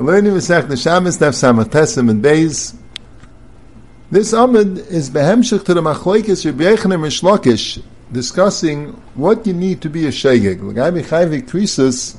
We're 0.00 0.14
learning 0.14 0.32
Masech 0.32 0.66
the 0.66 0.76
Daf 0.76 1.98
and 1.98 2.24
Beis. 2.24 2.74
This 4.10 4.32
Amid 4.32 4.78
is 4.78 5.10
behemshich 5.10 5.62
to 5.66 5.74
the 5.74 5.82
Machlokes 5.82 6.46
Rabbi 6.46 6.64
Yechanan 6.64 7.00
Rishlokish, 7.00 7.82
discussing 8.10 8.92
what 9.14 9.46
you 9.46 9.52
need 9.52 9.82
to 9.82 9.90
be 9.90 10.06
a 10.06 10.08
shegeg. 10.08 10.62
L'gai 10.62 11.02
b'chayvik 11.02 11.50
krisus, 11.50 12.16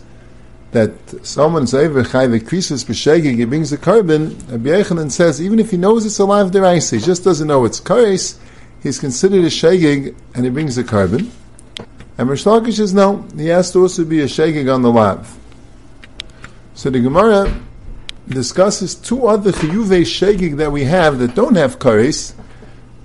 that 0.73 0.91
someone's 1.25 1.73
over 1.73 2.03
chayvik 2.03 2.41
krisus 2.41 2.85
b'shegeg, 2.85 3.37
he 3.37 3.45
brings 3.45 3.73
a 3.73 3.79
carbon, 3.79 4.37
Rabbi 4.47 4.69
Yechanan 4.69 5.09
says, 5.09 5.41
even 5.41 5.57
if 5.57 5.71
he 5.71 5.77
knows 5.77 6.05
it's 6.05 6.19
alive 6.19 6.51
deraisa, 6.51 6.99
he 6.99 7.03
just 7.03 7.23
doesn't 7.23 7.47
know 7.47 7.65
it's 7.65 7.81
kares, 7.81 8.37
he's 8.83 8.99
considered 8.99 9.43
a 9.43 9.47
shegeg, 9.47 10.15
and 10.35 10.45
he 10.45 10.51
brings 10.51 10.77
a 10.77 10.83
carbon. 10.83 11.31
And 12.19 12.29
Rishlokish 12.29 12.75
says, 12.75 12.93
no, 12.93 13.25
he 13.35 13.47
has 13.47 13.71
to 13.71 13.79
also 13.79 14.05
be 14.05 14.21
a 14.21 14.25
shegeg 14.25 14.71
on 14.71 14.83
the 14.83 14.91
lav. 14.91 15.35
So 16.75 16.91
the 16.91 16.99
Gemara 16.99 17.51
discusses 18.31 18.95
two 18.95 19.27
other 19.27 19.51
chiyuvei 19.51 20.01
shegig 20.01 20.57
that 20.57 20.71
we 20.71 20.85
have 20.85 21.19
that 21.19 21.35
don't 21.35 21.55
have 21.55 21.79
kares, 21.79 22.33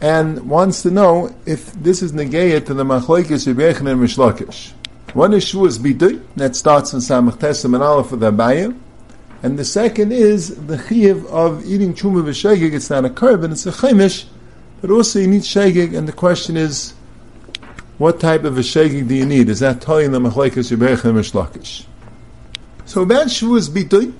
and 0.01 0.49
wants 0.49 0.83
to 0.83 0.91
know 0.91 1.35
if 1.47 1.73
this 1.75 2.02
is 2.02 2.12
negayah 2.12 2.65
to 2.65 2.75
the 2.75 2.85
machlokes 2.85 3.47
Rebbechen 3.52 3.91
and 3.91 4.01
Mishlakish. 4.01 4.73
One 5.15 5.33
is 5.33 5.45
shuas 5.45 5.79
bidui 5.79 6.23
that 6.37 6.55
starts 6.55 6.93
in 6.93 7.01
Samach 7.01 7.39
Tesem 7.39 7.75
and 7.75 7.83
Aleph 7.83 8.11
with 8.11 8.21
Abayah, 8.21 8.79
and 9.43 9.59
the 9.59 9.65
second 9.65 10.12
is 10.12 10.55
the 10.66 10.77
chiyuv 10.77 11.27
of 11.27 11.65
eating 11.65 11.95
chuma 11.95 12.23
v'shegig. 12.23 12.74
It's 12.74 12.91
not 12.91 13.05
a 13.05 13.11
carbon, 13.11 13.52
it's 13.52 13.66
a 13.66 13.73
chemish, 13.73 14.27
but 14.80 14.91
also 14.91 15.19
you 15.19 15.29
need 15.29 15.43
shegig, 15.43 15.97
and 15.97 16.07
the 16.07 16.13
question 16.13 16.57
is, 16.57 16.93
what 17.99 18.21
type 18.21 18.45
of 18.45 18.59
a 18.59 18.61
shegig 18.63 19.09
do 19.09 19.15
you 19.15 19.24
need? 19.24 19.49
Is 19.49 19.61
that 19.61 19.80
telling 19.80 20.13
the 20.13 20.19
machlokes 20.19 20.71
Rebbechen 20.77 21.05
and 21.05 21.19
Mishlakish? 21.19 21.87
So 22.85 23.02
about 23.02 23.29
shuas 23.29 23.71
bidui, 23.71 24.13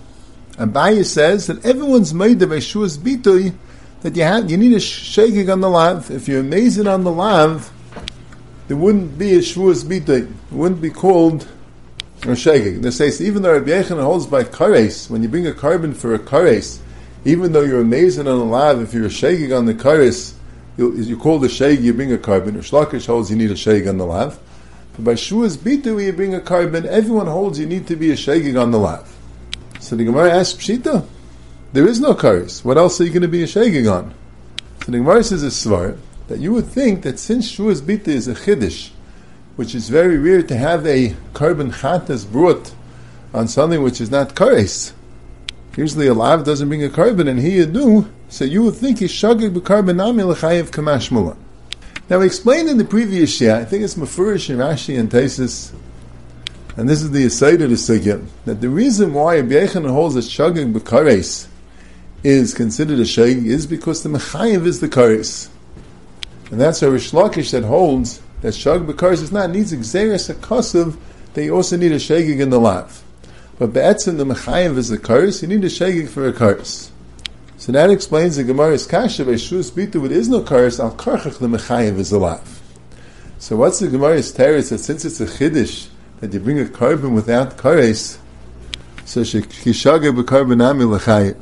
Abaye 0.59 1.05
says 1.05 1.47
that 1.49 1.65
everyone's 1.67 2.15
made 2.15 2.41
of 2.41 2.51
a 2.51 2.57
bitui 2.57 3.55
that 4.01 4.17
you 4.17 4.23
have 4.23 4.51
you 4.51 4.57
need 4.57 4.73
a 4.73 4.81
shaking 4.81 5.51
on 5.51 5.61
the 5.61 5.69
lav. 5.69 6.11
If 6.11 6.29
you're 6.29 6.41
amazing 6.41 6.87
on 6.87 7.05
the 7.05 7.13
lav, 7.13 7.71
there 8.69 8.77
wouldn't 8.77 9.19
be 9.19 9.35
a 9.35 9.41
shuas 9.41 9.85
bitui. 9.85 10.23
It 10.23 10.53
wouldn't 10.53 10.81
be 10.81 10.91
called 10.91 11.47
a 12.23 12.35
shaking. 12.35 12.81
They 12.81 12.91
say 12.91 13.13
even 13.25 13.43
though 13.43 13.53
Rabbi 13.53 13.71
Yechon 13.71 14.03
holds 14.03 14.27
by 14.27 14.45
kares, 14.45 15.11
when 15.11 15.23
you 15.23 15.29
bring 15.29 15.47
a 15.47 15.53
carbon 15.53 15.93
for 15.93 16.15
a 16.15 16.19
kares, 16.19 16.79
even 17.27 17.53
though 17.53 17.63
you're 17.63 17.81
amazing 17.81 18.27
on 18.27 18.39
the 18.39 18.45
lav, 18.45 18.81
if 18.81 18.95
you're 18.95 19.11
shaking 19.11 19.53
on 19.53 19.67
the 19.67 19.75
kares, 19.75 20.35
you, 20.79 20.95
you 20.95 21.19
call 21.19 21.39
the 21.39 21.49
shag, 21.49 21.81
you 21.81 21.93
bring 21.93 22.13
a 22.13 22.19
carbon. 22.19 22.55
Shlakish 22.57 23.07
holds 23.07 23.31
you 23.31 23.37
need 23.37 23.51
a 23.51 23.57
shag 23.57 23.87
on 23.87 23.99
the 23.99 24.07
lav. 24.07 24.39
But 24.95 25.05
by 25.05 25.15
shuas 25.15 25.59
bitui, 25.59 26.07
you 26.07 26.13
bring 26.13 26.35
a 26.35 26.41
carbon. 26.41 26.87
Everyone 26.87 27.27
holds 27.27 27.59
you 27.59 27.67
need 27.67 27.87
to 27.89 27.97
be 27.97 28.11
a 28.11 28.17
shaking 28.17 28.57
on 28.57 28.71
the 28.71 28.79
lav. 28.79 29.16
So 29.87 29.95
the 29.95 30.05
Gemara 30.05 30.33
asks 30.33 30.59
Pshita, 30.59 31.07
there 31.73 31.87
is 31.87 32.01
no 32.01 32.13
karis. 32.13 32.65
What 32.65 32.77
else 32.77 33.01
are 33.01 33.05
you 33.05 33.11
going 33.11 33.23
to 33.23 33.29
be 33.29 33.45
a 33.45 33.47
shaking 33.47 33.87
on? 33.87 34.13
So 34.85 34.91
the 34.91 34.99
Gemara 34.99 35.23
says 35.23 35.45
a 35.45 35.47
svar 35.47 35.97
that 36.27 36.41
you 36.41 36.53
would 36.55 36.67
think 36.67 37.03
that 37.03 37.21
since 37.21 37.49
Shuas 37.49 37.83
Bita 37.83 38.09
is 38.09 38.27
a 38.27 38.35
chiddush, 38.35 38.91
which 39.55 39.77
is 39.77 39.89
very 39.89 40.19
rare 40.19 40.43
to 40.43 40.57
have 40.57 40.85
a 40.89 41.15
carbon 41.35 41.71
chatas 41.71 42.29
brought 42.29 42.75
on 43.33 43.47
something 43.47 43.81
which 43.81 44.01
is 44.01 44.11
not 44.11 44.35
kares. 44.35 44.93
Usually 45.77 46.09
a 46.09 46.15
lav 46.15 46.45
doesn't 46.45 46.67
bring 46.67 46.83
a 46.83 46.91
carbon, 46.91 47.29
and 47.29 47.39
here 47.39 47.59
you 47.59 47.67
do. 47.67 48.11
So 48.29 48.45
you 48.45 48.65
would 48.65 48.75
think 48.75 48.99
he's 48.99 49.13
shagig 49.13 49.55
b'karbonami 49.55 50.27
l'chayev 50.27 50.71
kamashmula. 50.73 51.37
Now 52.11 52.19
we 52.19 52.27
explained 52.27 52.69
in 52.69 52.79
the 52.79 52.85
previous 52.85 53.41
year, 53.41 53.55
I 53.55 53.65
think 53.65 53.85
it's 53.85 53.95
Mefurish 53.95 54.51
and 54.51 54.59
Rashi 54.59 54.99
and 54.99 55.09
Taisus, 55.09 55.73
and 56.77 56.89
this 56.89 57.01
is 57.01 57.11
the 57.11 57.25
aside 57.25 57.63
of 57.63 57.71
the 57.71 57.77
sugya, 57.77 58.25
that 58.45 58.61
the 58.61 58.69
reason 58.69 59.15
why 59.15 59.37
Rabbi 59.37 59.55
Yechon 59.55 59.89
holds 59.91 60.15
that 60.15 60.25
shagig 60.25 60.75
b'kares 60.75 61.49
is 62.23 62.53
considered 62.53 62.99
a 62.99 63.07
shag 63.07 63.47
is 63.47 63.67
because 63.67 64.03
the 64.03 64.11
mechayiv 64.11 64.67
is 64.67 64.81
the 64.81 64.89
kares. 64.89 65.49
And 66.51 66.61
that's 66.61 66.83
why 66.83 66.89
Rish 66.89 67.11
that 67.13 67.65
holds 67.65 68.21
that 68.43 68.55
shag 68.55 68.83
b'kares 68.83 69.23
is 69.23 69.33
not 69.33 69.51
needs 69.51 69.73
exeris 69.73 70.29
a 70.29 70.99
they 71.33 71.51
also 71.51 71.77
need 71.77 71.93
a 71.93 71.97
shagig 71.97 72.41
in 72.41 72.51
the 72.51 72.61
lav. 72.61 73.03
But 73.59 73.73
be'etzim 73.73 74.19
the 74.19 74.27
mechayiv 74.27 74.77
is 74.77 74.91
the 74.91 74.99
kares, 74.99 75.41
you 75.41 75.49
need 75.49 75.65
a 75.65 75.69
shagig 75.69 76.09
for 76.09 76.29
a 76.29 76.33
kares. 76.33 76.91
So 77.57 77.73
that 77.73 77.89
explains 77.89 78.37
the 78.37 78.45
Gemara's 78.45 78.87
kasha 78.87 79.25
by 79.25 79.33
shus 79.33 79.71
bitu, 79.71 80.03
but 80.03 80.13
is 80.13 80.29
no 80.29 80.43
kares, 80.43 80.79
al 80.79 80.95
karchach 80.95 81.39
the 81.39 81.49
mechayiv 81.49 81.97
is 81.97 82.11
the 82.11 82.19
lav. 82.19 82.61
So 83.39 83.57
what's 83.57 83.79
the 83.79 83.89
Gemara's 83.89 84.31
teretz 84.35 84.69
that 84.69 84.79
since 84.79 85.07
it's 85.07 85.21
a 85.21 85.27
chiddush, 85.27 85.89
that 86.21 86.33
you 86.33 86.41
bring 86.41 86.59
a 86.59 86.69
carbon 86.69 87.15
without 87.15 87.57
kares, 87.57 88.19
so 89.05 89.21
kishaga 89.21 90.15
b'karbonami 90.17 90.91
l'chayiv. 90.91 91.37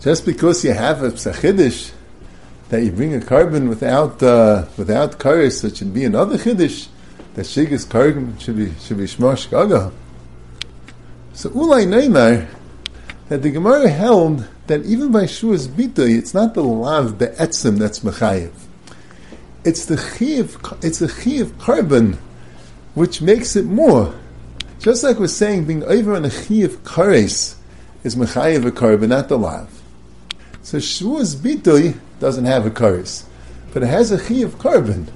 Just 0.00 0.26
because 0.26 0.64
you 0.64 0.72
have 0.72 1.02
a 1.02 1.10
psachidish 1.10 1.92
that 2.68 2.82
you 2.82 2.92
bring 2.92 3.14
a 3.14 3.20
carbon 3.20 3.68
without 3.68 4.22
uh, 4.22 4.66
without 4.76 5.18
kares, 5.18 5.64
it 5.64 5.76
should 5.76 5.94
be 5.94 6.04
another 6.04 6.36
chiddush 6.36 6.88
that 7.34 7.46
shigas 7.46 7.88
carbon 7.88 8.36
should 8.38 8.56
be 8.56 8.72
should 8.80 8.98
be 8.98 9.04
shmosh 9.04 9.50
gaga. 9.50 9.92
So 11.32 11.50
ulay 11.50 11.86
neymar 11.86 12.48
that 13.28 13.42
the 13.42 13.50
Gemara 13.50 13.88
held 13.88 14.46
that 14.66 14.84
even 14.84 15.12
by 15.12 15.24
shuas 15.24 15.68
bitui, 15.68 16.18
it's 16.18 16.34
not 16.34 16.54
the 16.54 16.62
lav 16.62 17.18
be'etzim 17.18 17.78
that's 17.78 18.00
mechayiv. 18.00 18.52
It's 19.64 19.86
the 19.86 19.96
chiv, 19.96 20.56
it's 20.82 20.98
the 20.98 21.08
chiv 21.08 21.58
carbon 21.58 22.18
which 22.98 23.22
makes 23.22 23.54
it 23.54 23.64
more. 23.64 24.12
Just 24.80 25.04
like 25.04 25.20
we're 25.20 25.28
saying, 25.28 25.66
being 25.66 25.84
over 25.84 26.14
on 26.14 26.24
a 26.24 26.30
chiv 26.30 26.82
kares 26.82 27.54
is 28.02 28.16
mechayiv 28.16 28.66
a 28.66 28.72
carbon, 28.72 29.10
not 29.10 29.28
the 29.28 29.38
lav. 29.38 29.70
So 30.62 30.78
Shavuos 30.78 31.36
bitui 31.36 31.96
doesn't 32.18 32.44
have 32.44 32.66
a 32.66 32.70
kares, 32.70 33.24
but 33.72 33.84
it 33.84 33.86
has 33.86 34.10
a 34.10 34.22
chiv 34.22 34.58
carbon. 34.58 35.08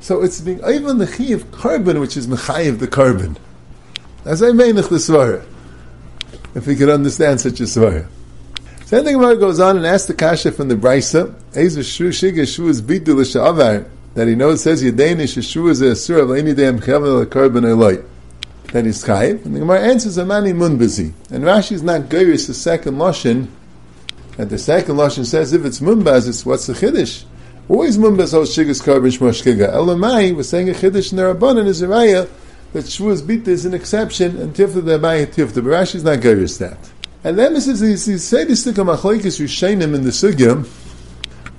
So 0.00 0.22
it's 0.22 0.40
being 0.40 0.62
over 0.64 0.88
on 0.88 0.98
the 0.98 1.06
chiv 1.06 1.52
carbon, 1.52 2.00
which 2.00 2.16
is 2.16 2.26
mechayiv 2.26 2.80
the 2.80 2.88
carbon. 2.88 3.38
As 4.24 4.42
I 4.42 4.50
meinach 4.50 4.88
the 4.88 4.96
svara, 4.96 5.44
if 6.56 6.66
we 6.66 6.74
could 6.74 6.88
understand 6.88 7.40
such 7.40 7.60
a 7.60 7.64
svara. 7.64 8.08
Then 8.88 9.04
the 9.04 9.12
Gemara 9.12 9.36
goes 9.36 9.60
on 9.60 9.76
and 9.76 9.86
asks 9.86 10.08
the 10.08 10.14
kasha 10.14 10.50
from 10.50 10.68
the 10.68 10.74
Brisa, 10.74 11.32
Ezer 11.54 11.84
Shu 11.84 12.08
Shiga 12.08 12.42
Shavuos 12.42 12.80
bitu 12.82 13.14
l'sha'avar, 13.14 13.88
that 14.14 14.28
he 14.28 14.34
knows 14.34 14.62
says 14.62 14.82
Yedenish 14.82 15.36
Yeshua 15.38 15.70
is 15.70 15.80
a 15.80 15.96
sur 15.96 16.20
of 16.20 16.30
any 16.32 16.54
day 16.54 16.64
Mchevel 16.64 17.24
Korban 17.26 17.64
Eloi. 17.64 18.02
That 18.72 18.86
is 18.86 19.04
Chayiv. 19.04 19.44
And 19.44 19.54
the 19.54 19.60
Gemara 19.60 19.80
answers 19.80 20.18
Amani 20.18 20.52
Munbazi. 20.52 21.12
And 21.30 21.44
Rashi 21.44 21.72
is 21.72 21.82
not 21.82 22.02
Geiris 22.02 22.46
the 22.46 22.54
second 22.54 22.96
Lashon. 22.96 23.48
And 24.38 24.50
the 24.50 24.58
second 24.58 24.96
Lashon 24.96 25.26
says 25.26 25.52
if 25.52 25.64
it's 25.64 25.80
Munbaz, 25.80 26.28
it's 26.28 26.46
what's 26.46 26.66
the 26.66 26.72
Chiddush? 26.72 27.24
Always 27.68 27.98
Munbaz 27.98 28.32
holds 28.32 28.56
Shigas 28.56 28.82
Korban 28.82 29.16
Shmoshkiga. 29.16 29.72
Elamai 29.72 30.34
was 30.34 30.48
saying 30.48 30.68
a 30.70 30.72
Chiddush 30.72 31.12
in 31.12 31.16
the 31.16 31.34
Rabbanan 31.34 31.66
is 31.66 31.82
a 31.82 31.86
Raya 31.86 32.28
that 32.72 32.84
Shavuos 32.84 33.22
Bita 33.22 33.48
is 33.48 33.66
an 33.66 33.74
exception 33.74 34.38
and 34.38 34.54
Tifta 34.54 34.84
the 34.84 34.98
Abai 34.98 35.26
Tifta. 35.26 35.56
But 35.56 35.64
Rashi 35.64 35.96
is 35.96 36.04
not 36.04 36.18
Geiris 36.20 36.58
that. 36.58 36.78
And 37.24 37.38
then 37.38 37.54
he 37.54 37.60
says, 37.60 37.80
he 37.80 37.96
says, 37.96 38.48
he 38.48 38.54
says, 38.56 38.74
Machlekes 38.74 39.38
Rishenim 39.38 39.94
in 39.94 40.02
the 40.04 40.10
Sugya, 40.10 40.66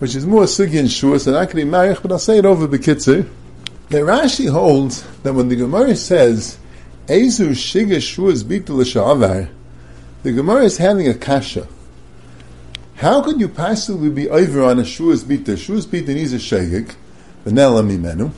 which 0.03 0.15
is 0.15 0.25
more 0.25 0.43
sugi 0.43 0.77
and 0.77 0.91
shua, 0.91 1.17
so 1.17 1.31
not 1.31 1.45
going 1.45 1.47
to 1.47 1.55
be 1.55 1.63
marich, 1.63 2.01
but 2.01 2.11
I'll 2.11 2.19
say 2.19 2.37
it 2.37 2.45
over 2.45 2.67
bekitzer. 2.67 3.25
The 3.87 3.99
Rashi 3.99 4.51
holds 4.51 5.01
that 5.21 5.31
when 5.31 5.47
the 5.47 5.55
Gemara 5.55 5.95
says, 5.95 6.57
Ezu 7.07 7.51
shiga 7.51 7.99
shuas 7.99 8.43
bitul 8.43 9.47
the 10.23 10.31
Gemara 10.33 10.63
is 10.65 10.77
having 10.77 11.07
a 11.07 11.13
kasha. 11.13 11.69
How 12.95 13.23
could 13.23 13.39
you 13.39 13.47
possibly 13.47 14.09
be 14.09 14.27
over 14.27 14.65
on 14.65 14.79
a 14.79 14.81
shuas 14.81 15.23
bita? 15.23 15.55
Shuas 15.55 15.85
bita 15.85 16.07
needs 16.07 16.33
a 16.33 16.37
v'nela 16.37 17.81
mimenu. 17.81 18.33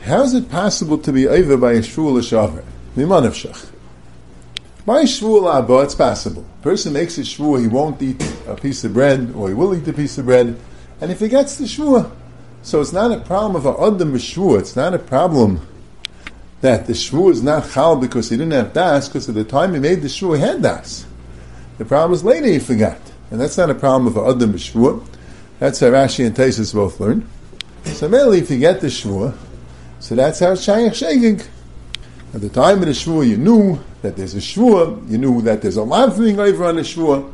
How 0.00 0.24
is 0.24 0.34
it 0.34 0.50
possible 0.50 0.98
to 0.98 1.12
be 1.12 1.28
over 1.28 1.56
by 1.56 1.74
a 1.74 1.82
shul 1.84 2.14
l'sha'avar? 2.14 2.64
Mimanav 2.96 3.34
shach. 3.34 3.68
By 4.84 5.04
shvul 5.04 5.48
abba, 5.48 5.82
it's 5.82 5.94
possible. 5.94 6.44
A 6.58 6.62
person 6.64 6.94
makes 6.94 7.16
a 7.18 7.20
shvul, 7.20 7.60
he 7.60 7.68
won't 7.68 8.02
eat 8.02 8.20
a 8.48 8.56
piece 8.56 8.82
of 8.82 8.94
bread, 8.94 9.32
or 9.36 9.46
he 9.46 9.54
will 9.54 9.76
eat 9.76 9.86
a 9.86 9.92
piece 9.92 10.18
of 10.18 10.24
bread, 10.24 10.58
and 11.02 11.10
if 11.10 11.18
he 11.18 11.26
gets 11.26 11.56
the 11.56 11.64
shvua, 11.64 12.12
so 12.62 12.80
it's 12.80 12.92
not 12.92 13.10
a 13.10 13.18
problem 13.18 13.56
of 13.56 13.66
a 13.66 13.70
adam 13.82 14.12
shvua. 14.14 14.60
It's 14.60 14.76
not 14.76 14.94
a 14.94 15.00
problem 15.00 15.66
that 16.60 16.86
the 16.86 16.92
shvua 16.92 17.32
is 17.32 17.42
not 17.42 17.68
chal 17.68 17.96
because 17.96 18.30
he 18.30 18.36
didn't 18.36 18.52
have 18.52 18.72
das, 18.72 19.08
because 19.08 19.28
at 19.28 19.34
the 19.34 19.42
time 19.42 19.74
he 19.74 19.80
made 19.80 20.00
the 20.00 20.06
shvua, 20.06 20.36
he 20.36 20.42
had 20.42 20.62
das. 20.62 21.04
The 21.78 21.84
problem 21.84 22.12
is 22.12 22.22
later 22.22 22.46
he 22.46 22.60
forgot, 22.60 23.00
and 23.32 23.40
that's 23.40 23.58
not 23.58 23.68
a 23.68 23.74
problem 23.74 24.06
of 24.06 24.16
a 24.16 24.30
adam 24.30 24.52
shvua. 24.52 25.04
That's 25.58 25.80
how 25.80 25.88
Rashi 25.88 26.24
and 26.24 26.36
Taisus 26.36 26.72
both 26.72 27.00
learn. 27.00 27.28
So 27.84 28.08
mainly, 28.08 28.38
if 28.38 28.48
you 28.48 28.60
get 28.60 28.80
the 28.80 28.86
shvua, 28.86 29.36
so 29.98 30.14
that's 30.14 30.38
how 30.38 30.52
shayach 30.52 30.90
shegig. 30.90 31.48
At 32.32 32.42
the 32.42 32.48
time 32.48 32.78
of 32.78 32.86
the 32.86 32.92
shvua, 32.92 33.28
you 33.28 33.38
knew 33.38 33.80
that 34.02 34.16
there's 34.16 34.34
a 34.34 34.38
shvua, 34.38 35.10
you 35.10 35.18
knew 35.18 35.42
that 35.42 35.62
there's 35.62 35.76
a 35.76 35.82
lav 35.82 36.16
being 36.16 36.38
over 36.38 36.64
on 36.64 36.76
the 36.76 36.82
shvua, 36.82 37.28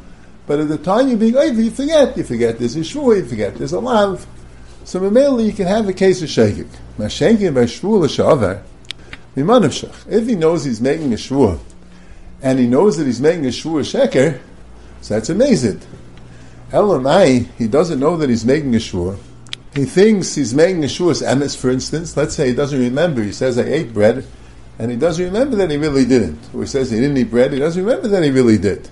but 0.49 0.59
at 0.61 0.69
the 0.69 0.79
time 0.79 1.09
you're 1.09 1.19
being 1.19 1.37
over, 1.37 1.61
you 1.61 1.71
forget. 1.71 2.17
You 2.17 2.25
forget 2.25 2.59
there's 2.59 2.75
a 2.75 2.81
shvua, 2.81 3.19
you 3.19 3.27
forget 3.27 3.55
there's 3.57 3.73
a 3.73 3.81
lav. 3.81 4.27
So 4.85 4.99
mainly 4.99 5.45
you 5.45 5.53
can 5.53 5.67
have 5.67 5.87
a 5.87 5.93
case 5.93 6.23
of 6.23 6.31
shegig. 6.31 6.69
Mashegig 6.97 7.55
by 7.55 7.65
shvua 7.65 8.01
l'shavar, 8.01 8.63
mimanavshach. 9.37 10.11
If 10.11 10.27
he 10.27 10.35
knows 10.35 10.65
he's 10.65 10.81
making 10.81 11.13
a 11.13 11.17
shvua, 11.17 11.61
and 12.41 12.59
he 12.59 12.67
knows 12.67 12.97
that 12.97 13.07
he's 13.07 13.21
making 13.21 13.45
a 13.45 13.51
shvur 13.51 13.83
sheker, 13.83 14.41
so 15.03 15.15
that's 15.15 15.29
amazing. 15.29 15.83
Elamai, 16.71 17.47
he 17.59 17.69
doesn't 17.69 18.01
know 18.01 18.17
that 18.17 18.31
he's 18.31 18.47
making 18.47 18.75
a 18.75 18.79
shvur. 18.79 19.19
He 19.75 19.85
thinks 19.85 20.35
he's 20.35 20.55
making 20.55 20.83
a 20.83 20.87
shvur 20.87 21.23
emes, 21.23 21.57
for 21.57 21.69
instance. 21.69 22.17
Let's 22.17 22.35
say 22.35 22.49
he 22.49 22.55
doesn't 22.55 22.81
remember. 22.81 23.23
He 23.23 23.33
says, 23.33 23.59
I 23.59 23.65
ate 23.65 23.93
bread, 23.93 24.27
and 24.79 24.91
he 24.91 24.97
doesn't 24.97 25.23
remember 25.23 25.57
that 25.57 25.71
he 25.71 25.77
really 25.77 26.07
didn't. 26.07 26.41
Or 26.55 26.63
he 26.63 26.67
says 26.67 26.91
he 26.91 26.99
didn't 26.99 27.19
eat 27.19 27.31
bread, 27.31 27.53
he 27.53 27.59
doesn't 27.59 27.85
remember 27.85 28.09
that 28.09 28.23
he 28.23 28.31
really 28.31 28.57
did. 28.57 28.89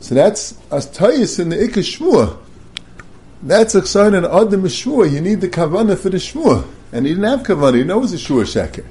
So 0.00 0.14
that's 0.14 0.58
as 0.72 0.86
tayis 0.88 1.38
in 1.38 1.50
the 1.50 1.56
ikka. 1.56 2.38
That's 3.42 3.74
a 3.74 3.86
sign 3.86 4.14
in 4.14 4.24
Adam 4.24 4.62
Shvur. 4.64 5.10
You 5.10 5.20
need 5.20 5.40
the 5.40 5.48
kavanah 5.48 5.98
for 5.98 6.10
the 6.10 6.18
shvur. 6.18 6.66
And 6.92 7.06
he 7.06 7.14
didn't 7.14 7.28
have 7.28 7.42
kavanah, 7.42 7.76
he 7.76 7.84
knows 7.84 8.12
a 8.12 8.16
shvur 8.16 8.44
sheker. 8.44 8.84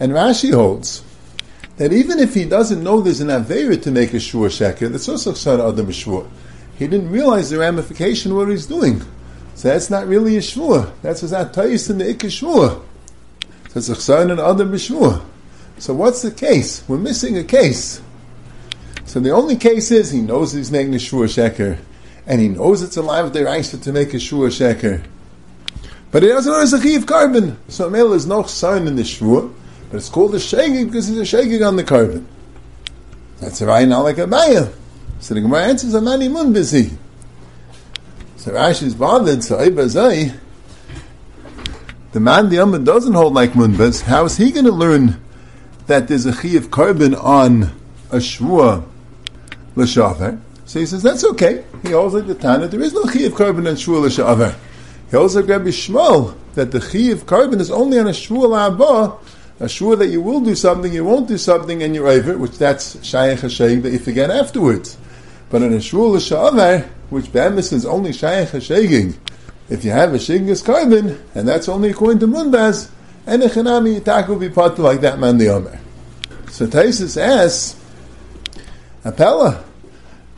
And 0.00 0.12
Rashi 0.12 0.52
holds 0.52 1.04
that 1.76 1.92
even 1.92 2.18
if 2.18 2.34
he 2.34 2.44
doesn't 2.44 2.82
know 2.82 3.00
there's 3.00 3.20
an 3.20 3.28
Aveira 3.28 3.80
to 3.82 3.90
make 3.90 4.12
a 4.12 4.20
Shur 4.20 4.48
Sheker, 4.48 4.90
that's 4.90 5.08
also 5.08 5.32
Chsar 5.32 5.72
Adam 5.72 5.86
Shvur. 5.86 6.28
He 6.76 6.86
didn't 6.86 7.10
realize 7.10 7.50
the 7.50 7.58
ramification 7.58 8.32
of 8.32 8.38
what 8.38 8.48
he's 8.48 8.66
doing. 8.66 9.00
So 9.54 9.68
that's 9.68 9.90
not 9.90 10.06
really 10.06 10.36
a 10.36 10.40
Shvur. 10.40 10.92
That's 11.02 11.20
his 11.20 11.32
Atayis 11.32 11.88
in 11.88 11.98
the 11.98 12.04
Ikka. 12.04 12.30
So 12.30 12.84
it's 13.74 13.88
a 13.88 13.94
Chsar 13.94 14.30
and 14.30 14.40
Adam 14.40 14.72
Shvur. 14.72 15.24
So 15.78 15.94
what's 15.94 16.22
the 16.22 16.30
case? 16.30 16.82
We're 16.88 16.98
missing 16.98 17.38
a 17.38 17.44
case. 17.44 18.01
So 19.12 19.20
the 19.20 19.28
only 19.28 19.56
case 19.56 19.90
is 19.90 20.10
he 20.10 20.22
knows 20.22 20.54
he's 20.54 20.70
making 20.70 20.94
a 20.94 20.98
Shur 20.98 21.26
Sheker, 21.26 21.76
and 22.26 22.40
he 22.40 22.48
knows 22.48 22.80
it's 22.80 22.96
alive 22.96 23.30
deraisa 23.30 23.82
to 23.82 23.92
make 23.92 24.14
a 24.14 24.18
Shur 24.18 24.48
Sheker. 24.48 25.04
But 26.10 26.22
he 26.22 26.30
doesn't 26.30 26.50
know 26.50 26.62
it's 26.62 26.72
a 26.72 26.80
Chiv 26.80 27.04
carbon. 27.04 27.58
So 27.68 27.90
Mel 27.90 28.14
is 28.14 28.24
no 28.24 28.44
sign 28.44 28.86
in 28.86 28.96
the 28.96 29.02
Shvur. 29.02 29.52
But 29.90 29.98
it's 29.98 30.08
called 30.08 30.34
a 30.34 30.40
shaking 30.40 30.86
because 30.86 31.08
he's 31.08 31.18
a 31.18 31.26
shaking 31.26 31.62
on 31.62 31.76
the 31.76 31.84
carbon. 31.84 32.26
That's 33.38 33.60
a 33.60 33.66
right 33.66 33.86
now 33.86 34.02
like 34.02 34.16
a 34.16 34.26
Maya. 34.26 34.70
So 35.20 35.34
the 35.34 35.42
Gemara 35.42 35.64
answers, 35.64 35.94
Amani 35.94 36.28
mun 36.28 36.54
busy. 36.54 36.92
So 38.36 38.52
Rashi's 38.52 38.94
bothered, 38.94 39.44
so 39.44 39.58
Ibazai, 39.58 40.34
the 42.12 42.20
man 42.20 42.48
the 42.48 42.60
Amman 42.60 42.84
doesn't 42.84 43.12
hold 43.12 43.34
like 43.34 43.52
Munbas, 43.52 44.04
how 44.04 44.24
is 44.24 44.38
he 44.38 44.50
going 44.52 44.64
to 44.64 44.72
learn 44.72 45.20
that 45.86 46.08
there's 46.08 46.24
a 46.24 46.32
chi 46.32 46.56
of 46.56 46.70
carbon 46.70 47.14
on 47.14 47.64
a 48.10 48.16
shvua 48.16 48.86
l'shaver? 49.76 50.38
So 50.64 50.80
he 50.80 50.86
says, 50.86 51.02
that's 51.02 51.24
okay. 51.24 51.64
He 51.82 51.90
holds 51.90 52.14
like 52.14 52.26
the 52.26 52.34
Tana, 52.34 52.68
there 52.68 52.80
is 52.80 52.94
no 52.94 53.04
chi 53.04 53.20
of 53.20 53.34
carbon 53.34 53.66
on 53.66 53.74
shvua 53.74 54.02
l'shaver. 54.06 54.54
He 55.10 55.16
holds 55.16 55.36
like 55.36 55.48
Rabbi 55.48 55.68
Shmuel, 55.68 56.36
that 56.54 56.70
the 56.70 56.80
chi 56.80 57.12
of 57.12 57.26
carbon 57.26 57.60
is 57.60 57.70
only 57.70 57.98
on 57.98 58.06
a 58.06 58.10
shvua 58.10 59.20
a 59.60 59.64
assure 59.64 59.96
that 59.96 60.08
you 60.08 60.20
will 60.20 60.40
do 60.40 60.54
something, 60.54 60.92
you 60.92 61.04
won't 61.04 61.28
do 61.28 61.38
something, 61.38 61.82
and 61.82 61.94
you're 61.94 62.08
over, 62.08 62.36
which 62.36 62.58
that's 62.58 62.96
shayach 62.96 63.38
hashayim 63.38 63.82
that 63.82 63.92
you 63.92 63.98
forget 63.98 64.30
afterwards. 64.30 64.96
But 65.50 65.62
on 65.62 65.72
a 65.72 65.76
ashur 65.76 65.98
l'sha'avar, 65.98 66.88
which 67.10 67.32
be'emes 67.32 67.72
is 67.72 67.86
only 67.86 68.10
shayach 68.10 68.48
hashayim, 68.48 69.16
if 69.68 69.84
you 69.84 69.90
have 69.90 70.14
a 70.14 70.18
shingas 70.18 70.64
carbon, 70.64 71.22
and 71.34 71.46
that's 71.46 71.68
only 71.68 71.90
according 71.90 72.18
to 72.20 72.26
Munbaz, 72.26 72.90
and 73.26 73.42
a 73.42 73.48
chanami 73.48 74.00
yitak 74.00 74.28
will 74.28 74.36
be 74.36 74.48
part 74.48 74.78
like 74.78 75.00
that 75.02 75.18
man 75.18 75.38
the 75.38 75.48
Omer. 75.48 75.78
So 76.50 76.66
Taisus 76.66 77.20
asks, 77.20 77.81
Apella, 79.04 79.64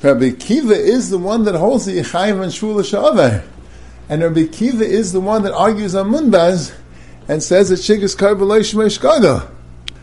Rabbi 0.02 0.31
Kiva 0.31 0.75
is 0.75 1.11
the 1.11 1.19
one 1.19 1.44
that 1.44 1.55
holds 1.55 1.87
the 1.87 1.99
Yechayiv 1.99 2.43
and 2.43 2.52
Shul 2.52 2.76
Sha'avar. 2.76 3.44
And 4.08 4.22
Rabbi 4.22 4.46
Kiva 4.46 4.84
is 4.84 5.12
the 5.12 5.20
one 5.20 5.43
that 5.43 5.52
argues 5.52 5.94
on 5.94 6.11
Munbaz 6.11 6.75
and 7.28 7.43
says 7.43 7.70
that 7.70 7.76
Shigas 7.76 8.16
Karbalaish 8.16 8.75
Meshkada. 8.75 9.50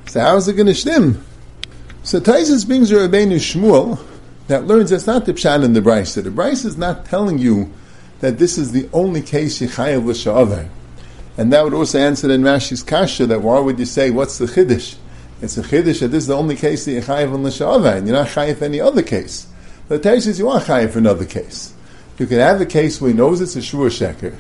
So 0.08 0.20
how 0.20 0.38
is 0.38 0.48
it 0.48 0.54
going 0.54 0.68
to 0.68 0.76
stem? 0.76 1.24
So 2.04 2.20
Taisus 2.20 2.66
brings 2.66 2.92
Rabbeinu 2.92 3.36
Shmuel 3.36 4.00
that 4.48 4.66
learns 4.66 4.90
that's 4.90 5.08
not 5.08 5.26
the 5.26 5.34
Pshan 5.34 5.64
in 5.64 5.74
the 5.74 5.82
Bryce. 5.82 6.16
The 6.16 6.30
Bryce 6.32 6.66
is 6.66 6.78
not 6.78 7.06
telling 7.06 7.38
you 7.38 7.72
that 8.20 8.38
this 8.38 8.58
is 8.58 8.72
the 8.72 8.90
only 8.92 9.22
case 9.22 9.60
Yechayev 9.60 10.06
L'Sha'avar. 10.06 10.68
And 11.38 11.54
that 11.54 11.64
would 11.64 11.74
also 11.74 12.00
answer 12.00 12.30
in 12.30 12.42
Rashi's 12.42 12.84
Kasha 12.84 13.26
that 13.28 13.42
why 13.42 13.60
would 13.60 13.80
you 13.80 13.86
say, 13.86 14.10
what's 14.10 14.38
the 14.38 14.46
Chiddush? 14.46 14.96
It's 15.42 15.58
a 15.58 15.64
Chiddush 15.64 16.02
that 16.02 16.10
this 16.10 16.24
is 16.24 16.28
the 16.28 16.38
only 16.38 16.56
case 16.56 16.86
that 16.86 16.92
Yechayev 16.92 17.34
L'Sha'avar, 17.34 17.98
and 17.98 18.08
you're 18.08 18.16
not 18.16 18.28
Chayev 18.28 18.62
any 18.62 18.80
other 18.80 19.02
case. 19.02 19.48
The 19.88 20.00
Taisus, 20.00 20.38
you 20.38 20.50
are 20.50 20.62
Chayev 20.62 20.92
for 20.92 21.00
another 21.00 21.26
case. 21.26 21.74
You 22.18 22.28
can 22.28 22.38
have 22.38 22.62
a 22.62 22.66
case 22.66 23.02
where 23.02 23.12
he 23.12 23.18
knows 23.18 23.42
it's 23.42 23.56
a 23.56 23.62
Shur 23.62 23.90
Sheker, 23.90 24.38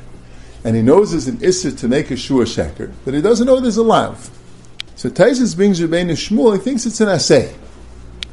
and 0.64 0.76
he 0.76 0.82
knows 0.82 1.14
it's 1.14 1.28
an 1.28 1.38
issur 1.38 1.78
to 1.80 1.88
make 1.88 2.12
a 2.12 2.16
shua 2.16 2.46
sheker, 2.46 2.92
but 3.04 3.14
he 3.14 3.22
doesn't 3.22 3.48
know 3.48 3.60
there's 3.60 3.78
a 3.78 3.84
lav. 3.84 4.30
So 4.96 5.10
Taisus 5.10 5.56
brings 5.56 5.80
Rabbeinu 5.80 6.12
Shmuel, 6.12 6.58
he 6.58 6.62
thinks 6.62 6.86
it's 6.86 7.02
an 7.02 7.10
assay. 7.10 7.56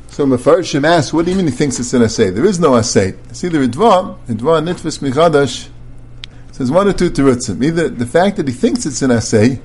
So 0.09 0.27
Mefarshim 0.27 0.85
asks, 0.85 1.13
what 1.13 1.25
do 1.25 1.31
you 1.31 1.37
mean 1.37 1.47
he 1.47 1.53
thinks 1.53 1.81
it's 1.81 1.95
an 1.95 2.03
assay? 2.03 2.31
There 2.31 2.45
is 2.45 2.59
no 2.59 2.77
assay. 2.77 3.15
See 3.33 3.49
the 3.49 3.59
Ridva, 3.59 4.19
Ridva 4.27 4.63
Nitvis 4.63 4.99
Michadash, 4.99 5.69
says 6.53 6.71
one 6.71 6.89
or 6.89 6.93
two 6.93 7.11
terutzim. 7.11 7.65
Either 7.65 7.89
the 7.89 8.07
fact 8.07 8.37
that 8.37 8.49
he 8.49 8.53
thinks 8.53 8.85
it's 8.85 9.01
an 9.01 9.13
assay 9.13 9.61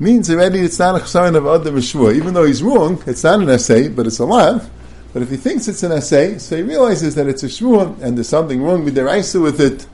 means 0.00 0.30
already 0.30 0.60
it's 0.60 0.78
not 0.78 0.96
a 0.96 1.04
chsaron 1.04 1.36
of 1.36 1.46
Adam 1.46 1.80
Shua. 1.80 2.12
Even 2.12 2.34
though 2.34 2.44
he's 2.44 2.62
wrong, 2.62 3.02
it's 3.06 3.24
not 3.24 3.40
an 3.40 3.48
essay, 3.48 3.88
but 3.88 4.06
it's 4.06 4.18
a 4.18 4.24
lav. 4.24 4.68
But 5.12 5.22
if 5.22 5.30
he 5.30 5.36
thinks 5.36 5.68
it's 5.68 5.82
an 5.82 5.92
essay, 5.92 6.38
so 6.38 6.56
he 6.56 6.62
realizes 6.62 7.14
that 7.14 7.26
it's 7.26 7.42
a 7.42 7.46
shmuah 7.46 8.00
and 8.02 8.16
there's 8.16 8.28
something 8.28 8.62
wrong 8.62 8.84
with 8.84 8.94
the 8.94 9.04
raisa 9.04 9.40
with 9.40 9.60
it, 9.60 9.86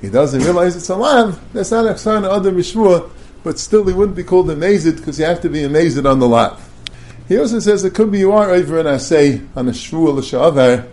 he 0.00 0.08
doesn't 0.08 0.42
realize 0.42 0.76
it's 0.76 0.88
a 0.88 0.96
lav, 0.96 1.40
that's 1.52 1.70
not 1.70 1.86
a 1.86 1.90
chsana 1.90 2.24
other 2.24 2.52
mishmua, 2.52 3.10
but 3.42 3.58
still 3.58 3.84
he 3.84 3.92
wouldn't 3.92 4.16
be 4.16 4.22
called 4.22 4.48
amazed 4.50 4.96
because 4.96 5.18
you 5.18 5.24
have 5.24 5.40
to 5.40 5.48
be 5.48 5.64
amazed 5.64 6.04
on 6.06 6.18
the 6.18 6.28
lav. 6.28 6.70
He 7.28 7.38
also 7.38 7.58
says 7.58 7.84
it 7.84 7.94
could 7.94 8.12
be 8.12 8.20
you 8.20 8.32
are 8.32 8.50
over 8.50 8.78
an 8.78 8.86
asay 8.86 9.46
on 9.56 9.68
a 9.68 9.72
shvua 9.72 10.14
l'shavar, 10.14 10.88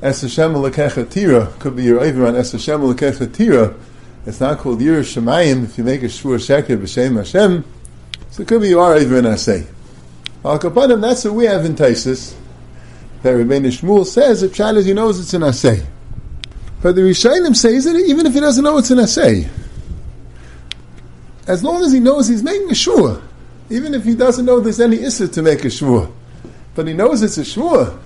es 0.00 0.22
Hashem 0.22 0.56
l'kecha 0.56 1.08
tira, 1.08 1.52
could 1.58 1.76
be 1.76 1.84
you're 1.84 2.00
over 2.00 2.26
on 2.26 2.36
es 2.36 2.52
Hashem 2.52 2.84
l'kecha 2.84 3.26
tira, 3.26 3.74
it's 4.24 4.40
not 4.40 4.58
called 4.58 4.80
Yir 4.80 5.00
Shemayim. 5.00 5.64
If 5.64 5.78
you 5.78 5.84
make 5.84 6.02
a 6.02 6.06
shvua 6.06 6.38
sheker 6.38 6.78
b'shem 6.78 7.16
Hashem, 7.16 7.64
so 8.30 8.42
it 8.42 8.48
could 8.48 8.62
be 8.62 8.68
you 8.68 8.80
are 8.80 8.94
over 8.94 9.18
an 9.18 9.24
asay. 9.24 9.66
Al 10.44 10.58
Kapanim, 10.58 11.00
that's 11.00 11.24
what 11.24 11.34
we 11.34 11.44
have 11.44 11.64
in 11.64 11.74
Taisus, 11.74 12.34
that 13.22 13.34
Rabbeinu 13.34 13.66
Shmuel 13.66 14.06
says, 14.06 14.42
if 14.42 14.52
Pshat 14.52 14.84
he 14.84 14.92
knows 14.92 15.20
it's 15.20 15.34
an 15.34 15.42
asay. 15.42 15.84
But 16.82 16.96
the 16.96 17.02
Rishayim 17.02 17.54
says 17.54 17.84
that 17.84 17.94
even 17.94 18.26
if 18.26 18.34
he 18.34 18.40
doesn't 18.40 18.64
know 18.64 18.78
it's 18.78 18.90
an 18.90 18.98
assay, 18.98 19.48
as 21.46 21.62
long 21.62 21.84
as 21.84 21.92
he 21.92 22.00
knows 22.00 22.28
he's 22.28 22.42
making 22.42 22.70
a 22.70 22.74
shua, 22.74 23.22
even 23.70 23.94
if 23.94 24.04
he 24.04 24.14
doesn't 24.14 24.44
know 24.44 24.60
there's 24.60 24.80
any 24.80 24.96
issa 25.00 25.28
to 25.28 25.42
make 25.42 25.64
a 25.64 25.70
shua, 25.70 26.10
but 26.74 26.86
he 26.86 26.92
knows 26.92 27.22
it's 27.22 27.38
a 27.38 27.44
shua, 27.44 27.98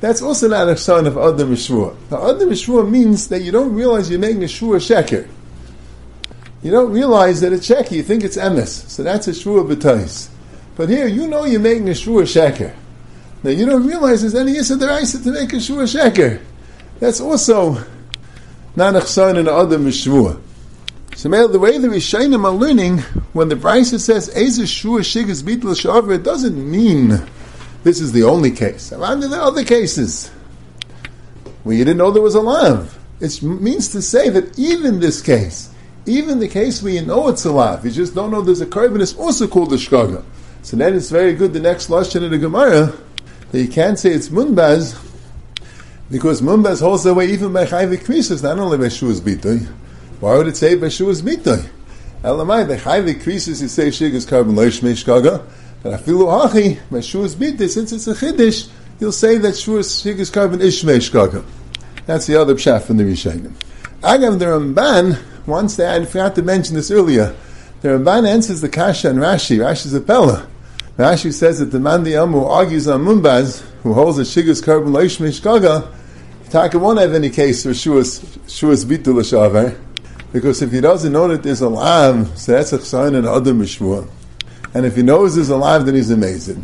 that's 0.00 0.22
also 0.22 0.48
not 0.48 0.68
a 0.68 0.76
sign 0.76 1.06
of 1.06 1.16
Adam 1.16 1.56
Shua. 1.56 1.94
The 2.10 2.18
Adam 2.18 2.54
Shua 2.54 2.84
means 2.84 3.28
that 3.28 3.42
you 3.42 3.52
don't 3.52 3.74
realize 3.74 4.10
you're 4.10 4.18
making 4.18 4.44
a 4.44 4.48
shua 4.48 4.76
sheker. 4.76 5.28
You 6.62 6.70
don't 6.70 6.90
realize 6.90 7.40
that 7.40 7.52
it's 7.52 7.68
sheker, 7.68 7.92
you 7.92 8.02
think 8.02 8.24
it's 8.24 8.36
emes. 8.36 8.88
So 8.88 9.02
that's 9.02 9.28
a 9.28 9.34
shua 9.34 9.64
b'tais. 9.64 10.28
But 10.76 10.88
here, 10.88 11.06
you 11.06 11.26
know 11.26 11.44
you're 11.44 11.60
making 11.60 11.88
a 11.88 11.94
shua 11.94 12.22
sheker. 12.22 12.74
Now 13.42 13.50
you 13.50 13.66
don't 13.66 13.86
realize 13.86 14.22
there's 14.22 14.34
any 14.34 14.56
issa 14.56 14.74
deraisa 14.74 15.22
to 15.22 15.32
make 15.32 15.52
a 15.52 15.60
shua 15.60 15.84
sheker. 15.84 16.40
That's 16.98 17.20
also 17.20 17.84
not 18.74 18.96
a 18.96 19.00
chsan 19.00 19.38
and 19.38 19.48
other 19.48 19.78
mishvua. 19.78 20.40
So 21.16 21.30
the 21.30 21.58
way 21.58 21.78
the 21.78 21.88
Rishayim 21.88 22.44
are 22.44 22.50
learning, 22.50 22.98
when 23.32 23.48
the 23.48 23.54
Brisa 23.54 23.98
says 23.98 24.28
Eza 24.36 24.66
Shua 24.66 25.00
Shigas 25.00 25.42
Bitl 25.42 25.72
Shavar, 25.74 26.16
it 26.16 26.22
doesn't 26.22 26.70
mean 26.70 27.22
this 27.86 28.00
is 28.00 28.10
the 28.10 28.24
only 28.24 28.50
case. 28.50 28.92
Around 28.92 29.20
there 29.20 29.38
are 29.38 29.46
other 29.46 29.64
cases 29.64 30.26
where 31.62 31.76
you 31.76 31.84
didn't 31.84 31.98
know 31.98 32.10
there 32.10 32.20
was 32.20 32.34
a 32.34 32.40
lav. 32.40 32.98
It 33.20 33.40
means 33.44 33.86
to 33.90 34.02
say 34.02 34.28
that 34.28 34.58
even 34.58 34.98
this 34.98 35.22
case, 35.22 35.70
even 36.04 36.40
the 36.40 36.48
case 36.48 36.82
where 36.82 36.92
you 36.92 37.06
know 37.06 37.28
it's 37.28 37.44
a 37.44 37.52
lav, 37.52 37.84
you 37.84 37.92
just 37.92 38.12
don't 38.12 38.32
know 38.32 38.42
there's 38.42 38.60
a 38.60 38.66
carbon, 38.66 39.00
is 39.00 39.16
also 39.16 39.46
called 39.46 39.72
a 39.72 39.76
shkaga. 39.76 40.24
So 40.62 40.76
then 40.76 40.96
it's 40.96 41.10
very 41.10 41.32
good 41.34 41.52
the 41.52 41.60
next 41.60 41.88
lashon 41.88 42.24
in 42.24 42.32
the 42.32 42.38
Gemara 42.38 42.92
that 43.52 43.62
you 43.62 43.68
can't 43.68 43.96
say 43.96 44.10
it's 44.10 44.30
munbaz 44.30 45.00
because 46.10 46.42
Mumbas 46.42 46.80
holds 46.80 47.04
the 47.04 47.14
way 47.14 47.26
even 47.26 47.52
by 47.52 47.66
Chayvik 47.66 48.04
Krisis, 48.04 48.42
not 48.42 48.58
only 48.58 48.78
by 48.78 48.86
Shuas 48.86 49.20
Bitoy. 49.20 49.64
Why 50.18 50.36
would 50.36 50.48
it 50.48 50.56
say 50.56 50.74
by 50.74 50.86
Shuas 50.86 51.22
Bitoy? 51.22 51.68
Elamai, 52.22 52.66
by 52.66 52.76
Chayvik 52.76 53.22
Krisis, 53.22 53.62
you 53.62 53.68
say 53.68 53.88
Shigas 53.88 54.28
Carbon 54.28 54.56
Leish 54.56 54.80
Meshkaga, 54.80 55.44
but 55.82 56.00
Afilu 56.00 56.48
Hachi, 56.48 56.78
by 56.90 56.98
Shuas 56.98 57.70
since 57.70 57.92
it's 57.92 58.06
a 58.06 58.14
Chiddish, 58.14 58.68
you'll 58.98 59.12
say 59.12 59.38
that 59.38 59.54
Shuas 59.54 60.02
Shigas 60.02 60.32
Carbon 60.32 60.60
Ish 60.60 60.82
Meshkaga. 60.82 61.44
That's 62.06 62.26
the 62.26 62.36
other 62.40 62.54
pshat 62.54 62.82
from 62.82 62.96
the 62.96 63.04
Rishayim. 63.04 63.52
Agav, 64.02 64.38
the 64.38 64.46
Ramban, 64.46 65.18
once 65.46 65.76
they, 65.76 65.88
I 65.88 66.04
forgot 66.04 66.34
to 66.36 66.42
mention 66.42 66.74
this 66.76 66.90
earlier, 66.90 67.34
the 67.82 67.88
Ramban 67.88 68.26
answers 68.28 68.60
the 68.60 68.68
Kasha 68.68 69.10
and 69.10 69.18
Rashi. 69.18 69.58
Rashi's 69.58 69.94
a 69.94 70.00
Pella. 70.00 70.46
Rashi 70.96 71.32
says 71.32 71.58
that 71.58 71.66
the 71.66 71.78
Mandi 71.80 72.16
Amu 72.16 72.42
argues 72.44 72.88
on 72.88 73.04
Mumbaz, 73.04 73.60
who 73.82 73.92
holds 73.92 74.18
a 74.18 74.22
Shigas 74.22 74.64
Carbon 74.64 74.92
Leish 74.92 75.18
Meshkaga, 75.18 75.92
Taka 76.50 76.78
won't 76.78 76.98
have 77.00 77.12
any 77.12 77.28
case 77.28 77.64
for 77.64 77.70
Shuas 77.70 78.84
Bitul 78.84 79.20
Shavar, 79.20 79.76
because 80.32 80.62
if 80.62 80.70
he 80.70 80.80
doesn't 80.80 81.12
know 81.12 81.28
that 81.28 81.42
there's 81.42 81.60
a 81.60 81.68
lav, 81.68 82.38
so 82.38 82.52
that's 82.52 82.72
a 82.72 82.80
sign 82.80 83.14
and 83.14 83.26
other 83.26 83.52
mishmur. 83.52 84.08
And 84.76 84.84
if 84.84 84.94
he 84.94 85.02
knows 85.02 85.36
there's 85.36 85.48
a 85.48 85.56
lav, 85.56 85.86
then 85.86 85.94
he's 85.94 86.10
amazing. 86.10 86.62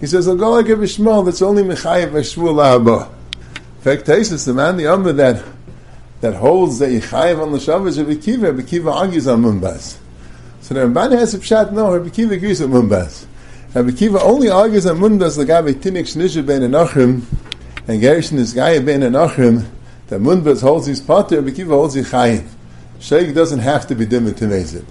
He 0.00 0.06
says, 0.06 0.28
I'll 0.28 0.36
go 0.36 0.50
like 0.50 0.66
a 0.66 0.72
Bishmal 0.72 1.24
that's 1.24 1.40
only 1.40 1.62
Mechayev 1.62 2.10
Ashvul 2.10 2.52
Lahaba. 2.52 3.08
In 3.08 3.80
fact, 3.80 4.04
Taisus, 4.04 4.44
the 4.44 4.52
man, 4.52 4.76
the 4.76 4.86
Amma 4.86 5.14
that, 5.14 5.42
that 6.20 6.34
holds 6.34 6.78
that 6.80 6.90
Yechayev 6.90 7.42
on 7.42 7.52
the 7.52 7.58
Shabbos 7.58 7.96
of 7.96 8.08
Akiva, 8.08 8.54
Akiva 8.54 8.92
argues 8.92 9.26
on 9.26 9.40
Mumbas. 9.44 9.96
So 10.60 10.74
the 10.74 10.80
Ramban 10.80 11.12
has 11.12 11.32
a 11.32 11.38
pshat, 11.38 11.72
no, 11.72 11.96
Rabbi 11.96 12.10
Kiva 12.10 12.34
agrees 12.34 12.60
with 12.60 12.70
Mumbas. 12.70 13.24
Rabbi 13.72 13.92
Kiva 13.92 14.20
only 14.20 14.50
argues 14.50 14.84
on 14.84 14.98
Mumbas 14.98 15.42
Lagabe 15.42 15.72
Tinik 15.72 16.02
Shnizha 16.02 16.44
Ben 16.44 16.60
Anachim, 16.60 17.22
and 17.88 17.98
Gershon 17.98 18.36
is 18.36 18.52
Gaya 18.52 18.82
Ben 18.82 19.00
Anachim, 19.00 19.66
that 20.08 20.20
Mumbas 20.20 20.60
holds 20.60 20.86
his 20.86 21.00
potter, 21.00 21.40
Rabbi 21.40 21.56
Kiva 21.56 21.72
holds 21.72 21.96
Yechayev. 21.96 22.46
Sheikh 23.00 23.34
doesn't 23.34 23.60
have 23.60 23.86
to 23.86 23.94
be 23.94 24.04
dimmed 24.04 24.36
to 24.36 24.44
Mezid. 24.44 24.84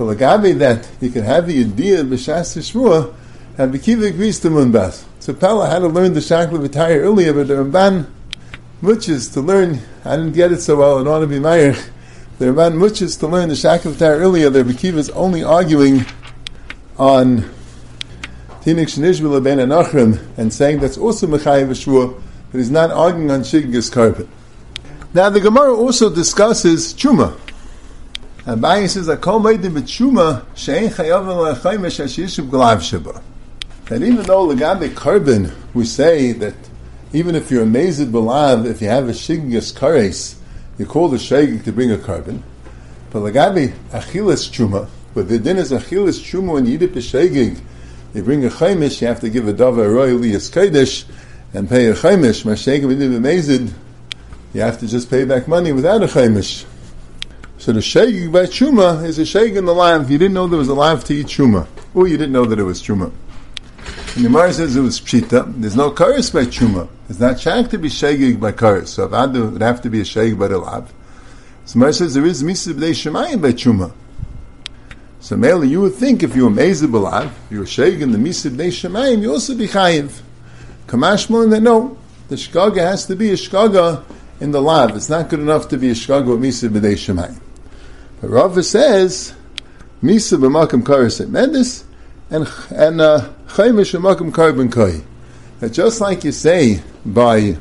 For 0.00 0.14
Lagabe 0.14 0.56
that 0.60 0.88
you 1.02 1.10
can 1.10 1.24
have 1.24 1.46
the 1.46 1.60
idea 1.60 2.02
B'Shas 2.02 2.56
and 3.58 3.74
Bikiva 3.74 4.08
agrees 4.08 4.40
to 4.40 4.48
Munbas. 4.48 5.04
So 5.18 5.34
Pella 5.34 5.68
had 5.68 5.80
to 5.80 5.88
learn 5.88 6.14
the 6.14 6.20
Shakla 6.20 6.66
V'tayr 6.66 7.00
earlier, 7.00 7.34
but 7.34 7.48
the 7.48 7.56
Ramban 7.56 8.06
muches 8.80 9.28
to 9.34 9.42
learn, 9.42 9.78
I 10.06 10.16
didn't 10.16 10.32
get 10.32 10.52
it 10.52 10.62
so 10.62 10.76
well, 10.76 11.00
I 11.00 11.04
don't 11.04 11.20
want 11.20 11.22
to 11.24 11.26
be 11.26 11.38
Meirich, 11.38 11.90
the 12.38 12.46
Ramban 12.46 12.78
muches 12.78 13.18
to 13.18 13.26
learn 13.26 13.50
the 13.50 13.54
Shakla 13.54 13.92
V'tayr 13.92 14.18
earlier, 14.18 14.48
that 14.48 14.66
Bikiva 14.66 14.94
is 14.94 15.10
only 15.10 15.44
arguing 15.44 16.06
on 16.96 17.40
Tinik 18.62 18.88
Shnishvila 18.88 19.44
Ben 19.44 19.58
Anachrim, 19.58 20.18
and 20.38 20.50
saying 20.50 20.78
that's 20.78 20.96
also 20.96 21.26
Mechayiv 21.26 21.68
Shmua, 21.72 22.18
but 22.50 22.56
he's 22.56 22.70
not 22.70 22.90
arguing 22.90 23.30
on 23.30 23.42
Shiggas 23.42 23.92
carpet. 23.92 24.26
Now 25.12 25.28
the 25.28 25.40
Gemara 25.40 25.74
also 25.76 26.08
discusses 26.08 26.94
Chuma. 26.94 27.38
Abaye 28.50 28.88
says. 28.88 29.06
That 29.06 29.20
even 34.02 34.22
though 34.22 34.48
legabe 34.48 34.96
carbon, 34.96 35.52
we 35.72 35.84
say 35.84 36.32
that 36.32 36.54
even 37.12 37.36
if 37.36 37.52
you're 37.52 37.62
amazed 37.62 38.08
belav, 38.08 38.66
if 38.66 38.82
you 38.82 38.88
have 38.88 39.08
a 39.08 39.12
shigas 39.12 39.72
kares, 39.72 40.34
you 40.78 40.86
call 40.86 41.08
the 41.08 41.16
shagig 41.16 41.62
to 41.62 41.70
bring 41.70 41.92
a 41.92 41.98
carbon. 41.98 42.42
But 43.10 43.20
legabe 43.20 43.72
achilas 43.90 44.50
chuma, 44.50 44.88
but 45.14 45.28
the 45.28 45.38
din 45.38 45.56
is 45.56 45.70
achilas 45.70 46.20
chuma 46.20 46.54
when 46.54 46.66
you 46.66 46.74
eat 46.74 46.82
you 48.12 48.24
bring 48.24 48.44
a 48.44 48.48
chaimish, 48.48 49.00
you 49.00 49.06
have 49.06 49.20
to 49.20 49.30
give 49.30 49.46
a 49.46 49.52
davar 49.52 49.94
royally 49.94 50.34
as 50.34 50.50
kodesh 50.50 51.04
and 51.54 51.68
pay 51.68 51.86
a 51.86 51.94
chaimish. 51.94 52.42
Mashagig 52.42 52.84
when 52.84 53.00
you 53.00 53.16
amazed, 53.16 53.72
you 54.54 54.60
have 54.60 54.80
to 54.80 54.88
just 54.88 55.08
pay 55.08 55.24
back 55.24 55.46
money 55.46 55.72
without 55.72 56.02
a 56.02 56.06
chaimish. 56.06 56.64
So 57.60 57.72
the 57.72 57.80
shagig 57.80 58.32
by 58.32 58.44
chuma 58.44 59.04
is 59.04 59.18
a 59.18 59.22
shagig 59.22 59.58
in 59.58 59.66
the 59.66 59.74
lamb. 59.74 60.10
You 60.10 60.16
didn't 60.16 60.32
know 60.32 60.46
there 60.46 60.58
was 60.58 60.68
a 60.70 60.74
lamb 60.74 60.98
to 61.00 61.12
eat 61.12 61.26
chuma, 61.26 61.66
or 61.92 62.08
you 62.08 62.16
didn't 62.16 62.32
know 62.32 62.46
that 62.46 62.58
it 62.58 62.62
was 62.62 62.82
chuma. 62.82 63.12
And 64.16 64.24
the 64.24 64.28
Gemara 64.28 64.50
says 64.54 64.76
it 64.76 64.80
was 64.80 64.98
pshita. 64.98 65.60
There's 65.60 65.76
no 65.76 65.90
karis 65.90 66.32
by 66.32 66.44
chuma. 66.44 66.88
It's 67.10 67.20
not 67.20 67.38
shag 67.38 67.68
to 67.68 67.76
be 67.76 67.90
shagig 67.90 68.40
by 68.40 68.52
karis. 68.52 68.86
So 68.86 69.04
if 69.04 69.12
I 69.12 69.26
avadu 69.26 69.52
would 69.52 69.60
have 69.60 69.82
to 69.82 69.90
be 69.90 70.00
a 70.00 70.04
shagig 70.04 70.38
by 70.38 70.48
the 70.48 70.56
lav. 70.56 70.90
So 71.66 71.74
Gemara 71.74 71.92
says 71.92 72.14
there 72.14 72.24
is 72.24 72.42
misa 72.42 72.72
b'dei 72.72 72.92
shemayim 72.92 73.42
by 73.42 73.52
chuma. 73.52 73.92
So 75.20 75.36
mainly 75.36 75.68
you 75.68 75.82
would 75.82 75.96
think 75.96 76.22
if 76.22 76.34
you 76.34 76.44
were 76.44 76.50
mezid 76.50 76.90
b'lav, 76.90 77.30
you 77.50 77.58
were 77.58 77.66
shagig 77.66 78.00
in 78.00 78.12
the 78.12 78.18
misa 78.18 78.48
b'dei 78.50 78.68
shemayim, 78.68 79.20
you 79.20 79.32
also 79.32 79.54
be 79.54 79.68
chayiv. 79.68 80.22
Kamashmal 80.86 81.50
that 81.50 81.60
no, 81.60 81.98
the 82.28 82.36
shkaga 82.36 82.78
has 82.78 83.04
to 83.04 83.14
be 83.14 83.28
a 83.28 83.34
shkaga 83.34 84.02
in 84.40 84.50
the 84.50 84.62
lav. 84.62 84.96
It's 84.96 85.10
not 85.10 85.28
good 85.28 85.40
enough 85.40 85.68
to 85.68 85.76
be 85.76 85.90
a 85.90 85.94
shkaga 85.94 86.26
with 86.26 86.40
misa 86.40 86.70
b'dei 86.70 86.94
shemayim. 86.94 87.38
Rava 88.22 88.62
says, 88.62 89.32
misa 90.02 90.38
b'makam 90.38 90.82
karis 90.82 91.24
medis, 91.26 91.84
and 92.28 92.46
and 92.70 93.00
chaimish 93.48 93.94
uh, 93.94 94.30
carbon 94.30 94.70
kai. 94.70 95.00
That 95.60 95.70
just 95.70 96.02
like 96.02 96.24
you 96.24 96.32
say 96.32 96.82
by 97.04 97.56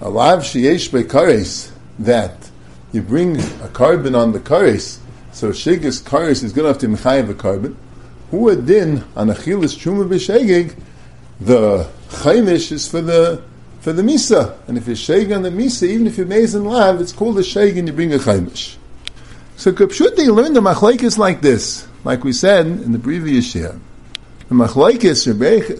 a 0.00 0.10
lav 0.10 0.40
sheyesh 0.40 0.90
kares 1.04 1.70
that 2.00 2.50
you 2.90 3.00
bring 3.00 3.38
a 3.38 3.68
carbon 3.72 4.16
on 4.16 4.32
the 4.32 4.40
kares, 4.40 4.98
so 5.30 5.50
shigas 5.50 6.02
kares 6.02 6.42
is 6.42 6.52
good 6.52 6.64
enough 6.64 6.78
to 6.78 6.88
mechayev 6.88 7.30
a 7.30 7.34
carbon. 7.34 7.76
Who 8.32 8.60
din 8.60 9.04
on 9.14 9.28
achilas 9.28 9.78
truma 9.78 10.08
b'shegig, 10.08 10.76
the 11.40 11.88
chaimish 12.08 12.72
is 12.72 12.88
for 12.88 13.02
the 13.02 13.40
for 13.80 13.92
the 13.92 14.02
misa, 14.02 14.58
and 14.66 14.76
if 14.76 14.88
you're 14.88 15.32
on 15.32 15.42
the 15.42 15.50
misa, 15.50 15.84
even 15.84 16.08
if 16.08 16.18
you're 16.18 16.26
and 16.26 16.66
lav, 16.66 17.00
it's 17.00 17.12
called 17.12 17.38
a 17.38 17.42
sheg 17.42 17.78
and 17.78 17.86
you 17.86 17.94
bring 17.94 18.12
a 18.12 18.18
chaimish. 18.18 18.76
So 19.60 19.72
Kapshuti 19.72 20.34
learned 20.34 20.56
the 20.56 20.62
machlaikis 20.62 21.18
like 21.18 21.42
this 21.42 21.86
like 22.02 22.24
we 22.24 22.32
said 22.32 22.64
in 22.64 22.92
the 22.92 22.98
previous 22.98 23.54
year. 23.54 23.78
The 24.48 24.54
machlaikis, 24.54 25.26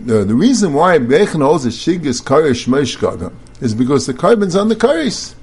the, 0.05 0.25
the 0.25 0.35
reason 0.35 0.75
why 0.75 0.99
Bechon 0.99 1.43
holds 1.43 1.65
a 1.65 1.71
shigas 1.71 2.23
karish 2.23 2.69
meishkaga 2.69 3.33
is 3.63 3.75
because 3.75 4.05
the 4.05 4.13
carbon's 4.13 4.55
on 4.55 4.69
the 4.69 4.77
karis, 4.77 5.35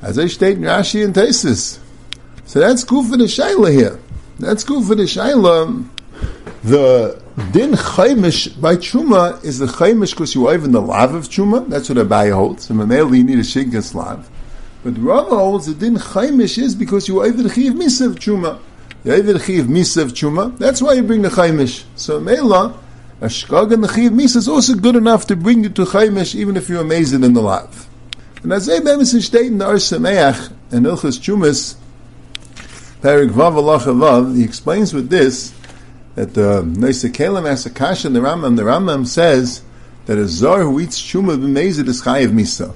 as 0.00 0.18
I 0.18 0.28
state 0.28 0.56
in 0.56 0.62
Rashi 0.62 1.04
and 1.04 1.12
Tesis. 1.12 1.80
So 2.46 2.60
that's 2.60 2.82
good 2.82 3.10
for 3.10 3.18
the 3.18 3.24
shaila 3.24 3.70
here. 3.70 4.00
That's 4.38 4.64
good 4.64 4.86
for 4.86 4.94
the 4.94 5.02
shaila. 5.02 5.86
The 6.64 7.22
din 7.52 7.72
chaimish 7.72 8.58
by 8.58 8.76
chuma 8.76 9.44
is 9.44 9.58
the 9.58 9.66
chaimish 9.66 10.12
because 10.12 10.34
you 10.34 10.48
are 10.48 10.54
in 10.54 10.72
the 10.72 10.80
lav 10.80 11.12
of 11.12 11.24
chuma. 11.24 11.68
That's 11.68 11.90
what 11.90 11.98
Abaye 11.98 12.32
holds. 12.32 12.70
And 12.70 12.80
Mameli 12.80 13.18
you 13.18 13.24
need 13.24 13.38
a 13.38 13.42
shigas 13.42 13.94
lav. 13.94 14.30
But 14.84 14.98
Rava 14.98 15.36
holds 15.36 15.66
the 15.66 15.74
din 15.74 15.96
chaimish 15.96 16.58
is 16.58 16.74
because 16.74 17.08
you 17.08 17.22
the 17.30 17.48
chiv 17.48 17.74
misav 17.74 18.16
chuma. 18.16 18.58
Yavid 19.04 19.44
chiv 19.44 19.66
misa 19.66 20.02
of 20.02 20.12
chuma. 20.12 20.56
That's 20.58 20.80
why 20.80 20.94
you 20.94 21.02
bring 21.02 21.22
the 21.22 21.28
chaimish. 21.28 21.84
So 21.96 22.20
mela, 22.20 22.78
a 23.20 23.26
shkag 23.26 23.72
and 23.72 23.84
the 23.84 23.88
chiv 23.88 24.12
misa 24.12 24.36
is 24.36 24.48
also 24.48 24.74
good 24.74 24.96
enough 24.96 25.26
to 25.26 25.36
bring 25.36 25.64
you 25.64 25.70
to 25.70 25.84
chaimish, 25.84 26.34
even 26.34 26.56
if 26.56 26.68
you're 26.68 26.80
amazing 26.80 27.24
in 27.24 27.34
the 27.34 27.42
lav. 27.42 27.88
And 28.42 28.52
as 28.52 28.68
Bemis 28.68 29.14
steht 29.14 29.46
in 29.46 29.58
the 29.58 29.66
Ar 29.66 29.74
Sameach 29.74 30.52
and 30.72 30.84
Ilchus 30.84 31.20
Chumas, 31.20 31.76
Perik 33.00 33.30
Vav 33.30 33.56
Allah 33.56 34.34
he 34.34 34.42
explains 34.42 34.92
with 34.92 35.10
this 35.10 35.54
that 36.16 36.34
the 36.34 36.62
Neisa 36.62 37.08
Kalim 37.08 37.44
Asakash 37.44 38.04
and 38.04 38.16
the 38.16 38.20
Rambam, 38.20 38.56
the 38.56 38.62
Rambam 38.62 39.06
says 39.06 39.62
that 40.06 40.18
a 40.18 40.26
zar 40.26 40.62
who 40.62 40.80
eats 40.80 41.00
chuma 41.00 41.40
b'mezid 41.40 41.86
is 41.86 42.02
chayiv 42.02 42.32
misa. 42.32 42.74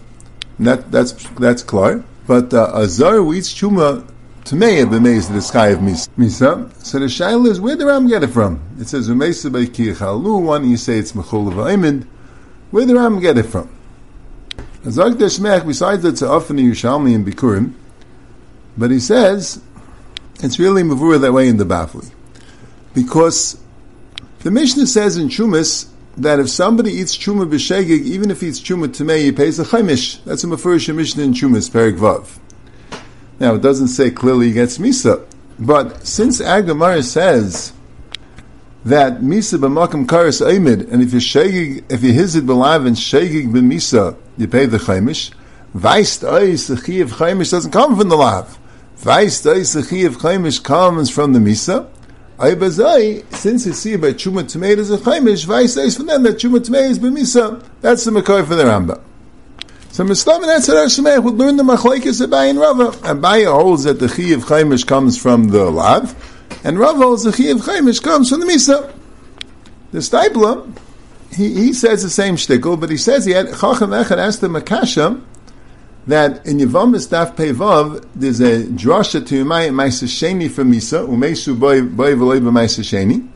That, 0.58 0.90
that's, 0.90 1.12
that's 1.30 1.62
clear. 1.62 2.04
But 2.26 2.52
uh, 2.52 2.72
a 2.74 2.86
zar 2.86 3.16
who 3.16 3.34
eats 3.34 3.52
chuma 3.52 4.06
Tmei 4.46 4.84
b'meis 4.88 5.32
the 5.32 5.42
sky 5.42 5.68
of 5.70 5.80
Misa. 5.80 6.72
So 6.84 7.00
the 7.00 7.06
shaila 7.06 7.48
is 7.48 7.60
where 7.60 7.74
the 7.74 7.84
Ram 7.84 8.06
get 8.06 8.22
it 8.22 8.28
from? 8.28 8.60
It 8.78 8.88
says 8.88 9.08
Umesa 9.08 9.52
by 9.52 9.64
Kichalu. 9.64 10.40
One 10.40 10.70
you 10.70 10.76
say 10.76 10.98
it's 10.98 11.10
Mechol 11.12 11.48
of 11.48 12.06
Where 12.70 12.86
the 12.86 12.94
Ram 12.94 13.18
get 13.18 13.38
it 13.38 13.42
from? 13.42 13.68
Azak 14.84 15.14
Deshmech, 15.14 15.66
besides 15.66 16.04
it's 16.04 16.22
often 16.22 16.58
Yerushalmi 16.58 17.12
and 17.12 17.26
Bikurim, 17.26 17.72
but 18.78 18.92
he 18.92 19.00
says 19.00 19.60
it's 20.40 20.60
really 20.60 20.84
Mavura 20.84 21.20
that 21.20 21.32
way 21.32 21.48
in 21.48 21.56
the 21.56 21.64
Bafli. 21.64 22.08
Because 22.94 23.60
the 24.40 24.52
Mishnah 24.52 24.86
says 24.86 25.16
in 25.16 25.28
Chumas 25.28 25.88
that 26.16 26.40
if 26.40 26.48
somebody 26.48 26.92
eats 26.92 27.16
Chuma 27.16 27.48
b'shegig, 27.48 28.02
even 28.02 28.30
if 28.30 28.40
he 28.40 28.48
eats 28.48 28.60
Chuma 28.60 28.88
Tmei, 28.88 29.24
he 29.24 29.32
pays 29.32 29.58
a 29.58 29.64
Chaimish. 29.64 30.22
That's 30.24 30.44
a 30.44 30.46
Mefurish 30.46 30.94
Mishnah 30.94 31.22
in 31.22 31.32
Chumas, 31.34 31.70
Perik 31.70 31.98
Vav. 31.98 32.38
Now, 33.38 33.54
it 33.54 33.62
doesn't 33.62 33.88
say 33.88 34.10
clearly 34.10 34.46
he 34.46 34.52
gets 34.52 34.78
Misa, 34.78 35.26
but 35.58 36.06
since 36.06 36.40
Agamara 36.40 37.04
says 37.04 37.74
that 38.84 39.20
Misa 39.20 39.58
b'makam 39.58 40.06
karis 40.06 40.40
aimid, 40.40 40.90
and 40.90 41.02
if 41.02 41.12
you 41.12 41.18
shagig, 41.18 41.84
if 41.90 42.02
you 42.02 42.12
hizid 42.12 42.42
b'lav 42.42 42.86
and 42.86 42.96
shagig 42.96 43.52
b'misa, 43.52 44.16
you 44.38 44.48
pay 44.48 44.64
the 44.64 44.78
chaimish. 44.78 45.32
Weist 45.74 46.26
ois 46.26 46.68
the 46.68 46.80
chi 46.80 47.00
of 47.00 47.12
chaimish 47.12 47.50
doesn't 47.50 47.72
come 47.72 47.96
from 47.96 48.08
the 48.08 48.16
lav. 48.16 48.58
Weist 49.00 49.44
ois 49.44 49.74
the 49.74 49.82
chi 49.82 50.06
of 50.06 50.16
chaimish 50.16 50.62
comes 50.62 51.10
from 51.10 51.34
the 51.34 51.38
misa. 51.38 51.88
Aybazai, 52.38 53.32
since 53.34 53.66
you 53.66 53.72
see 53.72 53.96
by 53.96 54.12
chuma 54.12 54.46
tomatoes 54.46 54.90
a 54.90 54.98
chaimish, 54.98 55.46
weist 55.46 55.82
ois 55.82 55.96
for 55.96 56.02
them 56.02 56.22
that 56.22 56.36
chuma 56.36 56.62
tomatoes 56.62 56.98
b'misa. 56.98 57.64
That's 57.80 58.04
the 58.04 58.10
makar 58.10 58.44
for 58.44 58.54
the 58.54 58.64
Rambam. 58.64 59.00
So 59.96 60.04
Mistam 60.04 60.42
and 60.42 60.62
Etzer 60.62 60.84
Shemech 60.84 61.24
would 61.24 61.36
learn 61.36 61.56
the 61.56 61.62
Machlaikis 61.62 62.20
Abai 62.26 62.50
and 62.50 62.60
Rava. 62.60 62.90
Abai 62.98 63.50
holds 63.50 63.84
that 63.84 63.98
the 63.98 64.08
Chi 64.08 64.34
of 64.34 64.44
Chaimish 64.44 64.86
comes 64.86 65.16
from 65.16 65.48
the 65.48 65.70
Lav, 65.70 66.14
and 66.62 66.78
Rava 66.78 66.98
holds 66.98 67.22
the 67.22 67.32
Chi 67.32 67.44
of 67.44 67.60
Chaimish 67.62 68.02
comes 68.02 68.28
from 68.28 68.40
the 68.40 68.46
Misa. 68.46 68.92
The 69.92 70.00
Steipler, 70.00 70.70
he, 71.32 71.54
he 71.54 71.72
says 71.72 72.02
the 72.02 72.10
same 72.10 72.36
shtickle, 72.36 72.78
but 72.78 72.90
he 72.90 72.98
says 72.98 73.24
he 73.24 73.32
had 73.32 73.46
Chacham 73.46 73.92
Echad 73.92 74.18
asked 74.18 74.42
the 74.42 74.48
Makasha 74.48 75.22
that 76.06 76.46
in 76.46 76.58
Yevamis 76.58 77.08
Daf 77.08 77.34
Pevav 77.34 78.06
there's 78.14 78.40
a 78.40 78.64
drasha 78.64 79.26
to 79.26 79.44
Yomai 79.44 79.70
Maisa 79.70 80.04
Sheni 80.04 80.50
from 80.50 80.72
Misa, 80.72 81.06
Umesu 81.06 81.58
Boy 81.58 81.82
Boy 81.82 82.14
V'loy 82.14 82.40
B'Maisa 82.40 82.80
Sheni, 82.80 83.28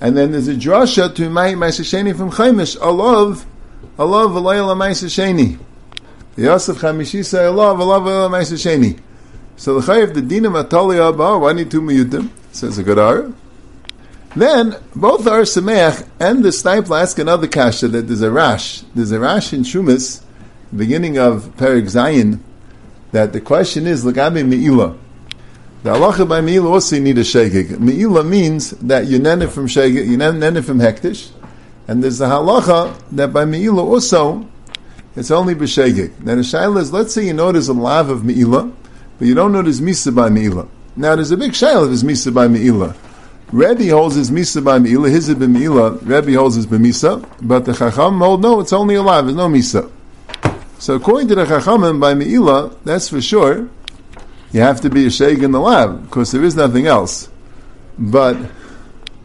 and 0.00 0.16
then 0.16 0.32
there's 0.32 0.48
a 0.48 0.54
drasha 0.54 1.14
to 1.14 1.22
Yomai 1.22 1.54
Maisa 1.54 1.82
Sheni 1.82 2.16
from 2.16 2.30
Chaimish, 2.30 2.76
Alav, 2.78 3.44
Alav 3.98 4.30
V'loy 4.30 4.66
L'Maisa 4.66 5.06
Sheni. 5.06 5.58
Yosef 6.36 6.78
Chamishi 6.78 7.24
say 7.24 7.44
Allah, 7.46 7.74
Allah, 7.74 8.28
Maisa 8.30 8.54
Sheni. 8.54 9.00
So 9.56 9.80
the 9.80 9.92
Chayiv, 9.92 10.14
the 10.14 10.20
Dinam 10.22 10.62
Atali 10.62 10.98
Abba, 11.00 11.52
need 11.52 11.68
two 11.68 11.82
miyutim? 11.82 12.30
Says 12.52 12.78
a 12.78 12.84
good 12.84 12.96
Gadara. 12.96 13.34
Then 14.36 14.76
both 14.94 15.24
the 15.24 15.32
Ar 15.32 15.40
Sameach 15.40 16.08
and 16.20 16.44
the 16.44 16.50
Steipler 16.50 17.02
ask 17.02 17.18
another 17.18 17.48
kasha 17.48 17.88
that 17.88 18.02
there's 18.02 18.22
a 18.22 18.30
rash. 18.30 18.82
There's 18.94 19.10
a 19.10 19.18
rash 19.18 19.52
in 19.52 19.62
Shumas, 19.62 20.22
beginning 20.76 21.18
of 21.18 21.56
Perik 21.56 21.84
Zayin, 21.84 22.40
that 23.12 23.32
the 23.32 23.40
question 23.40 23.86
is 23.86 24.04
Lagabi 24.04 24.46
Me'ila. 24.46 24.96
The 25.82 25.90
halacha 25.90 26.28
by 26.28 26.40
Me'ila 26.40 26.68
also 26.68 26.96
you 26.96 27.02
need 27.02 27.18
a 27.18 27.22
shegig. 27.22 27.78
Me'ila 27.78 28.24
means 28.24 28.70
that 28.70 29.06
you 29.06 29.18
nene 29.18 29.48
from 29.48 29.66
shegig, 29.66 30.06
you 30.06 30.16
nene 30.16 30.62
from 30.62 30.78
hektish, 30.78 31.30
and 31.86 32.02
there's 32.02 32.18
the 32.18 32.26
halacha 32.26 33.00
that 33.12 33.32
by 33.32 33.44
Me'ila 33.44 33.82
also 33.82 34.48
it's 35.16 35.30
only 35.30 35.54
b'shegig. 35.54 36.20
Now 36.20 36.34
the 36.34 36.42
shaila 36.42 36.80
is, 36.80 36.92
let's 36.92 37.14
say 37.14 37.26
you 37.26 37.32
there's 37.52 37.68
a 37.68 37.72
lav 37.72 38.08
of 38.08 38.24
Me'ila, 38.24 38.70
but 39.18 39.26
you 39.26 39.34
don't 39.34 39.52
there's 39.52 39.80
misa 39.80 40.14
by 40.14 40.28
Me'ila. 40.28 40.68
Now 40.96 41.16
there's 41.16 41.30
a 41.30 41.36
big 41.36 41.52
shaila 41.52 41.84
if 41.84 41.88
there's 41.88 42.04
misa 42.04 42.32
by 42.32 42.48
Me'ila. 42.48 42.94
Rebbe 43.50 43.88
holds 43.88 44.14
his 44.14 44.30
misa 44.30 44.62
by 44.62 44.78
Me'ila, 44.78 45.08
his 45.08 45.28
is 45.30 45.38
Rebbe 45.38 46.34
holds 46.34 46.56
his 46.56 46.66
b'misa, 46.66 47.26
but 47.40 47.64
the 47.64 47.72
Chacham 47.72 48.18
hold, 48.18 48.42
no, 48.42 48.60
it's 48.60 48.72
only 48.72 48.94
a 48.96 49.02
lav, 49.02 49.24
there's 49.24 49.36
no 49.36 49.48
misa. 49.48 49.90
So 50.78 50.94
according 50.94 51.26
to 51.28 51.34
the 51.34 51.44
Chachamim, 51.44 52.00
by 52.00 52.14
Me'ila, 52.14 52.76
that's 52.84 53.08
for 53.08 53.20
sure, 53.20 53.68
you 54.52 54.60
have 54.60 54.80
to 54.82 54.88
be 54.88 55.06
a 55.06 55.10
sheikh 55.10 55.40
in 55.40 55.50
the 55.50 55.58
lab, 55.58 56.04
because 56.04 56.30
there 56.30 56.44
is 56.44 56.54
nothing 56.54 56.86
else. 56.86 57.28
But, 57.98 58.36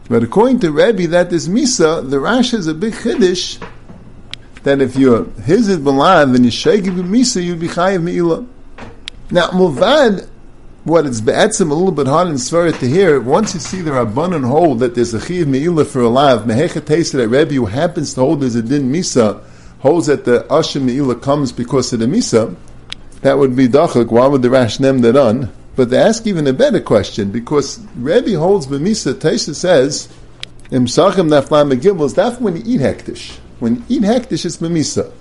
but 0.08 0.24
according 0.24 0.58
to 0.60 0.72
Rebbe, 0.72 1.06
that 1.08 1.32
is 1.32 1.48
Misa, 1.48 2.10
the 2.10 2.18
Rash 2.18 2.54
is 2.54 2.66
a 2.66 2.74
big 2.74 2.94
chiddush, 2.94 3.64
that 4.64 4.80
if 4.80 4.96
you're 4.96 5.24
hizid 5.24 5.84
b'lav 5.84 6.34
and 6.34 6.44
you 6.44 6.50
sheikh 6.50 6.84
Misa, 6.84 7.42
you'd 7.42 7.60
be 7.60 7.68
chayiv 7.68 8.02
Me'ila. 8.02 8.44
Now, 9.30 9.50
Mulvad, 9.50 10.28
what 10.82 11.06
it's 11.06 11.20
be'etzim 11.20 11.70
a 11.70 11.74
little 11.74 11.92
bit 11.92 12.08
hard 12.08 12.26
and 12.26 12.36
Svarah 12.36 12.76
to 12.80 12.88
hear, 12.88 13.20
once 13.20 13.54
you 13.54 13.60
see 13.60 13.80
the 13.80 13.92
Rabbanon 13.92 14.44
hold 14.44 14.80
that 14.80 14.96
there's 14.96 15.14
a 15.14 15.24
chiv 15.24 15.46
Me'ila 15.46 15.84
for 15.84 16.00
a 16.00 16.08
lav, 16.08 16.46
Mehecha 16.46 16.84
tasted 16.84 17.18
that 17.18 17.28
Rebbe 17.28 17.54
who 17.54 17.66
happens 17.66 18.14
to 18.14 18.20
hold 18.22 18.40
there's 18.40 18.56
a 18.56 18.62
din 18.62 18.92
Misa, 18.92 19.40
holds 19.84 20.06
that 20.06 20.24
the 20.24 20.46
Ashim 20.48 20.84
Me'ila 20.84 21.14
comes 21.14 21.52
because 21.52 21.92
of 21.92 22.00
the 22.00 22.06
Misa, 22.06 22.56
that 23.20 23.36
would 23.36 23.54
be 23.54 23.68
Dachak. 23.68 24.10
Why 24.10 24.26
would 24.26 24.40
the 24.40 24.48
Rash 24.48 24.80
nem 24.80 25.00
that 25.00 25.14
on? 25.14 25.52
But 25.76 25.90
they 25.90 25.98
ask 25.98 26.26
even 26.26 26.46
a 26.46 26.54
better 26.54 26.80
question, 26.80 27.30
because 27.30 27.84
Rebbe 27.94 28.38
holds 28.38 28.66
B'misa, 28.66 29.12
Taisha 29.12 29.54
says, 29.54 30.08
Im 30.70 30.86
Sachem 30.86 31.28
Naflam 31.28 31.70
Megilvos, 31.70 32.14
that's 32.14 32.40
when 32.40 32.56
you 32.56 32.62
eat 32.64 32.80
Hektish. 32.80 33.36
When 33.58 33.76
you 33.76 33.84
eat 33.90 34.02
Hektish, 34.02 34.46
it's 34.46 34.56
B'misa. 34.56 35.12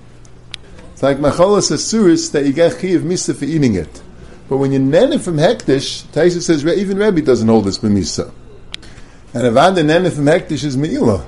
It's 0.94 1.04
like 1.04 1.18
Macholas 1.18 1.70
Asuris 1.70 2.32
that 2.32 2.46
you 2.46 2.54
get 2.54 2.80
Chi 2.80 2.90
of 2.90 3.02
Misa 3.02 3.36
for 3.36 3.44
eating 3.44 3.76
it. 3.76 4.02
But 4.48 4.58
when 4.58 4.72
you 4.72 4.80
nene 4.80 5.20
from 5.20 5.36
Hektish, 5.36 6.04
Taisha 6.14 6.42
says, 6.42 6.66
even 6.66 6.98
Rebbe 6.98 7.22
doesn't 7.22 7.50
hold 7.50 7.66
this 7.66 7.80
B'misa. 7.80 8.32
And 9.34 9.44
Avada 9.44 9.84
nene 9.84 10.10
from 10.10 10.24
Hektish 10.24 10.64
is 10.64 10.78
Me'ilah. 10.78 11.26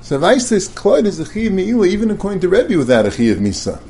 So 0.00 0.18
Vais 0.18 0.46
says 0.46 0.68
Kloid 0.68 1.04
is 1.04 1.20
a 1.20 1.24
Chi 1.24 1.48
Me'ila 1.48 1.86
even 1.86 2.10
according 2.10 2.40
to 2.40 2.48
Rebbe 2.48 2.78
without 2.78 3.06
a 3.06 3.10
Chi 3.10 3.24
of 3.24 3.38
Misa. 3.38 3.80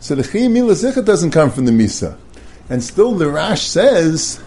So 0.00 0.14
the 0.14 0.22
Chi 0.22 0.48
Me'ila 0.48 0.72
Zichat 0.72 1.04
doesn't 1.04 1.30
come 1.30 1.50
from 1.50 1.66
the 1.66 1.72
Misa. 1.72 2.16
And 2.68 2.82
still 2.82 3.12
the 3.14 3.30
Rash 3.30 3.62
says 3.62 4.40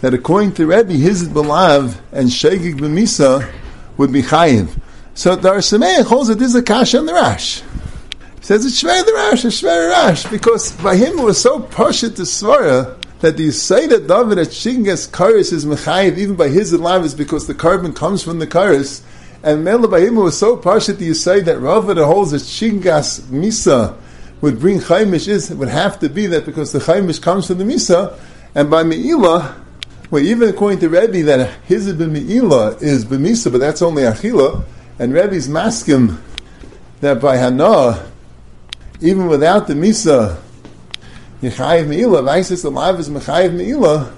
that 0.00 0.14
according 0.14 0.52
to 0.54 0.66
Rebbe, 0.66 0.92
his 0.92 1.28
Belav 1.28 1.96
and 2.12 2.28
Shegig 2.28 2.78
B'Misa 2.78 3.50
would 3.96 4.12
be 4.12 4.22
Chayiv. 4.22 4.78
So 5.14 5.36
the 5.36 5.50
Arsameach 5.50 6.04
holds 6.04 6.28
that 6.28 6.38
this 6.38 6.48
is 6.48 6.56
a 6.56 6.62
Kasha 6.62 6.98
on 6.98 7.06
the 7.06 7.14
Rash. 7.14 7.60
He 7.60 8.42
says 8.42 8.66
it's 8.66 8.82
Shver 8.82 9.04
the 9.06 9.12
Rash, 9.14 9.44
it's 9.44 9.62
Shver 9.62 9.90
Rash, 9.90 10.26
because 10.26 10.72
by 10.72 10.96
him 10.96 11.18
it 11.18 11.22
was 11.22 11.40
so 11.40 11.60
Pasha 11.60 12.10
to 12.10 12.22
Svara 12.22 13.00
that 13.20 13.36
the 13.36 13.50
say 13.52 13.86
that 13.86 14.06
David 14.06 14.38
at 14.38 14.48
Shingas 14.48 15.08
Karis 15.10 15.52
is 15.52 15.64
Mechayiv 15.64 16.18
even 16.18 16.34
by 16.34 16.48
his 16.48 16.72
Belav 16.72 17.04
is 17.04 17.14
because 17.14 17.46
the 17.46 17.54
carbon 17.54 17.92
comes 17.92 18.22
from 18.22 18.40
the 18.40 18.46
Karis 18.46 19.02
and 19.44 19.62
Mela 19.62 19.86
Bahima 19.86 20.22
was 20.22 20.38
so 20.38 20.56
partial 20.56 20.96
to 20.96 21.14
say 21.14 21.40
that 21.40 21.60
Rava 21.60 21.92
that 21.92 22.04
holds 22.04 22.30
that 22.30 22.40
Shingas 22.40 23.20
Misa 23.28 23.94
would 24.40 24.58
bring 24.58 24.80
Chaimish 24.80 25.28
is 25.28 25.50
would 25.50 25.68
have 25.68 25.98
to 26.00 26.08
be 26.08 26.26
that 26.28 26.46
because 26.46 26.72
the 26.72 26.78
Chaimish 26.78 27.20
comes 27.20 27.46
from 27.46 27.58
the 27.58 27.64
Misa, 27.64 28.18
and 28.54 28.70
by 28.70 28.82
Me'ila, 28.82 29.54
well, 30.10 30.22
even 30.22 30.48
according 30.48 30.78
to 30.80 30.88
Rebbe 30.88 31.22
that 31.24 31.50
his 31.64 31.92
Me'ila 31.92 32.76
is 32.76 33.04
B'misa, 33.04 33.52
but 33.52 33.58
that's 33.58 33.82
only 33.82 34.04
Achila, 34.04 34.64
and 34.98 35.12
Rebbe's 35.12 35.46
maskim 35.46 36.18
that 37.00 37.20
by 37.20 37.36
Hana, 37.36 38.10
even 39.02 39.26
without 39.26 39.66
the 39.66 39.74
Misa, 39.74 40.40
Yechayiv 41.42 41.86
Me'ila, 41.86 42.22
Vaisis 42.22 42.62
the 42.62 42.70
live 42.70 42.98
is 42.98 43.10
Mechayiv 43.10 43.52
Me'ila, 43.52 44.10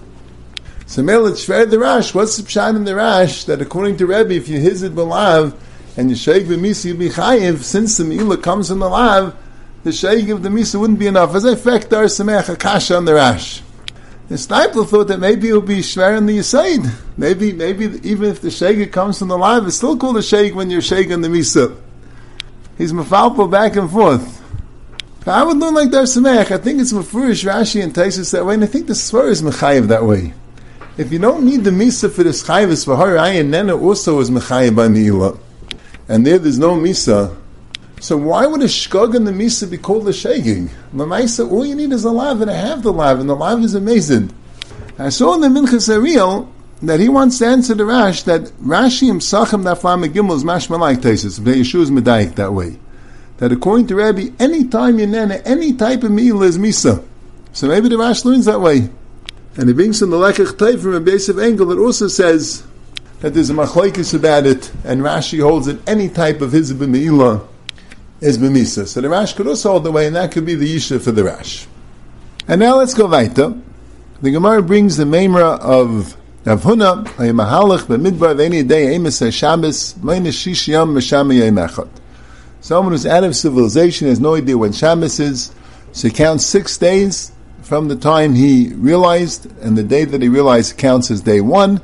so 0.87 1.03
Mela 1.03 1.33
Shver 1.33 1.69
the 1.69 1.81
Rash, 1.81 2.15
what's 2.15 2.37
the 2.37 2.45
pshat 2.45 2.77
in 2.77 2.85
the 2.85 2.95
Rash 2.95 3.45
that 3.45 3.61
according 3.61 3.97
to 3.97 4.07
Rebbe, 4.07 4.35
if 4.35 4.49
you 4.49 4.61
hizid 4.61 4.91
belav 4.91 5.57
and 5.97 6.11
you 6.11 6.17
shake 6.17 6.47
the 6.47 6.55
misa 6.55 6.87
you 6.87 6.95
be 6.95 7.09
chayiv, 7.09 7.59
since 7.59 7.97
the 7.97 8.05
Meila 8.05 8.41
comes 8.41 8.69
from 8.69 8.79
the 8.79 8.89
lav, 8.89 9.37
the 9.83 9.93
shake 9.93 10.29
of 10.29 10.43
the 10.43 10.49
misa 10.49 10.79
wouldn't 10.79 10.99
be 10.99 11.09
enough. 11.09 11.35
As 11.35 11.45
a 11.45 11.57
fact, 11.57 11.91
there 11.91 12.05
Samech 12.05 12.49
Akasha 12.49 12.97
on 12.97 13.05
the 13.05 13.15
Rash. 13.15 13.63
The 14.29 14.37
Steipler 14.37 14.87
thought 14.87 15.09
that 15.09 15.19
maybe 15.19 15.49
it 15.49 15.55
would 15.55 15.67
be 15.67 15.79
Shver 15.79 16.17
in 16.17 16.27
the 16.27 16.39
Yisaid. 16.39 16.93
Maybe, 17.17 17.53
maybe 17.53 17.85
even 18.09 18.31
if 18.31 18.41
the 18.41 18.51
shake 18.51 18.93
comes 18.93 19.19
from 19.19 19.29
the 19.29 19.39
lav, 19.39 19.67
it's 19.67 19.77
still 19.77 19.97
called 19.97 20.17
a 20.17 20.23
shake 20.23 20.55
when 20.55 20.71
you're 20.71 20.83
shaking 20.83 21.21
the 21.21 21.29
misa. 21.29 21.77
He's 22.79 22.93
mafalpo 22.93 23.51
back 23.51 23.77
and 23.77 23.91
forth. 23.91 24.43
I 25.29 25.43
would 25.43 25.57
learn 25.57 25.75
like 25.75 25.91
Dar 25.91 26.03
Samech. 26.03 26.53
I 26.53 26.59
think 26.59 26.81
it's 26.81 26.93
Mafurish 26.93 27.45
Rashi 27.45 27.83
and 27.83 27.93
Taisus 27.93 28.31
that 28.31 28.47
way, 28.47 28.55
and 28.55 28.63
I 28.63 28.69
think 28.69 28.87
the 28.87 28.93
Svar 28.93 29.29
is 29.29 29.43
Mechayiv 29.43 29.89
that 29.89 30.05
way. 30.05 30.35
If 30.99 31.13
you 31.13 31.19
don't 31.19 31.45
need 31.45 31.63
the 31.63 31.71
misa 31.71 32.11
for 32.11 32.23
the 32.23 32.31
schayvis 32.31 32.87
for 32.87 32.97
her 32.97 33.17
ayin, 33.17 33.49
nena 33.49 33.77
also 33.77 34.19
is 34.21 34.31
mechayim 34.31 34.75
by 34.75 34.89
meila, 34.89 35.39
and 36.09 36.27
there 36.27 36.39
there's 36.39 36.59
no 36.59 36.75
misa. 36.75 37.37
So 38.01 38.17
why 38.17 38.47
would 38.47 38.63
a 38.63 38.65
shkug 38.65 39.15
in 39.15 39.25
the 39.25 39.33
misa 39.33 39.71
be 39.71 39.77
called 39.77 40.09
a 40.09 40.13
shagig? 40.13 40.71
Lamaisa, 40.95 41.51
all 41.51 41.67
you 41.67 41.75
need 41.75 41.93
is 41.93 42.05
a 42.05 42.11
lav, 42.11 42.41
and 42.41 42.51
I 42.51 42.55
have 42.55 42.83
the 42.83 42.95
lav, 42.95 43.21
and 43.21 43.29
the 43.29 43.37
lav 43.37 43.63
is 43.63 43.75
amazing. 43.75 44.33
I 44.99 45.11
saw 45.11 45.35
in 45.35 45.43
the 45.43 45.49
Minchas 45.49 45.93
Ariel 45.93 46.51
that 46.81 46.99
he 46.99 47.11
wants 47.11 47.39
to 47.41 47.47
answer 47.47 47.75
the 47.75 47.85
Rash 47.85 48.23
that 48.23 48.45
Rashi 48.63 49.11
Sachem 49.23 49.65
Naflam 49.65 50.03
Gimel 50.07 50.35
is 50.35 50.45
mashma 50.45 50.79
like 50.79 51.01
Taisus, 51.01 51.45
but 51.45 51.57
Yeshua 51.57 51.83
is 51.83 51.91
medayik 51.91 52.37
that 52.37 52.55
way. 52.55 52.79
That 53.37 53.53
according 53.53 53.89
to 53.89 53.97
Rabbi, 53.97 54.29
any 54.39 54.67
time 54.67 54.99
you 54.99 55.07
nena, 55.07 55.43
any 55.45 55.75
type 55.75 56.05
of 56.05 56.11
meal 56.11 56.43
is 56.43 56.57
misa. 56.57 57.05
So 57.53 57.69
maybe 57.69 57.91
the 57.91 57.99
Rash 57.99 58.25
learns 58.25 58.47
that 58.47 58.63
way. 58.63 58.89
And 59.59 59.69
he 59.69 59.75
brings 59.75 60.03
in 60.03 60.11
the 60.11 60.17
Lekach 60.17 60.59
Tay 60.59 60.77
from 60.77 60.95
a 60.95 61.01
basic 61.01 61.39
angle 61.39 61.67
that 61.67 61.79
also 61.79 62.09
says 62.09 62.63
that 63.21 63.33
there's 63.33 63.49
a 63.49 63.55
machlaikis 63.55 64.13
about 64.15 64.45
it, 64.45 64.71
and 64.85 65.01
Rashi 65.01 65.41
holds 65.41 65.67
that 65.67 65.87
any 65.89 66.11
type 66.11 66.43
of 66.43 66.53
his 66.53 66.75
b'meila 66.75 67.47
is 68.21 68.37
b'misa. 68.37 68.87
So 68.87 69.01
the 69.01 69.09
Rash 69.09 69.33
could 69.33 69.47
also 69.47 69.71
hold 69.71 69.85
the 69.85 69.93
way, 69.93 70.07
and 70.07 70.17
that 70.17 70.33
could 70.33 70.45
be 70.45 70.55
the 70.55 70.77
yisha 70.77 71.01
for 71.01 71.11
the 71.11 71.25
Rash. 71.25 71.67
And 72.47 72.61
now 72.61 72.77
let's 72.77 72.93
go 72.93 73.07
weiter. 73.07 73.55
The 74.21 74.31
Gemara 74.31 74.63
brings 74.63 74.99
the 74.99 75.05
Memra 75.05 75.59
of 75.61 76.17
Rav 76.45 76.63
Huna, 76.63 77.07
a 77.19 77.33
mahalach 77.33 77.87
b'midbar 77.87 78.39
any 78.39 78.63
day, 78.63 78.97
emes 78.97 79.25
ha-Shabbos, 79.25 79.97
leine 80.03 80.31
shish 80.31 80.69
m'sham 80.69 81.33
echad. 81.33 81.89
Someone 82.61 82.93
who's 82.93 83.07
out 83.07 83.25
of 83.25 83.35
civilization 83.35 84.09
has 84.09 84.21
no 84.21 84.35
idea 84.35 84.59
when 84.59 84.73
Shabbos 84.73 85.19
is, 85.19 85.53
so 85.93 86.09
he 86.09 86.15
counts 86.15 86.45
six 86.45 86.77
days, 86.77 87.33
from 87.67 87.89
the 87.89 87.97
time 87.97 88.37
he 88.37 88.73
realized, 88.75 89.51
and 89.61 89.77
the 89.77 89.83
day 89.83 90.05
that 90.05 90.23
he 90.23 90.29
realized 90.29 90.79
counts 90.79 91.11
as 91.11 91.23
day 91.23 91.41
one, 91.41 91.81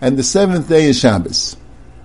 and 0.00 0.16
the 0.16 0.22
seventh 0.22 0.66
day 0.66 0.84
is 0.84 0.98
Shabbos. 0.98 1.58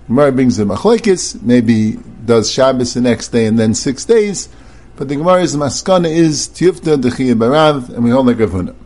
Gemara 0.06 0.32
brings 0.32 0.58
the 0.58 0.64
machlekes, 0.64 1.40
maybe 1.40 1.98
does 2.26 2.52
Shabbos 2.52 2.92
the 2.92 3.00
next 3.00 3.28
day 3.28 3.46
and 3.46 3.58
then 3.58 3.72
six 3.72 4.04
days, 4.04 4.50
but 4.96 5.08
the 5.08 5.16
Gemara's 5.16 5.56
maskana 5.56 6.14
is 6.14 6.46
tiyufta 6.48 7.00
dechiyah 7.00 7.38
barav, 7.38 7.88
and 7.88 8.04
we 8.04 8.10
hold 8.10 8.26
like 8.26 8.38
Rav 8.38 8.76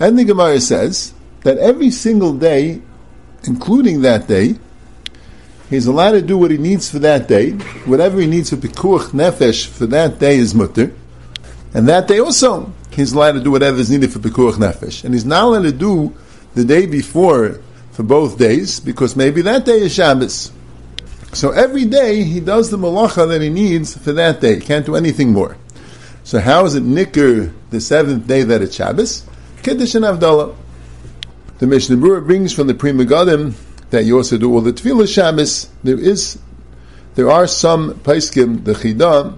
And 0.00 0.18
the 0.18 0.24
Gemara 0.24 0.60
says 0.60 1.12
that 1.42 1.58
every 1.58 1.90
single 1.90 2.32
day, 2.32 2.80
including 3.44 4.00
that 4.00 4.26
day, 4.26 4.58
he's 5.68 5.86
allowed 5.86 6.12
to 6.12 6.22
do 6.22 6.38
what 6.38 6.50
he 6.50 6.56
needs 6.56 6.90
for 6.90 7.00
that 7.00 7.28
day. 7.28 7.50
Whatever 7.84 8.18
he 8.18 8.26
needs 8.26 8.48
for 8.48 8.56
pikuach 8.56 9.10
nefesh 9.10 9.66
for 9.66 9.84
that 9.88 10.18
day 10.18 10.38
is 10.38 10.54
mutter. 10.54 10.94
And 11.74 11.86
that 11.86 12.08
day 12.08 12.18
also, 12.18 12.72
he's 12.98 13.12
allowed 13.12 13.32
to 13.32 13.40
do 13.40 13.50
whatever 13.50 13.78
is 13.78 13.90
needed 13.90 14.12
for 14.12 14.18
Pekuach 14.18 14.54
Nefesh. 14.54 15.04
And 15.04 15.14
he's 15.14 15.24
not 15.24 15.44
allowed 15.44 15.62
to 15.62 15.72
do 15.72 16.16
the 16.54 16.64
day 16.64 16.86
before 16.86 17.60
for 17.92 18.02
both 18.02 18.38
days, 18.38 18.80
because 18.80 19.16
maybe 19.16 19.42
that 19.42 19.64
day 19.64 19.80
is 19.80 19.92
Shabbos. 19.92 20.52
So 21.32 21.50
every 21.50 21.84
day 21.84 22.22
he 22.22 22.40
does 22.40 22.70
the 22.70 22.78
malacha 22.78 23.28
that 23.28 23.42
he 23.42 23.50
needs 23.50 23.96
for 23.96 24.12
that 24.12 24.40
day. 24.40 24.54
He 24.56 24.60
can't 24.60 24.86
do 24.86 24.94
anything 24.94 25.32
more. 25.32 25.56
So 26.24 26.40
how 26.40 26.64
is 26.64 26.74
it 26.74 26.82
nicker 26.82 27.52
the 27.70 27.80
seventh 27.80 28.26
day 28.26 28.44
that 28.44 28.62
it's 28.62 28.74
Shabbos? 28.74 29.24
Kiddush 29.62 29.94
and 29.94 30.04
Avdallah. 30.04 30.54
The 31.58 31.66
Mishnah 31.66 31.96
Berurah 31.96 32.24
brings 32.24 32.52
from 32.52 32.68
the 32.68 32.74
Pri 32.74 32.92
Megadim 32.92 33.54
that 33.90 34.04
you 34.04 34.16
also 34.16 34.38
do 34.38 34.52
all 34.52 34.60
the 34.60 34.72
Tefillah 34.72 35.12
Shabbos. 35.12 35.68
There 35.82 35.98
is, 35.98 36.38
there 37.16 37.30
are 37.30 37.46
some 37.46 37.94
Paiskim, 37.94 38.64
the 38.64 38.74
Chidah, 38.74 39.36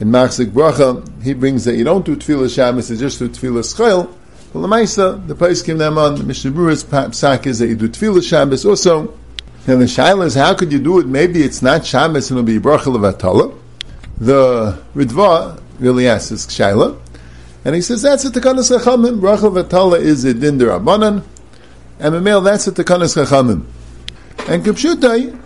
in 0.00 0.08
Machzik 0.08 0.50
Bracha, 0.50 1.22
he 1.22 1.34
brings 1.34 1.64
that 1.66 1.76
you 1.76 1.84
don't 1.84 2.04
do 2.04 2.16
Tefillah 2.16 2.52
Shabbos, 2.52 2.90
it's 2.90 3.00
just 3.00 3.18
do 3.18 3.28
Tefillah 3.28 3.60
Schayil. 3.60 4.12
But 4.52 4.60
Lamaisa, 4.60 5.26
the 5.28 5.34
place 5.34 5.62
came 5.62 5.78
them 5.78 5.98
on, 5.98 6.16
the 6.16 6.24
Mishnah 6.24 6.50
Berurah's 6.50 6.82
psak 6.82 7.46
is 7.46 7.58
that 7.60 7.68
you 7.68 7.76
do 7.76 7.88
Tefillah 7.88 8.26
Shabbos 8.26 8.64
also. 8.64 9.14
And 9.66 9.80
the 9.80 9.84
shaila 9.84 10.24
is, 10.24 10.34
how 10.34 10.54
could 10.54 10.72
you 10.72 10.78
do 10.78 10.98
it? 11.00 11.06
Maybe 11.06 11.42
it's 11.42 11.60
not 11.60 11.84
Shabbos 11.84 12.30
and 12.30 12.38
it'll 12.38 12.46
be 12.46 12.58
Brachel 12.58 12.96
of 12.96 13.04
Atala. 13.04 13.54
The 14.16 14.82
Ritva 14.94 15.62
really 15.78 16.08
asks 16.08 16.30
this 16.30 16.46
shaila. 16.46 16.98
And 17.64 17.74
he 17.74 17.82
says, 17.82 18.00
that's 18.00 18.24
a 18.24 18.30
Tekanas 18.30 18.74
Chachamim. 18.76 19.20
Brachel 19.20 19.48
of 19.48 19.56
Atala 19.58 19.98
is 19.98 20.24
a 20.24 20.32
Din 20.32 20.58
Derabanan. 20.58 21.22
And 21.98 22.14
the 22.14 22.20
Mamel, 22.20 22.42
that's 22.42 22.66
a 22.68 22.72
Tekanas 22.72 23.22
Chachamim. 23.22 23.66
And 24.48 24.64
Kipshutai, 24.64 25.38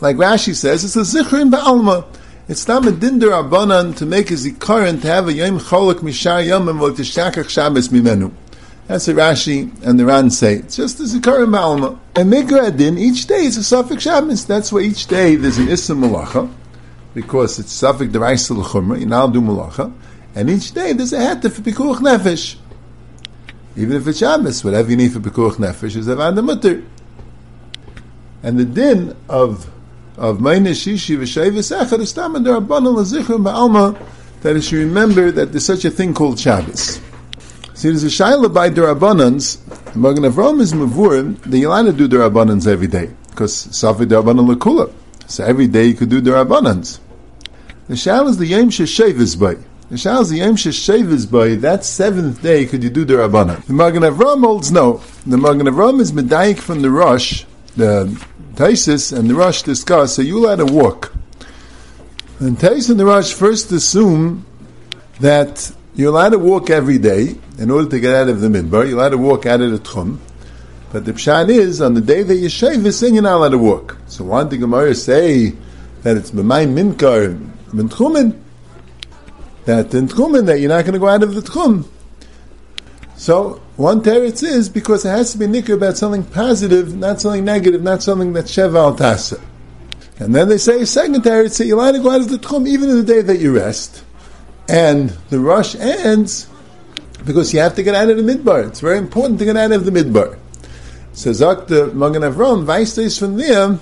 like 0.00 0.16
Rashi 0.16 0.54
says, 0.54 0.84
it's 0.84 0.96
a 0.96 1.00
Zichrin 1.00 1.50
Ba'alma. 1.50 2.06
It's 2.48 2.66
not 2.66 2.86
a 2.86 2.92
Din 2.92 3.20
Derabanan 3.20 3.94
to 3.98 4.06
make 4.06 4.30
a 4.30 4.34
Zikaran 4.34 5.02
to 5.02 5.06
have 5.06 5.28
a 5.28 5.34
Yom 5.34 5.58
Cholok 5.58 5.96
Mishar 5.96 6.42
Yomim 6.42 6.78
Shakach 6.78 7.50
Shabbos 7.50 7.88
Mimenu. 7.90 8.32
That's 8.86 9.06
what 9.06 9.16
Rashi 9.16 9.70
and 9.84 10.00
the 10.00 10.06
Ran 10.06 10.30
say. 10.30 10.54
It's 10.54 10.76
just 10.76 10.98
a 10.98 11.02
Zikarim 11.02 11.54
Alma. 11.54 12.00
And 12.16 12.32
Mikra 12.32 12.74
Din, 12.74 12.96
each 12.96 13.26
day 13.26 13.44
is 13.44 13.58
a 13.58 13.62
Suffolk 13.62 14.00
Shabbos. 14.00 14.46
That's 14.46 14.72
why 14.72 14.80
each 14.80 15.08
day 15.08 15.36
there's 15.36 15.58
an 15.58 15.68
Issa 15.68 15.92
Malacha, 15.92 16.50
because 17.12 17.58
it's 17.58 17.70
Suffolk 17.70 18.08
Deraisa 18.08 18.56
L'chumra, 18.56 18.98
you 18.98 19.04
now 19.04 19.26
do 19.26 19.42
Malacha, 19.42 19.92
and 20.34 20.48
each 20.48 20.72
day 20.72 20.94
there's 20.94 21.12
a 21.12 21.18
Heter 21.18 21.52
for 21.52 21.60
Nefesh. 21.60 22.56
Even 23.76 23.94
if 23.94 24.08
it's 24.08 24.20
Shabbos, 24.20 24.64
whatever 24.64 24.90
you 24.90 24.96
need 24.96 25.12
for 25.12 25.20
Pikuach 25.20 25.56
Nefesh 25.56 25.96
is 25.96 26.08
Avad 26.08 26.42
Mutter. 26.42 26.82
And 28.42 28.58
the 28.58 28.64
din 28.64 29.14
of 29.28 29.70
of 30.18 30.40
Meine 30.40 30.66
Shishi 30.66 31.16
v'Shevis 31.16 31.76
Echad 31.76 32.00
is 32.00 32.12
Tam 32.12 32.34
and 32.34 32.44
Rabbanon 32.44 32.94
L'Zichrim 32.94 33.44
Ba'alma 33.44 33.96
that 34.42 34.56
it 34.56 34.62
should 34.62 34.78
remember 34.78 35.30
that 35.30 35.52
there's 35.52 35.64
such 35.64 35.84
a 35.84 35.90
thing 35.90 36.14
called 36.14 36.38
Shabbos. 36.38 37.00
See, 37.74 37.88
there's 37.90 38.02
a 38.02 38.08
shaila 38.08 38.52
by 38.52 38.70
Durabanans. 38.70 39.58
Magen 39.94 40.24
Avram 40.24 40.60
is 40.60 40.72
Mavurim, 40.72 41.38
you're 41.52 41.70
allowed 41.70 41.84
to 41.84 41.92
do 41.92 42.08
Durabanans 42.08 42.66
every 42.66 42.88
day. 42.88 43.10
Because 43.30 43.68
Safi 43.68 44.04
Durabanan 44.04 44.52
Lakula. 44.52 44.92
So 45.28 45.44
every 45.44 45.68
day 45.68 45.86
you 45.86 45.94
could 45.94 46.08
do 46.08 46.20
Durabanans. 46.20 46.98
The 47.86 47.94
shaila 47.94 48.30
is 48.30 48.38
the 48.38 48.46
Yom 48.46 48.70
Sheshevis 48.70 49.38
by. 49.38 49.54
The 49.90 49.96
shaila 49.96 50.22
is 50.22 50.30
the 50.30 50.38
Yom 50.38 50.56
Sheshevis 50.56 51.30
by. 51.30 51.54
That 51.54 51.84
seventh 51.84 52.42
day 52.42 52.66
could 52.66 52.82
you 52.82 52.90
do 52.90 53.06
Durabanan. 53.06 53.64
The 53.64 53.72
Magen 53.72 54.02
Avram 54.02 54.40
holds 54.40 54.72
no. 54.72 55.00
The 55.26 55.38
Magen 55.38 55.66
Avram 55.66 56.00
is 56.00 56.10
Medayik 56.10 56.58
from 56.58 56.82
the 56.82 56.90
Rosh, 56.90 57.44
the 57.76 58.06
Taisis 58.58 59.16
and 59.16 59.30
the 59.30 59.36
Rosh 59.36 59.62
discuss, 59.62 60.16
so 60.16 60.22
you're 60.22 60.38
allowed 60.38 60.56
to 60.56 60.66
walk. 60.66 61.12
And 62.40 62.56
Taisis 62.58 62.90
and 62.90 62.98
the 62.98 63.06
Rosh 63.06 63.32
first 63.32 63.70
assume 63.70 64.44
that 65.20 65.70
you're 65.94 66.10
allowed 66.10 66.30
to 66.30 66.40
walk 66.40 66.68
every 66.68 66.98
day 66.98 67.36
in 67.56 67.70
order 67.70 67.88
to 67.88 68.00
get 68.00 68.16
out 68.16 68.28
of 68.28 68.40
the 68.40 68.48
midbar. 68.48 68.88
You're 68.88 68.98
allowed 68.98 69.10
to 69.10 69.18
walk 69.18 69.46
out 69.46 69.60
of 69.60 69.70
the 69.70 69.78
tchum. 69.78 70.18
But 70.92 71.04
the 71.04 71.12
pshat 71.12 71.50
is, 71.50 71.80
on 71.80 71.94
the 71.94 72.00
day 72.00 72.24
that 72.24 72.34
you 72.34 72.48
shave 72.48 72.82
this, 72.82 72.98
then 72.98 73.14
you're 73.14 73.22
not 73.22 73.34
allowed 73.34 73.50
to 73.50 73.58
walk. 73.58 73.96
So 74.08 74.24
why 74.24 74.42
did 74.42 74.50
the 74.50 74.56
Gemara 74.58 74.92
say 74.96 75.50
that 76.02 76.16
it's 76.16 76.32
b'may 76.32 76.66
minkar 76.66 77.38
min 77.72 77.88
tchumen? 77.88 78.40
That 79.66 79.94
in 79.94 80.08
tchumen, 80.08 80.46
that 80.46 80.58
you're 80.58 80.70
not 80.70 80.82
going 80.82 80.94
to 80.94 80.98
go 80.98 81.06
out 81.06 81.22
of 81.22 81.32
the 81.32 81.42
tchum. 81.42 81.86
So 83.14 83.62
one 83.78 84.02
teretz 84.02 84.42
is 84.42 84.68
because 84.68 85.04
it 85.04 85.10
has 85.10 85.30
to 85.30 85.38
be 85.38 85.46
nikkur 85.46 85.74
about 85.74 85.96
something 85.96 86.24
positive, 86.24 86.96
not 86.96 87.20
something 87.20 87.44
negative, 87.44 87.80
not 87.80 88.02
something 88.02 88.32
that's 88.32 88.50
sheval 88.50 88.96
tasa. 88.96 89.40
And 90.18 90.34
then 90.34 90.48
they 90.48 90.58
say 90.58 90.84
second 90.84 91.22
teretz 91.22 91.58
that 91.58 91.66
you're 91.66 91.78
allowed 91.78 91.92
to 91.92 92.00
go 92.00 92.10
out 92.10 92.20
of 92.20 92.28
the 92.28 92.38
tchum 92.38 92.66
even 92.66 92.90
in 92.90 92.96
the 92.96 93.04
day 93.04 93.22
that 93.22 93.38
you 93.38 93.54
rest. 93.54 94.04
And 94.68 95.10
the 95.30 95.38
rush 95.38 95.76
ends 95.76 96.48
because 97.24 97.54
you 97.54 97.60
have 97.60 97.76
to 97.76 97.84
get 97.84 97.94
out 97.94 98.10
of 98.10 98.16
the 98.16 98.22
midbar. 98.24 98.66
It's 98.66 98.80
very 98.80 98.98
important 98.98 99.38
to 99.38 99.44
get 99.44 99.56
out 99.56 99.70
of 99.70 99.84
the 99.84 99.92
midbar. 99.92 100.36
So 101.12 101.32
Zak 101.32 101.68
the 101.68 101.94
Magen 101.94 102.22
Avram, 102.22 102.66
Weiss 102.66 103.16
from 103.16 103.36
there 103.36 103.78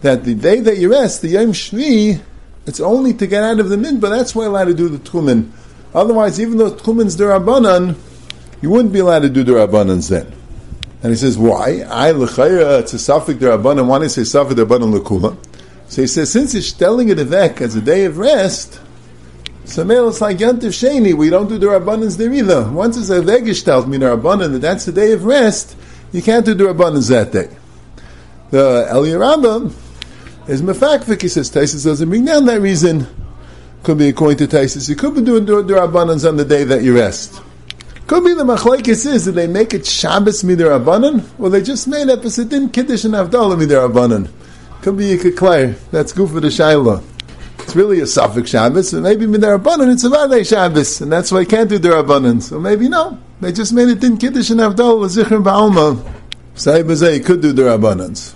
that 0.00 0.24
the 0.24 0.34
day 0.34 0.60
that 0.60 0.78
you 0.78 0.90
rest, 0.90 1.20
the 1.20 1.28
Yom 1.28 1.52
Shvi, 1.52 2.22
it's 2.64 2.80
only 2.80 3.12
to 3.12 3.26
get 3.26 3.42
out 3.42 3.60
of 3.60 3.68
the 3.68 3.76
midbar. 3.76 4.16
That's 4.16 4.34
why 4.34 4.44
you're 4.44 4.50
allowed 4.50 4.64
to 4.64 4.74
do 4.74 4.88
the 4.88 4.96
Tchumen. 4.96 5.50
Otherwise, 5.94 6.40
even 6.40 6.56
though 6.56 6.70
Tchumen's 6.70 7.18
the 7.18 7.24
Rabbanan, 7.24 7.96
you 8.64 8.70
wouldn't 8.70 8.94
be 8.94 9.00
allowed 9.00 9.18
to 9.18 9.28
do 9.28 9.44
the 9.44 9.52
Rabbanans 9.52 10.08
then. 10.08 10.32
And 11.02 11.12
he 11.12 11.16
says, 11.16 11.36
why? 11.36 11.82
I 11.86 12.12
l'chayra, 12.12 12.76
uh, 12.76 12.78
it's 12.78 12.94
a 12.94 12.96
the 12.96 13.46
Rabbanan. 13.48 13.86
Why 13.86 13.98
do 13.98 14.04
you 14.04 14.08
say 14.08 14.22
the 14.22 14.64
Rabbanan 14.64 14.90
l'kula? 14.90 15.36
So 15.86 16.00
he 16.00 16.08
says, 16.08 16.32
since 16.32 16.54
it's 16.54 16.72
telling 16.72 17.10
it 17.10 17.18
a 17.18 17.26
vek 17.26 17.60
as 17.60 17.76
a 17.76 17.82
day 17.82 18.06
of 18.06 18.16
rest, 18.16 18.80
so 19.66 19.84
male, 19.84 20.08
it's 20.08 20.22
like 20.22 20.38
Yantiv 20.38 20.72
Sheni. 20.72 21.12
We 21.12 21.28
don't 21.28 21.46
do 21.46 21.58
the 21.58 21.66
Rabbanans 21.66 22.16
there 22.16 22.32
either. 22.32 22.70
Once 22.70 22.96
it's 22.96 23.10
a 23.10 23.20
Vegestalt, 23.20 23.86
mean 23.86 24.00
Rabbanan, 24.00 24.52
that 24.52 24.60
that's 24.60 24.86
the 24.86 24.92
day 24.92 25.12
of 25.12 25.26
rest, 25.26 25.76
you 26.12 26.22
can't 26.22 26.46
do 26.46 26.54
the 26.54 26.64
Rabbanans 26.64 27.10
that 27.10 27.32
day. 27.32 27.54
The 28.50 28.88
Eliyah 28.90 29.42
Rambam 29.42 29.74
is 30.48 30.62
Mefakvik, 30.62 31.20
he 31.20 31.28
says, 31.28 31.50
Taisus 31.50 31.84
doesn't 31.84 32.08
bring 32.08 32.24
down 32.24 32.46
that 32.46 32.62
reason. 32.62 33.08
Could 33.82 33.98
be 33.98 34.08
according 34.08 34.38
to 34.38 34.46
Taisus. 34.46 34.88
You 34.88 34.96
could 34.96 35.14
be 35.14 35.20
doing 35.20 35.44
the 35.44 35.52
Rabbanans 35.52 36.26
on 36.26 36.38
the 36.38 36.46
day 36.46 36.64
that 36.64 36.82
you 36.82 36.96
rest. 36.96 37.42
Could 38.06 38.24
be 38.24 38.34
the 38.34 38.44
Machlaikis 38.44 39.06
is, 39.06 39.24
that 39.24 39.32
they 39.32 39.46
make 39.46 39.72
it 39.72 39.86
Shabbos 39.86 40.42
Midar 40.42 40.78
Rabbanan, 40.78 41.24
or 41.38 41.48
they 41.48 41.62
just 41.62 41.88
made 41.88 42.08
it 42.08 42.20
Pesidin 42.20 42.72
Kiddush 42.72 43.04
and 43.04 43.14
Avdallah 43.14 43.56
Midar 43.56 43.88
Rabbanan. 43.88 44.30
Could 44.82 44.98
be 44.98 45.16
could 45.16 45.36
clear. 45.36 45.76
That's 45.90 46.12
good 46.12 46.28
for 46.28 46.40
the 46.40 46.50
Shiloh. 46.50 47.02
It's 47.60 47.74
really 47.74 48.00
a 48.00 48.06
suffix 48.06 48.50
Shabbos, 48.50 48.92
and 48.92 49.02
maybe 49.02 49.26
Midarabanan 49.26 49.90
it's 49.92 50.04
a 50.04 50.10
Vadei 50.10 50.46
Shabbos, 50.46 51.00
and 51.00 51.10
that's 51.10 51.32
why 51.32 51.40
I 51.40 51.44
can't 51.46 51.70
do 51.70 51.78
Darabanan. 51.78 52.42
So 52.42 52.60
maybe 52.60 52.88
no. 52.88 53.18
They 53.40 53.52
just 53.52 53.72
made 53.72 53.88
it 53.88 54.04
in 54.04 54.18
Kiddush 54.18 54.50
and 54.50 54.60
Avdal, 54.60 55.06
Zichron 55.08 55.42
Ba'alma. 55.42 55.96
You 56.56 57.20
could 57.20 57.40
do 57.40 57.52
Darabanans. 57.52 58.34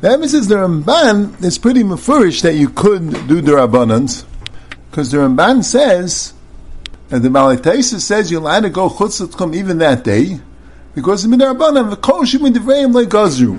The 0.00 0.10
emphasis 0.10 0.48
the 0.48 0.56
Ramban 0.56 1.42
is 1.42 1.56
pretty 1.58 1.82
mafurish 1.82 2.42
that 2.42 2.54
you 2.54 2.68
could 2.68 3.10
do 3.28 3.40
Darabanans, 3.40 4.24
because 4.90 5.10
the 5.10 5.18
Ramban 5.18 5.64
says, 5.64 6.33
and 7.10 7.22
the 7.22 7.28
Malataisa 7.28 8.00
says 8.00 8.30
you're 8.30 8.40
allowed 8.40 8.60
to 8.60 8.70
go 8.70 8.88
Chutzatchum 8.88 9.54
even 9.54 9.78
that 9.78 10.04
day, 10.04 10.40
because 10.94 11.22
the 11.22 11.34
Midarabanan, 11.34 11.90
the 11.90 12.24
Shimon 12.24 12.52
Devreim 12.52 12.92
like 12.92 13.08
Gazru. 13.08 13.58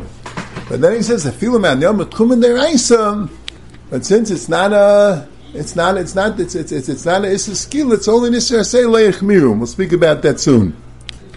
But 0.68 0.82
then 0.82 0.96
he 0.96 1.04
says, 1.04 1.30
feel 1.36 1.60
man, 1.60 1.82
Yom 1.82 2.00
Tchumen 2.00 2.44
Deraisa, 2.44 3.30
but 3.90 4.06
since 4.06 4.32
it's 4.32 4.50
not 4.50 4.74
a, 4.74 5.28
it's 5.54 5.76
not, 5.76 5.98
it's 5.98 6.16
not, 6.16 6.40
it's 6.40 6.56
it's 6.56 6.72
it's, 6.72 6.90
it's 6.90 7.06
not 7.06 7.24
a 7.24 7.38
skill. 7.38 7.94
It's 7.94 8.08
only 8.08 8.30
an 8.30 8.34
issa 8.34 8.66
say 8.66 8.84
leich 8.84 9.20
mirum. 9.20 9.58
We'll 9.58 9.68
speak 9.68 9.94
about 9.94 10.22
that 10.24 10.40
soon. 10.40 10.76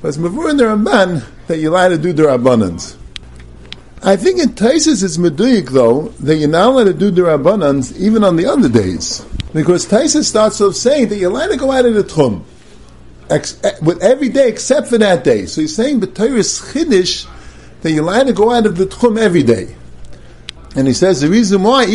But 0.01 0.09
it's 0.09 0.17
mavur 0.17 0.51
in 0.51 0.57
the 0.57 0.65
Ramban 0.65 1.25
that 1.47 1.59
you 1.59 1.71
allowed 1.71 1.91
to 1.91 1.99
do 1.99 2.13
the 2.13 2.25
rabbanans. 2.25 2.97
I 4.03 4.17
think 4.17 4.41
in 4.41 4.51
Taisus 4.51 5.03
it's 5.03 5.17
meduyik 5.17 5.71
though 5.71 6.09
that 6.21 6.37
you're 6.37 6.49
not 6.49 6.69
allowed 6.69 6.85
to 6.85 6.95
do 6.95 7.11
the 7.11 7.23
rabbanans 7.23 7.99
even 7.99 8.23
on 8.23 8.37
the 8.37 8.47
other 8.47 8.69
days 8.69 9.25
because 9.53 9.87
Taisus 9.87 10.25
starts 10.25 10.61
off 10.61 10.75
saying 10.75 11.09
that 11.09 11.17
you're 11.17 11.31
allowed 11.31 11.49
to 11.49 11.57
go 11.57 11.73
out 11.73 11.85
of 11.85 11.95
the 11.95 12.05
tchum 12.05 12.45
ex- 13.29 13.59
eh, 13.65 13.73
with 13.83 14.01
every 14.03 14.29
day 14.29 14.49
except 14.49 14.89
for 14.89 14.99
that 14.99 15.25
day. 15.25 15.47
So 15.47 15.63
he's 15.63 15.75
saying 15.75 16.01
but 16.01 16.19
is 16.21 16.61
chiddush 16.61 17.27
that 17.83 17.91
you're 17.91 18.05
allowed 18.05 18.29
to 18.29 18.33
go 18.33 18.53
out 18.53 18.67
of 18.67 18.77
the 18.77 18.87
tchum 18.87 19.19
every 19.19 19.43
day. 19.43 19.75
And 20.77 20.87
he 20.87 20.93
says 20.93 21.21
the 21.21 21.29
reason 21.29 21.63
why 21.63 21.87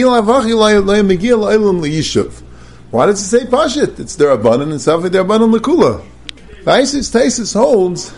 Why 2.91 3.05
does 3.05 3.21
it 3.21 3.25
say 3.25 3.45
Pashit? 3.45 3.99
It's 3.99 4.15
their 4.17 4.31
abundant 4.31 4.71
and 4.71 4.79
Safi 4.79 5.19
abundant 5.19 5.53
Lakula. 5.53 6.05
Isis 6.67 7.09
Taisis 7.09 7.53
holds 7.53 8.13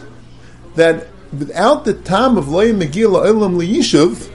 that 0.75 1.07
without 1.39 1.85
the 1.85 1.93
time 1.93 2.37
of 2.37 2.47
Loy 2.47 2.71
Megillah 2.71 3.27
Olam 3.27 3.57
Liyishuv, 3.57 4.29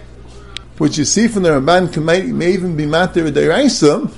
which 0.79 0.99
you 0.99 1.05
see 1.05 1.29
from 1.29 1.43
the 1.43 1.51
Ramban 1.51 2.05
may, 2.05 2.23
may 2.23 2.53
even 2.53 2.77
be 2.77 2.87
Mater 2.87 3.31
Deraisa, 3.31 4.13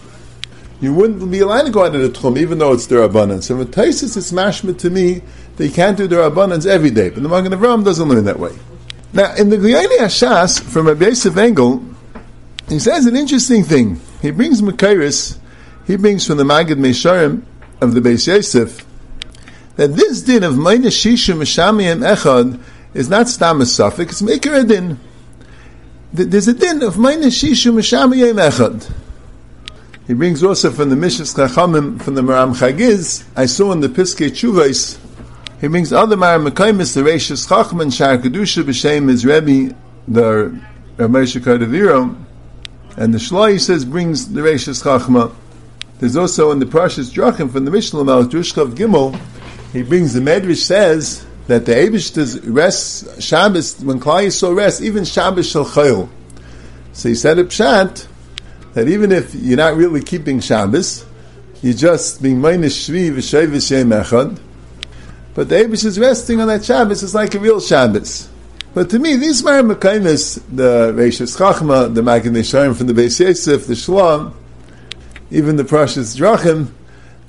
you 0.80 0.92
wouldn't 0.92 1.30
be 1.30 1.40
allowed 1.40 1.62
to 1.62 1.70
go 1.70 1.84
out 1.84 1.94
of 1.94 2.02
the 2.02 2.08
Tchum, 2.08 2.38
even 2.38 2.58
though 2.58 2.72
it's 2.72 2.86
their 2.86 3.02
abundance. 3.02 3.46
So 3.46 3.56
with 3.56 3.74
Taisis, 3.74 4.16
it's 4.16 4.32
mashma 4.32 4.76
to 4.78 4.90
me 4.90 5.22
you 5.58 5.70
can't 5.70 5.96
do 5.96 6.06
their 6.06 6.22
abundance 6.22 6.66
every 6.66 6.90
day. 6.90 7.10
But 7.10 7.22
the 7.22 7.28
Magen 7.28 7.52
Avram 7.52 7.84
doesn't 7.84 8.08
learn 8.08 8.24
that 8.24 8.38
way. 8.38 8.52
Now, 9.12 9.34
in 9.34 9.50
the 9.50 9.56
Gilyonei 9.56 9.98
Hashas, 9.98 10.60
from 10.60 10.88
Rabbi 10.88 11.06
Yosef 11.06 11.36
Engel, 11.36 11.84
he 12.68 12.78
says 12.78 13.06
an 13.06 13.16
interesting 13.16 13.62
thing. 13.62 14.00
He 14.20 14.30
brings 14.30 14.62
Makairis, 14.62 15.38
he 15.86 15.96
brings 15.96 16.26
from 16.26 16.38
the 16.38 16.44
Magid 16.44 16.78
Mesharim 16.78 17.42
of 17.80 17.94
the 17.94 18.00
Beis 18.00 18.26
Yosef, 18.26 18.86
that 19.76 19.94
this 19.96 20.22
din 20.22 20.42
of 20.42 20.56
Maina 20.56 20.88
Shisha 20.88 21.36
Mishamiyim 21.36 22.00
Echad 22.00 22.60
is 22.94 23.08
not 23.08 23.28
Stam 23.28 23.60
a 23.60 23.66
suffix, 23.66 24.12
it's 24.12 24.22
Maker 24.22 24.54
a 24.54 24.64
din. 24.64 24.98
There's 26.12 26.48
a 26.48 26.52
din 26.52 26.82
of 26.82 26.98
Maina 26.98 27.26
Shisha 27.26 27.72
Mishamiyim. 27.72 28.92
He 30.06 30.14
brings 30.14 30.42
also 30.42 30.70
from 30.70 30.90
the 30.90 30.96
Mishas 30.96 31.34
Chachamim, 31.34 32.02
from 32.02 32.14
the 32.16 32.22
Maram 32.22 32.54
Chagiz, 32.54 33.24
I 33.34 33.46
saw 33.46 33.72
in 33.72 33.80
the 33.80 33.88
Piskei 33.88 34.28
Chuvais, 34.28 34.98
he 35.60 35.68
brings 35.68 35.92
other 35.92 36.16
Maram 36.16 36.48
Mekaimis, 36.48 36.94
the 36.94 37.02
Reishis 37.02 37.48
Chacham 37.48 37.80
and 37.80 37.92
Kedusha 37.92 38.64
B'Shem 38.64 39.08
is 39.08 39.24
Rebbe, 39.24 39.74
the 40.08 40.60
Ramesh 40.96 41.40
Kadaviro, 41.40 42.16
and 42.96 43.14
the 43.14 43.18
Shlai 43.18 43.58
says 43.60 43.84
brings 43.84 44.32
the 44.32 44.40
Reishis 44.40 44.82
Chachma. 44.82 45.32
There's 46.00 46.16
also 46.16 46.50
in 46.50 46.58
the 46.58 46.66
Prashas 46.66 47.14
Drachim 47.14 47.50
from 47.50 47.64
the 47.64 47.70
Mishnah 47.70 48.02
Mal 48.02 48.24
Drushchav 48.24 48.74
Gimel, 48.74 49.18
he 49.72 49.82
brings 49.82 50.12
the 50.14 50.20
Medrash 50.20 50.64
says 50.64 51.24
that 51.46 51.66
the 51.66 51.72
Abish 51.72 52.14
does 52.14 52.40
rest 52.46 53.20
Shabbos 53.22 53.80
when 53.80 54.00
Klal 54.00 54.26
Yisrael 54.26 54.56
rests, 54.56 54.80
even 54.80 55.04
Shabbos 55.04 55.50
shel 55.50 55.64
Chayil. 55.64 56.08
So 56.92 57.08
he 57.08 57.14
said 57.14 57.38
a 57.38 57.44
pshat 57.44 58.06
that 58.74 58.88
even 58.88 59.12
if 59.12 59.34
you're 59.34 59.56
not 59.56 59.76
really 59.76 60.02
keeping 60.02 60.40
Shabbos, 60.40 61.04
you're 61.62 61.74
just 61.74 62.22
being 62.22 62.40
minus 62.40 62.88
shvi 62.88 63.10
v'shevis 63.10 63.70
yem 63.70 64.02
echad, 64.02 64.38
but 65.34 65.48
the 65.48 65.56
Abish 65.56 65.84
is 65.84 65.98
resting 65.98 66.40
on 66.40 66.48
that 66.48 66.64
Shabbos 66.64 67.02
is 67.02 67.14
like 67.14 67.34
a 67.34 67.38
real 67.38 67.60
Shabbos. 67.60 68.28
But 68.74 68.88
to 68.90 68.98
me, 68.98 69.16
these 69.16 69.44
Mar 69.44 69.60
Mekaimis, 69.60 70.42
the 70.50 70.94
Reishis 70.96 71.36
Chachma, 71.36 71.94
the 71.94 72.00
Magid 72.00 72.30
Mesharim 72.30 72.74
from 72.74 72.86
the 72.86 72.94
Beis 72.94 73.20
Yosef, 73.20 73.66
the 73.66 73.76
Shalom, 73.76 74.34
even 75.30 75.56
the 75.56 75.62
Prashas 75.62 76.16
Drachim, 76.16 76.68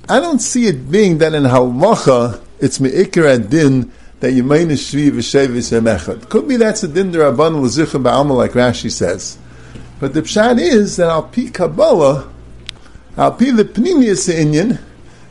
I 0.08 0.20
don't 0.20 0.38
see 0.38 0.66
it 0.66 0.90
being 0.90 1.18
that 1.18 1.34
in 1.34 1.42
Halacha, 1.42 2.40
it's 2.60 2.80
Me'ikar 2.80 3.38
Din 3.38 3.92
that 4.24 4.32
you 4.32 4.42
main 4.42 4.68
shvi 4.68 5.10
v'shevis 5.10 5.78
emechad. 5.78 6.30
Could 6.30 6.48
be 6.48 6.56
that's 6.56 6.82
a 6.82 6.88
din 6.88 7.12
derabban 7.12 7.60
l'zichah 7.60 8.02
ba'alma 8.02 8.34
like 8.34 8.52
Rashi 8.52 8.90
says. 8.90 9.36
But 10.00 10.14
the 10.14 10.22
pshat 10.22 10.58
is 10.58 10.96
that 10.96 11.10
al 11.10 11.24
pi 11.24 11.50
Kabbalah, 11.52 12.32
al 13.18 13.32
pi 13.32 13.50
the 13.50 13.66
pnimius 13.66 14.32
inyan, 14.32 14.80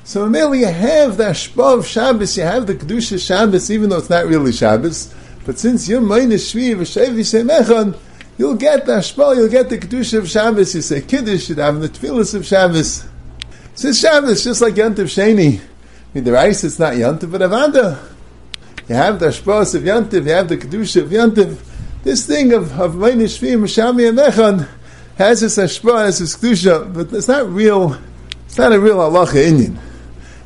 so 0.04 0.30
merely 0.30 0.60
you 0.60 0.68
have 0.68 1.18
the 1.18 1.30
of 1.30 1.88
Shabbos, 1.88 2.38
you 2.38 2.44
have 2.44 2.68
the 2.68 2.76
kedusha 2.76 3.20
Shabbos, 3.26 3.72
even 3.72 3.90
though 3.90 3.98
it's 3.98 4.12
not 4.12 4.28
really 4.28 4.52
Shabbos. 4.52 5.12
But 5.44 5.58
since 5.58 5.90
you're 5.90 6.00
minus 6.00 6.54
shvi 6.54 6.76
v'shevis 6.76 8.00
you'll 8.38 8.56
get 8.56 8.86
the 8.86 8.92
ashpa, 8.92 9.36
you'll 9.36 9.50
get 9.50 9.70
the 9.70 9.80
kedusha 9.80 10.20
of 10.20 10.30
Shabbos. 10.30 10.76
You 10.76 10.84
say 10.84 11.02
kiddush, 11.02 11.50
you 11.50 11.56
have 11.56 11.80
the 11.80 11.90
tefillas 11.90 12.36
of 12.36 12.46
Shabbos. 12.46 13.08
Since 13.74 14.00
Shabbos, 14.00 14.44
just 14.44 14.62
like 14.62 14.76
Yantiv 14.76 15.10
Sheni. 15.10 15.60
I 15.60 15.62
mean, 16.14 16.24
the 16.26 16.34
rice 16.34 16.64
it's 16.64 16.78
not 16.78 16.94
Yantiv, 16.94 17.32
but 17.32 17.42
Avada. 17.42 18.13
You 18.90 18.96
have 18.96 19.20
the 19.20 19.28
Ashpos 19.28 19.76
of 19.76 19.84
Yantiv, 19.84 20.26
you 20.26 20.32
have 20.32 20.50
the 20.50 20.58
Kedusha 20.58 21.04
of 21.04 21.10
Yantiv. 21.10 21.58
This 22.04 22.26
thing 22.26 22.52
of 22.52 22.78
of 22.78 22.96
Meini 22.96 23.26
Shvim 23.26 23.62
Shami 23.64 24.10
and 24.10 24.18
Mechon 24.18 24.68
has 25.18 25.40
this 25.40 25.58
Ashpa, 25.58 26.06
has 26.06 26.20
this 26.20 26.36
Kedusha, 26.36 26.94
but 26.94 27.14
it's 27.14 27.30
not 27.30 27.50
real. 27.50 27.98
It's 28.46 28.58
not 28.58 28.74
a 28.74 28.80
real 28.80 28.98
halacha 28.98 29.36
Indian. 29.36 29.80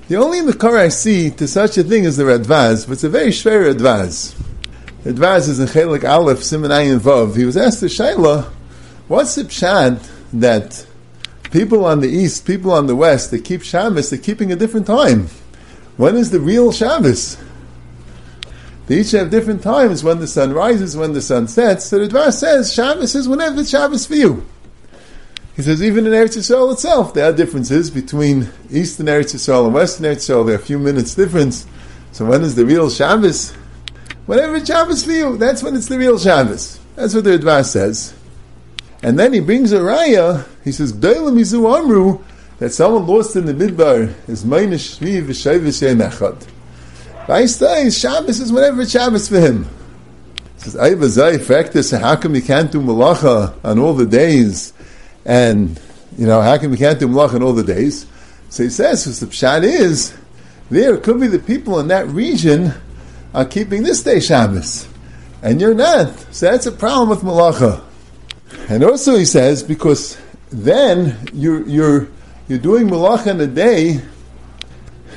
The 0.07 0.17
only 0.17 0.41
Makar 0.41 0.77
I 0.77 0.89
see 0.89 1.31
to 1.31 1.47
such 1.47 1.79
a 1.79 1.83
thing 1.83 2.03
is 2.03 2.17
the 2.17 2.25
Radvaz, 2.25 2.85
but 2.85 2.93
it's 2.93 3.03
a 3.03 3.09
very 3.09 3.29
schwer 3.29 3.73
Radvaz. 3.73 4.35
Radvaz 5.03 5.49
is 5.49 5.59
in 5.59 5.67
Chelik 5.67 6.07
Aleph, 6.07 6.43
Simon 6.43 6.69
Ayin 6.69 6.99
Vav. 6.99 7.35
He 7.35 7.43
was 7.43 7.57
asked 7.57 7.79
to 7.79 7.87
Shaila, 7.87 8.45
what's 9.07 9.33
the 9.33 9.45
pshat 9.45 10.09
that 10.33 10.85
people 11.49 11.85
on 11.85 12.01
the 12.01 12.07
east, 12.07 12.45
people 12.45 12.71
on 12.71 12.85
the 12.85 12.95
west, 12.95 13.31
they 13.31 13.39
keep 13.39 13.63
Shabbos, 13.63 14.11
they're 14.11 14.19
keeping 14.19 14.51
a 14.51 14.55
different 14.55 14.85
time. 14.85 15.27
When 15.97 16.15
is 16.15 16.29
the 16.29 16.39
real 16.39 16.71
Shabbos? 16.71 17.37
They 18.87 19.01
each 19.01 19.11
have 19.11 19.29
different 19.29 19.61
times 19.61 20.03
when 20.03 20.19
the 20.19 20.27
sun 20.27 20.53
rises, 20.53 20.95
when 20.95 21.11
the 21.13 21.21
sun 21.21 21.49
sets. 21.49 21.85
So 21.85 21.99
the 21.99 22.07
Dvar 22.07 22.31
says 22.31 22.73
Shabbos 22.73 23.15
is 23.15 23.27
whenever 23.27 23.59
it's 23.59 23.69
Shabbos 23.69 24.05
for 24.05 24.15
you. 24.15 24.45
He 25.57 25.61
says 25.61 25.83
even 25.83 26.07
in 26.07 26.13
Eretz 26.13 26.37
Yisrael 26.37 26.71
itself, 26.71 27.13
there 27.13 27.29
are 27.29 27.33
differences 27.33 27.91
between 27.91 28.49
Eastern 28.71 29.07
Eretz 29.07 29.35
Yisrael 29.35 29.65
and 29.65 29.73
Western 29.73 30.05
Eretz 30.05 30.29
Yisrael. 30.29 30.45
There 30.45 30.55
are 30.55 30.59
a 30.59 30.61
few 30.61 30.79
minutes 30.79 31.15
difference. 31.15 31.65
So 32.13 32.25
when 32.25 32.43
is 32.43 32.55
the 32.55 32.65
real 32.65 32.89
Shabbos? 32.89 33.51
Whenever 34.25 34.55
it's 34.55 34.67
Shabbos 34.67 35.03
for 35.03 35.11
you, 35.11 35.37
that's 35.37 35.61
when 35.61 35.75
it's 35.75 35.87
the 35.87 35.97
real 35.97 36.17
Shabbos. 36.17 36.79
That's 36.95 37.13
what 37.13 37.25
the 37.25 37.37
Dvar 37.37 37.65
says. 37.65 38.13
And 39.03 39.19
then 39.19 39.33
he 39.33 39.41
brings 39.41 39.73
a 39.73 39.79
raya. 39.79 40.47
He 40.63 40.71
says, 40.71 40.93
amru," 40.93 42.19
that 42.59 42.71
someone 42.71 43.05
lost 43.05 43.35
in 43.35 43.45
the 43.45 43.53
midbar 43.53 44.13
is 44.29 44.45
minus 44.45 44.97
shvi 44.97 45.21
v'shayvis 45.23 45.95
echad. 45.95 46.56
Vaistai, 47.27 47.91
Shabbos 47.91 48.39
is 48.39 48.53
whatever 48.53 48.85
Shabbos 48.85 49.27
for 49.27 49.39
him. 49.39 49.65
He 50.55 50.61
says, 50.61 50.77
I 50.77 50.91
Ayvazai, 50.91 51.43
factor, 51.43 51.99
how 51.99 52.15
come 52.15 52.35
you 52.35 52.41
can't 52.41 52.71
do 52.71 52.79
malacha 52.81 53.53
on 53.65 53.79
all 53.79 53.93
the 53.93 54.05
days? 54.05 54.71
And, 55.25 55.77
you 56.17 56.25
know, 56.25 56.41
how 56.41 56.57
come 56.57 56.71
you 56.71 56.77
can't 56.77 56.97
do 56.97 57.07
malacha 57.09 57.35
on 57.35 57.43
all 57.43 57.51
the 57.51 57.65
days? 57.65 58.05
So 58.49 58.63
he 58.63 58.69
says, 58.69 59.03
because 59.03 59.19
the 59.19 59.25
pshat 59.25 59.63
is, 59.63 60.17
there 60.69 60.95
could 60.97 61.19
be 61.19 61.27
the 61.27 61.39
people 61.39 61.81
in 61.81 61.89
that 61.89 62.07
region 62.07 62.73
are 63.33 63.45
keeping 63.45 63.83
this 63.83 64.01
day 64.03 64.21
Shabbos. 64.21 64.87
And 65.41 65.59
you're 65.59 65.73
not. 65.73 66.17
So 66.33 66.49
that's 66.49 66.65
a 66.65 66.71
problem 66.71 67.09
with 67.09 67.19
malacha. 67.19 67.83
And 68.69 68.85
also 68.85 69.17
he 69.17 69.25
says, 69.25 69.63
because 69.63 70.17
then 70.49 71.17
you're, 71.33 71.67
you're, 71.67 72.07
you're 72.47 72.57
doing 72.57 72.87
malach 72.87 73.27
in 73.27 73.41
a 73.41 73.47
day, 73.47 74.01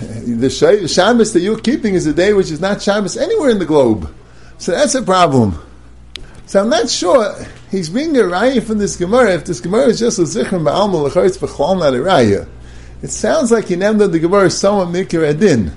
the 0.00 0.88
Shabbos 0.88 1.32
that 1.32 1.40
you're 1.40 1.58
keeping 1.58 1.94
is 1.94 2.06
a 2.06 2.12
day 2.12 2.32
which 2.32 2.50
is 2.50 2.60
not 2.60 2.82
Shabbos 2.82 3.16
anywhere 3.16 3.50
in 3.50 3.58
the 3.58 3.66
globe. 3.66 4.12
So 4.58 4.72
that's 4.72 4.94
a 4.94 5.02
problem. 5.02 5.60
So 6.46 6.60
I'm 6.60 6.68
not 6.68 6.90
sure 6.90 7.34
he's 7.70 7.88
bringing 7.88 8.16
a 8.16 8.24
raya 8.24 8.62
from 8.62 8.78
this 8.78 8.96
Gemara. 8.96 9.34
If 9.34 9.44
this 9.44 9.60
Gemara 9.60 9.86
is 9.86 10.00
just 10.00 10.18
a 10.18 10.22
zichron 10.22 10.64
ba'alma 10.64 11.04
l'charetz 11.04 11.38
b'chol 11.38 11.78
not 11.78 11.94
a 11.94 11.98
raya, 11.98 12.48
it 13.02 13.10
sounds 13.10 13.52
like 13.52 13.66
he 13.66 13.76
named 13.76 14.00
the 14.00 14.18
Gemara 14.18 14.50
somewhat 14.50 14.88
mikir 14.88 15.28
adin. 15.28 15.72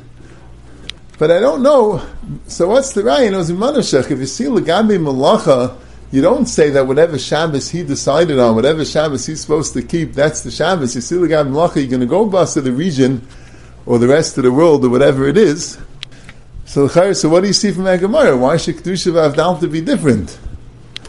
But 1.19 1.29
I 1.29 1.39
don't 1.39 1.61
know. 1.61 2.05
So 2.47 2.69
what's 2.69 2.93
the 2.93 3.01
raya? 3.03 3.31
It 3.31 3.35
was 3.35 3.49
in 3.49 3.57
Manashach. 3.57 4.09
If 4.09 4.19
you 4.19 4.25
see 4.25 4.45
legabi 4.45 4.97
malacha 4.97 5.77
you 6.13 6.21
don't 6.21 6.45
say 6.45 6.69
that 6.69 6.85
whatever 6.85 7.17
Shabbos 7.17 7.71
he 7.71 7.81
decided 7.81 8.37
on, 8.37 8.53
whatever 8.53 8.85
Shabbos 8.85 9.25
he's 9.25 9.41
supposed 9.41 9.73
to 9.73 9.81
keep, 9.81 10.13
that's 10.13 10.41
the 10.41 10.51
Shabbos. 10.51 10.93
You 10.93 11.01
see 11.01 11.15
guy 11.27 11.41
Malacha, 11.41 11.77
you're 11.77 11.87
going 11.87 12.01
to 12.01 12.05
go 12.05 12.23
bust 12.27 12.53
to 12.53 12.61
the 12.61 12.71
region 12.71 13.27
or 13.85 13.99
the 13.99 14.07
rest 14.07 14.37
of 14.37 14.43
the 14.43 14.51
world 14.51 14.83
or 14.85 14.89
whatever 14.89 15.27
it 15.27 15.37
is. 15.37 15.77
So, 16.65 16.87
so 16.87 17.29
what 17.29 17.41
do 17.41 17.47
you 17.47 17.53
see 17.53 17.71
from 17.71 17.83
Agamara? 17.83 18.39
Why 18.39 18.57
should 18.57 18.77
Kedusha 18.77 19.33
Avdal 19.33 19.71
be 19.71 19.81
different? 19.81 20.39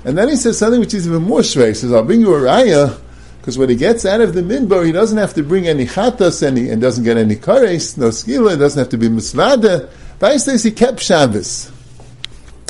And 0.05 0.19
then 0.19 0.29
he 0.29 0.37
says 0.37 0.59
something 0.59 0.81
which 0.81 0.93
is 0.93 1.07
even 1.07 1.23
more 1.23 1.41
shvei. 1.41 1.69
He 1.69 1.75
says, 1.75 1.93
I'll 1.93 2.05
bring 2.05 2.21
you 2.21 2.35
a 2.35 2.41
raya, 2.41 3.01
because 3.39 3.57
when 3.57 3.69
he 3.69 3.77
gets 3.77 4.05
out 4.05 4.21
of 4.21 4.35
the 4.35 4.43
midbar, 4.43 4.85
he 4.85 4.93
doesn't 4.93 5.17
have 5.17 5.35
to 5.35 5.43
bring 5.43 5.67
any 5.67 5.87
chatas, 5.87 6.43
any, 6.43 6.69
and 6.69 6.83
doesn't 6.83 7.05
get 7.05 7.17
any 7.17 7.37
kares, 7.37 7.97
no 7.97 8.09
skila, 8.09 8.59
doesn't 8.59 8.79
have 8.79 8.89
to 8.91 8.99
be 8.99 9.09
misvada. 9.09 9.91
But 10.19 10.39
says 10.39 10.63
he 10.63 10.71
kept 10.71 11.01
Shabbos. 11.01 11.71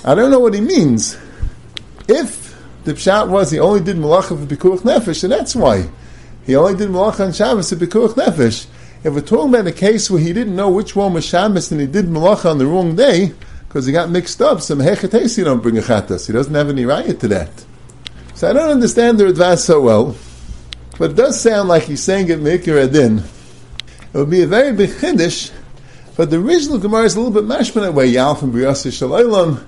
I 0.04 0.14
don't 0.14 0.30
know 0.30 0.40
what 0.40 0.54
he 0.54 0.60
means. 0.60 1.16
If 2.08 2.56
the 2.84 2.92
pshat 2.92 3.28
was 3.28 3.50
he 3.50 3.58
only 3.58 3.80
did 3.80 3.96
malacha 3.96 4.28
for 4.28 4.54
pikuach 4.54 4.80
nefesh, 4.80 5.24
and 5.24 5.32
that's 5.32 5.56
why 5.56 5.88
he 6.44 6.54
only 6.54 6.76
did 6.76 6.90
malacha 6.90 7.26
on 7.26 7.32
Shabbos 7.32 7.70
for 7.70 7.76
pikuach 7.76 8.14
nefesh. 8.14 8.66
If 9.04 9.12
we're 9.12 9.20
talking 9.20 9.50
about 9.50 9.66
a 9.66 9.72
case 9.72 10.10
where 10.10 10.20
he 10.20 10.32
didn't 10.32 10.56
know 10.56 10.70
which 10.70 10.96
one 10.96 11.12
was 11.12 11.26
Shabbos 11.26 11.70
and 11.70 11.78
he 11.78 11.86
did 11.86 12.06
malacha 12.06 12.50
on 12.50 12.56
the 12.56 12.66
wrong 12.66 12.96
day 12.96 13.34
because 13.68 13.84
he 13.84 13.92
got 13.92 14.08
mixed 14.08 14.40
up, 14.40 14.62
so 14.62 14.74
mehechatesi 14.74 15.44
don't 15.44 15.62
bring 15.62 15.76
a 15.76 15.82
chatas. 15.82 16.26
He 16.26 16.32
doesn't 16.32 16.54
have 16.54 16.70
any 16.70 16.86
riot 16.86 17.20
to 17.20 17.28
that. 17.28 17.50
So 18.34 18.48
I 18.48 18.54
don't 18.54 18.70
understand 18.70 19.18
the 19.18 19.24
Radvaz 19.24 19.58
so 19.58 19.82
well, 19.82 20.16
but 20.98 21.10
it 21.10 21.16
does 21.16 21.38
sound 21.38 21.68
like 21.68 21.82
he's 21.82 22.02
saying 22.02 22.30
it 22.30 22.40
Meikir 22.40 22.82
Adin. 22.82 23.18
It 23.18 24.18
would 24.18 24.30
be 24.30 24.40
a 24.42 24.46
very 24.46 24.72
big 24.72 24.88
chiddush, 24.88 25.52
but 26.16 26.30
the 26.30 26.38
original 26.38 26.78
Gemara 26.78 27.04
is 27.04 27.14
a 27.14 27.20
little 27.20 27.42
bit 27.42 27.44
mashman 27.44 27.82
that 27.82 27.92
way. 27.92 28.06
Yal 28.06 28.34
from 28.36 28.54
Briyasa 28.54 28.90
Shalom 28.90 29.66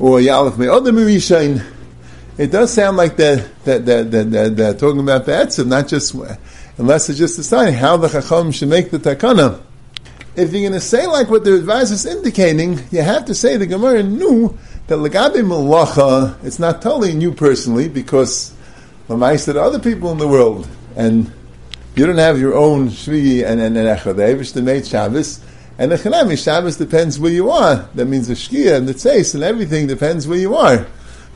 or 0.00 0.18
Yalef 0.18 0.58
Me'odim 0.58 0.96
Rishain, 0.96 1.64
it 2.36 2.50
does 2.50 2.72
sound 2.72 2.96
like 2.96 3.16
they're, 3.16 3.48
they're, 3.64 4.02
they're 4.02 4.74
talking 4.74 5.00
about 5.00 5.26
the 5.26 5.32
Etzim, 5.32 5.66
not 5.66 5.86
just, 5.86 6.16
unless 6.80 7.10
it's 7.10 7.18
just 7.18 7.36
deciding 7.36 7.74
how 7.74 7.98
the 7.98 8.08
Chacham 8.08 8.50
should 8.50 8.70
make 8.70 8.90
the 8.90 8.98
Takana. 8.98 9.60
If 10.34 10.50
you're 10.50 10.62
going 10.62 10.72
to 10.72 10.80
say 10.80 11.06
like 11.06 11.28
what 11.28 11.44
the 11.44 11.50
Radvaz 11.50 11.92
is 11.92 12.06
indicating, 12.06 12.80
you 12.90 13.02
have 13.02 13.26
to 13.26 13.34
say 13.34 13.58
the 13.58 13.66
Gemara 13.66 14.02
knew 14.02 14.58
that 14.86 14.96
Lagabi 14.96 15.44
Malacha, 15.44 16.42
it's 16.42 16.58
not 16.58 16.80
totally 16.80 17.12
new 17.12 17.34
personally, 17.34 17.90
because 17.90 18.54
Lamai 19.08 19.38
said 19.38 19.58
other 19.58 19.78
people 19.78 20.10
in 20.10 20.16
the 20.16 20.26
world, 20.26 20.66
and 20.96 21.30
you 21.96 22.06
don't 22.06 22.16
have 22.16 22.40
your 22.40 22.54
own 22.54 22.88
Shvi 22.88 23.44
and, 23.44 23.60
and, 23.60 23.76
and 23.76 23.98
Echad, 23.98 24.52
the 24.54 24.62
made 24.62 24.86
Shabbos, 24.86 25.44
and 25.76 25.92
the 25.92 25.96
Chanami 25.96 26.42
Shabbos 26.42 26.78
depends 26.78 27.18
where 27.18 27.30
you 27.30 27.50
are. 27.50 27.90
That 27.94 28.06
means 28.06 28.28
the 28.28 28.34
Shkia 28.34 28.78
and 28.78 28.88
the 28.88 28.94
Tzeis 28.94 29.34
and 29.34 29.44
everything 29.44 29.86
depends 29.86 30.26
where 30.26 30.38
you 30.38 30.54
are. 30.54 30.86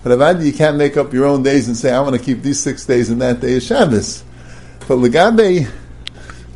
But 0.03 0.19
Avadi, 0.19 0.47
you 0.47 0.53
can't 0.55 0.79
make 0.79 0.97
up 0.97 1.13
your 1.13 1.27
own 1.27 1.43
days 1.43 1.69
and 1.69 1.77
say, 1.77 1.93
I 1.93 2.01
want 2.01 2.17
to 2.17 2.23
keep 2.23 2.41
these 2.41 2.61
six 2.61 2.87
days 2.87 3.11
and 3.11 3.21
that 3.21 3.41
day 3.41 3.53
is 3.53 3.67
Shabbos. 3.67 4.25
But 4.87 4.99
Lagabe, 4.99 5.71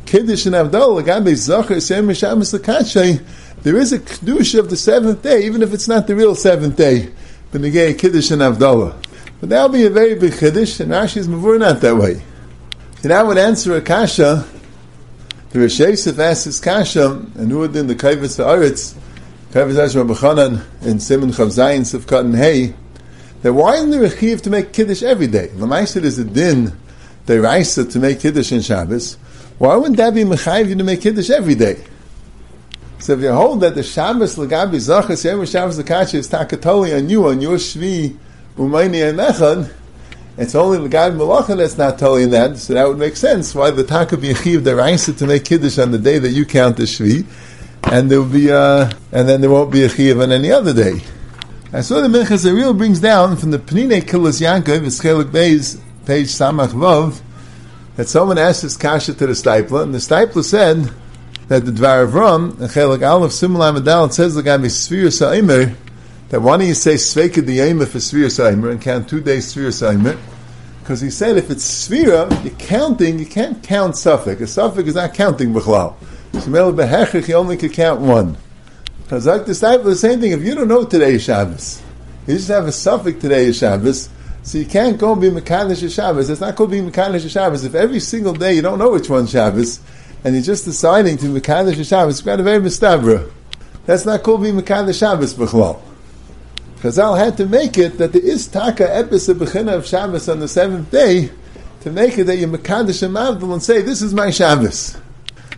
Kiddush 0.05 0.45
and 0.45 0.55
Avdol, 0.55 1.01
Lagabe 1.01 1.35
Zachar, 1.35 1.81
Shem 1.81 2.13
Shabbos 2.13 2.53
Lakachay, 2.53 3.23
there 3.63 3.77
is 3.77 3.91
a 3.91 3.99
Kedusha 3.99 4.59
of 4.59 4.69
the 4.69 4.77
seventh 4.77 5.21
day, 5.21 5.45
even 5.45 5.61
if 5.61 5.73
it's 5.73 5.87
not 5.87 6.07
the 6.07 6.15
real 6.15 6.35
seventh 6.35 6.77
day. 6.77 7.11
But 7.51 7.63
again, 7.63 7.97
Kiddush 7.97 8.31
and 8.31 8.41
Avdollah. 8.41 8.95
But 9.39 9.49
that'll 9.49 9.69
be 9.69 9.85
a 9.85 9.89
very 9.89 10.15
big 10.15 10.37
Kiddush, 10.37 10.79
and 10.79 10.91
Rashi's 10.91 11.27
Mavur 11.27 11.59
not 11.59 11.81
that 11.81 11.95
way. 11.95 12.21
And 13.01 13.11
that 13.11 13.25
would 13.25 13.37
answer 13.37 13.75
a 13.75 13.81
Kasha 13.81 14.45
the 15.51 15.61
Rosh 15.61 15.79
Yosef 15.79 16.19
asks 16.19 16.43
his 16.43 16.59
kasha, 16.59 17.09
and 17.09 17.49
who 17.49 17.63
in 17.63 17.87
the 17.87 17.95
Kaivis 17.95 18.37
Haaretz, 18.37 18.95
Kaivis 19.51 19.83
Asher 19.83 20.05
Rabbachanan, 20.05 20.63
in 20.83 20.99
Simon 20.99 21.31
Chav 21.31 21.47
Zayin, 21.47 21.81
Sivkat 21.81 22.19
and 22.19 22.35
Hay, 22.35 22.75
that 23.41 23.53
why 23.53 23.77
isn't 23.77 23.89
there 23.89 24.03
a 24.03 24.15
chiv 24.15 24.43
to 24.43 24.51
make 24.51 24.73
Kiddush 24.73 25.01
every 25.01 25.25
day? 25.25 25.47
Lamaisa 25.55 26.03
is 26.03 26.19
a 26.19 26.23
din, 26.23 26.77
the 27.25 27.41
Raisa 27.41 27.85
to 27.85 27.99
make 27.99 28.19
Kiddush 28.19 28.51
in 28.51 28.61
Shabbos. 28.61 29.15
Why 29.57 29.75
wouldn't 29.75 29.97
that 29.97 30.13
be 30.13 30.23
Mechayiv 30.23 30.69
you 30.69 30.75
to 30.75 30.83
make 30.83 31.01
Kiddush 31.01 31.29
every 31.29 31.55
day? 31.55 31.83
So 32.99 33.13
if 33.13 33.21
you 33.21 33.31
hold 33.31 33.61
that 33.61 33.75
the 33.75 33.83
Shabbos 33.83 34.35
Lagabi 34.35 34.75
Zachas 34.75 35.23
Yom 35.23 35.45
Shabbos 35.45 35.79
Lakacha 35.79 36.15
is 36.15 36.29
takatoli 36.29 36.97
on 36.97 37.09
you 37.09 37.27
on 37.27 37.39
your 37.39 37.57
Shvi 37.57 38.17
Umayni 38.57 39.09
and 39.09 39.19
Echad, 39.19 39.71
it's 40.37 40.53
only 40.55 40.77
Lagabi 40.77 41.17
Malacha 41.17 41.55
that's 41.55 41.77
not 41.77 41.99
totally 41.99 42.23
in 42.23 42.29
that. 42.31 42.57
So 42.57 42.73
that 42.73 42.87
would 42.87 42.97
make 42.97 43.15
sense 43.15 43.55
why 43.55 43.71
the 43.71 43.83
Taka 43.83 44.17
be 44.17 44.33
Chiv 44.33 44.63
Deraisa 44.63 45.17
to 45.17 45.27
make 45.27 45.45
Kiddush 45.45 45.77
on 45.77 45.91
the 45.91 45.97
day 45.97 46.19
that 46.19 46.31
you 46.31 46.45
count 46.45 46.77
the 46.77 46.83
Shvi, 46.83 47.25
and 47.83 48.11
there 48.11 48.21
will 48.21 48.29
be 48.29 48.51
uh, 48.51 48.91
and 49.11 49.29
then 49.29 49.41
there 49.41 49.49
won't 49.49 49.71
be 49.71 49.83
a 49.83 49.89
Chiv 49.89 50.19
on 50.19 50.31
any 50.31 50.51
other 50.51 50.73
day. 50.73 51.01
And 51.71 51.85
so 51.85 52.01
the 52.01 52.07
Minchas 52.07 52.45
Ariel 52.45 52.73
brings 52.73 52.99
down 52.99 53.37
from 53.37 53.51
the 53.51 53.59
Penine 53.59 54.01
Kilas 54.01 54.41
Yankov, 54.41 54.81
Eschelik 54.81 55.31
Beis, 55.31 55.79
page 56.05 56.27
Samach 56.27 56.69
Vav, 56.69 57.21
that 57.95 58.07
someone 58.07 58.37
asked 58.37 58.61
this 58.61 58.77
kasha 58.77 59.13
to 59.13 59.27
the 59.27 59.33
Steipler, 59.33 59.83
and 59.83 59.93
the 59.93 59.99
Steipler 59.99 60.43
said 60.43 60.91
that 61.47 61.65
the 61.65 61.71
Dvar 61.71 62.03
of 62.03 62.13
Ram, 62.13 62.53
Chelik 62.53 63.07
Aleph 63.07 63.31
Simul 63.31 63.61
Amadal, 63.61 64.07
it 64.07 64.13
says 64.13 64.35
the 64.35 64.43
guy 64.43 64.67
Sphere 64.67 65.11
Sa'imer, 65.11 65.75
that 66.29 66.41
why 66.41 66.57
don't 66.57 66.67
you 66.67 66.73
say 66.73 66.93
Sveka 66.93 67.45
the 67.45 67.57
Yema 67.57 67.87
for 67.87 67.99
Sphere 67.99 68.29
Sa'imer 68.29 68.69
and 68.69 68.81
count 68.81 69.09
two 69.09 69.19
days 69.19 69.47
Sphere 69.47 69.71
Sa'imer? 69.71 70.17
Because 70.89 71.01
he 71.01 71.11
said 71.11 71.37
if 71.37 71.51
it's 71.51 71.87
Sphira, 71.87 72.43
you're 72.43 72.53
counting, 72.55 73.19
you 73.19 73.25
can't 73.25 73.61
count 73.61 73.95
Suffolk. 73.95 74.41
A 74.41 74.47
Suffolk 74.47 74.87
is 74.87 74.95
not 74.95 75.13
counting 75.13 75.53
B'chlal. 75.53 75.95
So 76.39 76.49
Mel 76.49 76.73
Behechich, 76.73 77.27
you 77.27 77.35
only 77.35 77.57
could 77.57 77.73
count 77.73 78.01
one. 78.01 78.37
Because 79.03 79.27
like 79.27 79.45
the 79.45 79.51
Steipler, 79.51 79.83
the 79.83 79.95
same 79.95 80.19
thing, 80.19 80.31
if 80.31 80.41
you 80.41 80.55
don't 80.55 80.67
know 80.67 80.85
today 80.85 81.13
is 81.13 81.23
Shabbos, 81.23 81.83
you 82.25 82.35
just 82.35 82.47
have 82.47 82.65
a 82.65 82.71
Suffolk 82.71 83.19
today 83.19 83.45
is 83.45 83.57
Shabbos, 83.57 84.09
so 84.49 84.57
you 84.57 84.65
can't 84.65 84.97
go 84.97 85.13
be 85.13 85.29
Mekadosh 85.29 85.93
Shabbos. 85.93 86.27
It's 86.27 86.41
not 86.41 86.55
called 86.55 86.71
being 86.71 86.89
Mekadosh 86.89 87.29
Shabbos. 87.29 87.63
If 87.65 87.75
every 87.75 87.99
single 87.99 88.33
day 88.33 88.55
you 88.55 88.63
don't 88.63 88.79
know 88.79 88.89
which 88.89 89.07
one 89.07 89.27
Shabbos, 89.27 89.79
and 90.23 90.33
you're 90.33 90.43
just 90.43 90.65
deciding 90.65 91.17
to 91.17 91.27
Mekadosh 91.27 91.87
Shabbos, 91.87 92.15
it's 92.15 92.25
got 92.25 92.39
a 92.39 92.43
very 92.43 92.59
mistabra. 92.59 93.31
That's 93.85 94.07
not 94.07 94.23
called 94.23 94.41
being 94.41 94.55
Mekadosh 94.55 94.97
Shabbos 94.97 95.35
b'chlal. 95.35 95.79
Chazal 96.77 97.15
had 97.15 97.37
to 97.37 97.45
make 97.45 97.77
it 97.77 97.99
that 97.99 98.11
there 98.11 98.25
is 98.25 98.47
taka 98.47 98.87
epis 98.87 99.31
bechina 99.31 99.75
of 99.75 99.85
Shabbos 99.85 100.27
on 100.27 100.39
the 100.39 100.47
seventh 100.47 100.89
day 100.89 101.29
to 101.81 101.91
make 101.91 102.17
it 102.17 102.23
that 102.23 102.37
you 102.37 102.47
Mekadosh 102.47 103.07
Mavdal 103.07 103.53
and 103.53 103.61
say, 103.61 103.83
this 103.83 104.01
is 104.01 104.15
my 104.15 104.31
Shabbos. 104.31 104.97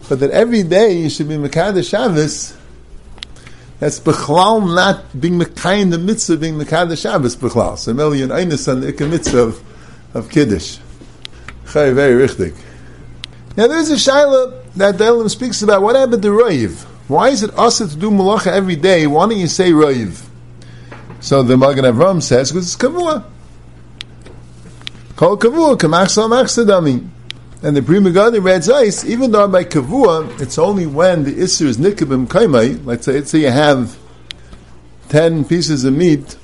But 0.09 0.19
that 0.19 0.31
every 0.31 0.63
day 0.63 0.97
you 0.97 1.09
should 1.09 1.29
be 1.29 1.35
Mekadosh 1.35 1.89
Shabbos, 1.89 2.57
that's 3.81 3.99
bechlal 3.99 4.75
not 4.75 5.19
being 5.19 5.39
mekayin 5.39 5.89
the 5.89 5.97
mitzvah 5.97 6.37
being 6.37 6.53
mekadosh 6.53 7.01
Shabbos 7.01 7.35
bechlal. 7.35 7.79
So 7.79 7.95
million 7.95 8.29
einis 8.29 8.71
on 8.71 8.81
the 8.81 9.07
mitzvah 9.07 9.39
of, 9.39 9.63
of 10.13 10.29
kiddush. 10.29 10.77
Very 11.63 12.27
richtig. 12.27 12.55
Now 13.57 13.65
there's 13.65 13.89
a 13.89 13.95
shaila 13.95 14.63
that 14.75 14.99
the 14.99 15.05
Elam 15.05 15.29
speaks 15.29 15.63
about. 15.63 15.81
What 15.81 15.95
happened 15.95 16.21
to 16.21 16.27
Rayiv? 16.27 16.83
Why 17.07 17.29
is 17.29 17.41
it 17.41 17.55
also 17.55 17.87
to 17.87 17.95
do 17.95 18.11
malacha 18.11 18.51
every 18.51 18.75
day? 18.75 19.07
Why 19.07 19.27
don't 19.27 19.39
you 19.39 19.47
say 19.47 19.71
Rayiv? 19.71 20.27
So 21.19 21.41
the 21.41 21.57
Magen 21.57 21.83
Avram 21.83 22.21
says, 22.21 22.51
because 22.51 22.71
it's 22.71 22.81
kavua. 22.81 23.23
Called 25.15 25.41
kavua, 25.41 25.75
kamachsal 25.75 26.29
machsadami. 26.29 27.07
And 27.63 27.77
the 27.77 27.83
Pri 27.83 27.97
Megadim 27.99 28.43
read 28.43 28.67
ice, 28.69 29.05
even 29.05 29.31
though 29.31 29.47
by 29.47 29.63
kavua, 29.63 30.41
it's 30.41 30.57
only 30.57 30.87
when 30.87 31.23
the 31.25 31.33
isser 31.33 31.67
is 31.67 31.77
nikabim 31.77 32.27
kaimai, 32.27 32.83
let's 32.85 33.05
say, 33.05 33.13
let's 33.13 33.29
say 33.29 33.41
you 33.41 33.51
have 33.51 33.97
ten 35.09 35.45
pieces 35.45 35.83
of 35.83 35.93
meat, 35.93 36.37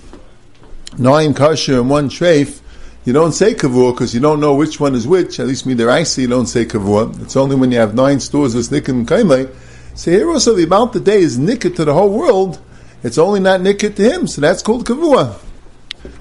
nine 1.00 1.34
kosher 1.34 1.80
and 1.80 1.90
one 1.90 2.10
treif, 2.10 2.62
you 3.04 3.14
don't 3.14 3.32
say 3.32 3.56
kavua 3.56 3.94
because 3.94 4.14
you 4.14 4.20
don't 4.20 4.40
know 4.40 4.54
which 4.54 4.80
one 4.80 4.94
is 4.94 5.08
which. 5.08 5.40
At 5.40 5.48
least 5.48 5.66
me 5.66 5.74
there 5.74 5.90
I 5.90 6.04
see 6.04 6.24
you 6.24 6.28
don't 6.28 6.46
say 6.46 6.66
kavua. 6.66 7.20
It's 7.24 7.36
only 7.36 7.56
when 7.56 7.72
you 7.72 7.80
have 7.80 7.96
nine 7.96 8.20
stores 8.20 8.54
with 8.54 8.70
nikim 8.70 9.06
kaimai. 9.06 9.50
So 9.96 10.12
here 10.12 10.30
also 10.30 10.54
the 10.54 10.66
amount 10.66 10.94
the 10.94 11.00
day 11.00 11.22
is 11.22 11.40
nikit 11.40 11.78
to 11.78 11.86
the 11.86 11.94
whole 11.94 12.12
world. 12.12 12.60
It's 13.02 13.18
only 13.18 13.40
not 13.40 13.62
nikit 13.62 13.96
to 13.96 14.04
him, 14.04 14.28
so 14.28 14.42
that's 14.42 14.62
called 14.62 14.86
kavua. 14.86 15.40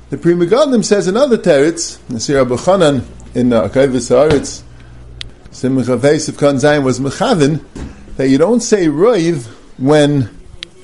The 0.09 0.17
Pri 0.17 0.33
Megadim 0.35 0.85
says 0.85 1.09
another 1.09 1.37
teretz. 1.37 1.99
Nasir 2.09 2.39
Abu 2.39 2.57
Chanan 2.57 3.05
in 3.35 3.53
uh, 3.53 3.69
Akayvis 3.69 4.09
Haaretz, 4.09 4.63
Simcha 5.57 5.97
Veis 5.97 6.29
of 6.29 6.37
Kan 6.37 6.85
was 6.85 7.01
mechavin 7.01 7.65
that 8.19 8.29
you 8.29 8.37
don't 8.37 8.61
say 8.61 8.89
roiv 8.89 9.47
when 9.79 10.29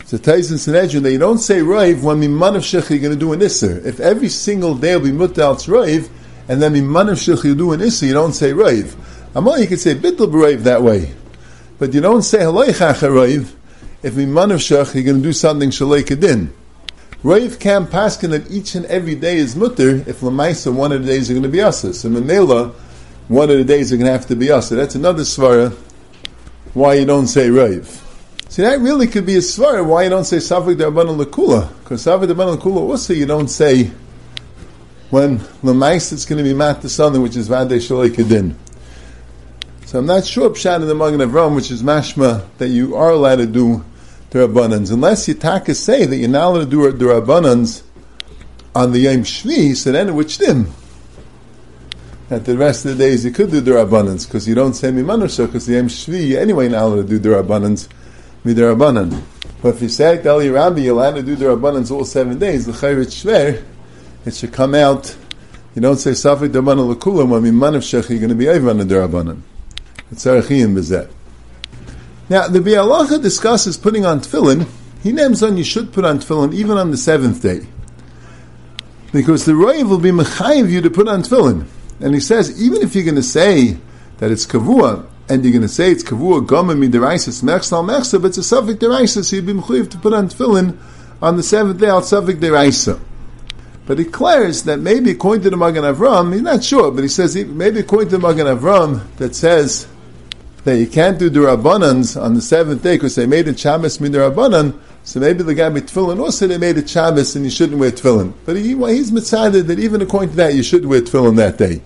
so 0.07 0.17
Tyson 0.17 0.57
Sanhedrin 0.57 1.03
that 1.03 1.13
you 1.13 1.19
don't 1.19 1.41
say 1.41 1.61
Raiv 1.61 2.03
when 2.03 2.23
Miman 2.23 2.57
of 2.57 2.63
Shech 2.63 2.89
you're 2.89 2.99
going 2.99 3.13
to 3.13 3.19
do 3.19 3.35
an 3.35 3.41
Isser. 3.41 3.85
If 3.85 4.01
every 4.01 4.31
single 4.31 4.75
day 4.75 4.97
will 4.97 5.05
be 5.05 5.11
Mutal's 5.11 5.67
Raiv, 5.67 6.09
and 6.49 6.63
then 6.63 6.73
Miman 6.73 7.11
of 7.11 7.19
Shech 7.19 7.45
you 7.45 7.55
do 7.55 7.73
an 7.73 7.81
Isser, 7.81 8.07
you 8.07 8.15
don't 8.15 8.33
say 8.33 8.53
Raiv. 8.53 8.95
Amal, 9.35 9.61
you 9.61 9.67
can 9.67 9.77
say 9.77 9.95
Bittul 9.95 10.33
Raiv 10.33 10.63
that 10.65 10.83
way. 10.83 11.13
But 11.79 11.93
you 11.93 12.01
don't 12.01 12.23
say 12.23 12.39
Halaychach 12.39 13.01
Raiv 13.11 13.53
if 14.03 14.15
Miman 14.15 14.53
of 14.53 14.61
Shech 14.61 14.95
you're 14.95 15.05
going 15.05 15.19
to 15.19 15.23
do 15.23 15.35
something 15.35 15.69
Shalei 15.69 16.03
Kedin. 16.03 16.51
Raiv 17.23 17.61
can't 17.61 17.91
paskin 17.91 18.31
that 18.31 18.51
each 18.51 18.75
and 18.75 18.87
every 18.87 19.17
day 19.17 19.37
is 19.37 19.55
mutter 19.55 19.97
if 20.09 20.21
Lamaisa 20.21 20.75
one 20.75 20.93
of 20.93 21.05
the 21.05 21.13
days 21.13 21.31
are 21.31 21.35
going 21.35 21.43
to 21.43 21.51
be 21.51 21.61
Asa. 21.61 21.93
So 21.93 22.09
Memela, 22.09 22.75
one 23.29 23.51
of 23.51 23.57
the 23.57 23.65
days 23.65 23.93
are 23.93 23.97
going 23.97 24.07
to 24.07 24.13
have 24.13 24.27
to 24.27 24.37
be 24.37 24.51
Asa. 24.51 24.75
That's 24.75 24.95
another 24.95 25.23
svara 25.23 25.73
why 26.75 26.95
you 26.95 27.05
don't 27.05 27.27
say 27.27 27.49
Raiv. 27.49 28.01
See, 28.49 28.63
that 28.63 28.81
really 28.81 29.07
could 29.07 29.25
be 29.25 29.37
a 29.37 29.41
svar 29.41 29.85
why 29.87 30.05
you 30.05 30.11
don't 30.11 30.25
say 30.25 30.37
Safik 30.37 30.77
Darban 30.77 31.17
Lakula. 31.23 31.69
Because 31.83 32.05
Safik 32.05 32.27
Darban 32.27 32.57
Lakula 32.57 32.81
also 32.81 33.15
you 33.15 33.27
don't 33.27 33.49
say 33.49 33.91
when 35.11 35.39
Lamais 35.63 36.13
it's 36.13 36.25
going 36.25 36.39
to 36.39 36.45
be 36.45 36.55
Mat 36.55 36.83
the 36.83 36.89
Southern, 36.89 37.23
which 37.23 37.37
is 37.37 37.49
Vade 37.49 37.71
Shalai 37.71 38.11
Kedin. 38.11 38.55
So 39.87 39.99
I'm 39.99 40.07
not 40.07 40.25
sure 40.25 40.49
Pshat 40.51 40.81
in 40.81 40.89
the 40.89 40.95
Magen 40.95 41.21
Avram, 41.21 41.55
which 41.55 41.71
is 41.71 41.83
Mashma, 41.83 42.47
that 42.59 42.69
you 42.69 42.97
are 42.97 43.11
allowed 43.11 43.37
to 43.37 43.47
do 43.47 43.85
Durabanans. 44.31 44.91
Unless 44.91 45.29
you 45.29 45.35
taka 45.35 45.75
say 45.75 46.07
that 46.07 46.17
you're 46.17 46.31
not 46.31 46.49
allowed 46.49 46.71
to 46.71 46.71
do 46.71 46.93
Durabanans 46.93 47.83
on 48.75 48.93
the 48.93 49.01
Yom 49.01 49.19
Shvi, 49.19 49.77
so 49.77 49.93
then 49.93 50.15
which 50.15 50.39
dim? 50.39 50.73
That 52.33 52.47
the 52.47 52.57
rest 52.57 52.87
of 52.87 52.97
the 52.97 53.05
days 53.05 53.27
you 53.27 53.31
could 53.31 53.51
do 53.51 53.61
Durabanans, 53.61 54.27
because 54.27 54.49
you 54.49 54.55
don't 54.55 54.73
say 54.73 54.91
Mimanusha, 54.91 55.45
because 55.45 55.67
the 55.67 55.75
Yom 55.75 55.89
Shvi, 55.89 56.35
anyway 56.35 56.67
now 56.67 56.87
allowed 56.87 57.07
to 57.07 57.19
do 57.19 57.21
Durabanans 57.21 57.89
midirabanan. 58.43 59.21
But 59.61 59.75
if 59.75 59.83
you 59.83 59.91
say 59.91 60.17
Dali 60.17 60.51
Rabbi, 60.51 60.81
you'll 60.81 61.03
have 61.03 61.17
to 61.17 61.23
do 61.23 61.37
the 61.37 61.45
rabbanans 61.45 61.91
all 61.91 62.07
seven 62.07 62.39
days. 62.39 62.65
The 62.65 62.73
chayrit 62.73 63.09
shver, 63.09 63.63
it 64.25 64.35
should 64.35 64.51
come 64.51 64.75
out. 64.75 65.15
You 65.75 65.83
don't 65.83 65.99
say 65.99 66.13
safik 66.13 66.49
darabanan 66.53 66.95
lekulam 66.95 67.29
when 67.29 67.43
miman 67.43 67.77
of 67.77 67.83
shech 67.83 68.09
you're 68.09 68.19
going 68.19 68.31
to 68.31 68.35
be 68.35 68.49
over 68.49 68.73
the 68.73 68.85
darabanan. 68.85 69.43
It's 70.11 70.25
arachiyim 70.25 70.75
bezet. 70.75 71.11
Now 72.31 72.49
the 72.49 72.61
Bialacha 72.61 73.21
discusses 73.21 73.77
putting 73.77 74.07
on 74.07 74.21
tefillin. 74.21 74.67
He 75.03 75.13
names 75.13 75.43
on 75.43 75.59
you 75.59 75.65
should 75.65 75.93
put 75.93 76.07
on 76.07 76.21
tefillin 76.21 76.55
even 76.55 76.79
on 76.79 76.93
the 76.93 76.97
seventh 76.97 77.43
day. 77.43 77.67
Because 79.13 79.45
the 79.45 79.55
Rav 79.55 79.87
will 79.87 79.99
be 79.99 80.13
mechayiv 80.13 80.71
you 80.71 80.81
to 80.81 80.89
put 80.89 81.09
on 81.09 81.25
tefillin. 81.25 81.67
And 82.03 82.15
he 82.15 82.21
says, 82.21 82.61
even 82.61 82.83
if 82.83 82.95
you're 82.95 83.05
going 83.05 83.15
to 83.15 83.23
say 83.23 83.79
that 84.19 84.31
it's 84.31 84.45
kavua, 84.45 85.07
and 85.29 85.45
you're 85.45 85.53
going 85.53 85.63
to 85.63 85.69
say 85.69 85.93
it's 85.93 86.03
kavua 86.03 86.47
gama 86.47 86.75
midiraisa 86.75 87.43
mechsal 87.43 87.85
mechsa, 87.89 88.21
but 88.21 88.29
it's 88.29 88.39
a 88.39 88.43
suffix 88.43 88.79
deraisa, 88.79 89.25
so 89.25 89.37
you'd 89.37 89.47
be 89.47 89.53
mechuyev 89.53 89.89
to 89.91 89.99
put 89.99 90.13
on 90.13 90.29
tefillin 90.29 90.77
on 91.23 91.37
the 91.37 91.43
seventh 91.43 91.79
day 91.79 91.87
al 91.87 92.03
suffix 92.03 92.39
deraisa. 92.39 93.01
But 93.87 93.99
he 93.99 94.05
declares 94.05 94.65
that 94.65 94.81
maybe 94.81 95.13
according 95.13 95.45
to 95.45 95.51
the 95.51 95.57
Magen 95.57 95.85
Avram, 95.85 96.33
he's 96.33 96.43
not 96.43 96.63
sure, 96.63 96.91
but 96.91 97.03
he 97.03 97.09
says 97.09 97.37
maybe 97.37 97.81
according 97.81 98.11
to 98.11 98.19
the 98.19 98.23
Magen 98.27 98.47
Avram 98.47 99.03
that 99.17 99.35
says 99.35 99.89
that 100.65 100.79
you 100.79 100.87
can't 100.87 101.19
do 101.19 101.29
the 101.29 101.41
Rabbanans 101.41 102.21
on 102.21 102.35
the 102.35 102.43
seventh 102.43 102.83
day 102.83 102.97
because 102.97 103.17
they 103.17 103.27
made 103.27 103.49
it 103.49 103.59
Shabbos 103.59 103.99
midirabanan. 103.99 104.79
So 105.05 105.21
maybe 105.21 105.43
the 105.43 105.55
guy 105.55 105.69
with 105.69 105.91
tefillin 105.91 106.21
also 106.21 106.47
they 106.47 106.59
made 106.59 106.79
it 106.79 106.89
Shabbos 106.89 107.35
and 107.35 107.45
you 107.45 107.51
shouldn't 107.51 107.79
wear 107.79 107.91
tefillin. 107.91 108.35
But 108.45 108.57
he, 108.57 108.69
he's 108.69 109.11
mitzaded 109.11 109.67
that 109.67 109.79
even 109.79 110.01
according 110.01 110.31
to 110.31 110.37
that 110.37 110.55
you 110.55 110.63
should 110.63 110.87
wear 110.87 111.01
tefillin 111.01 111.37
that 111.37 111.59
day. 111.59 111.83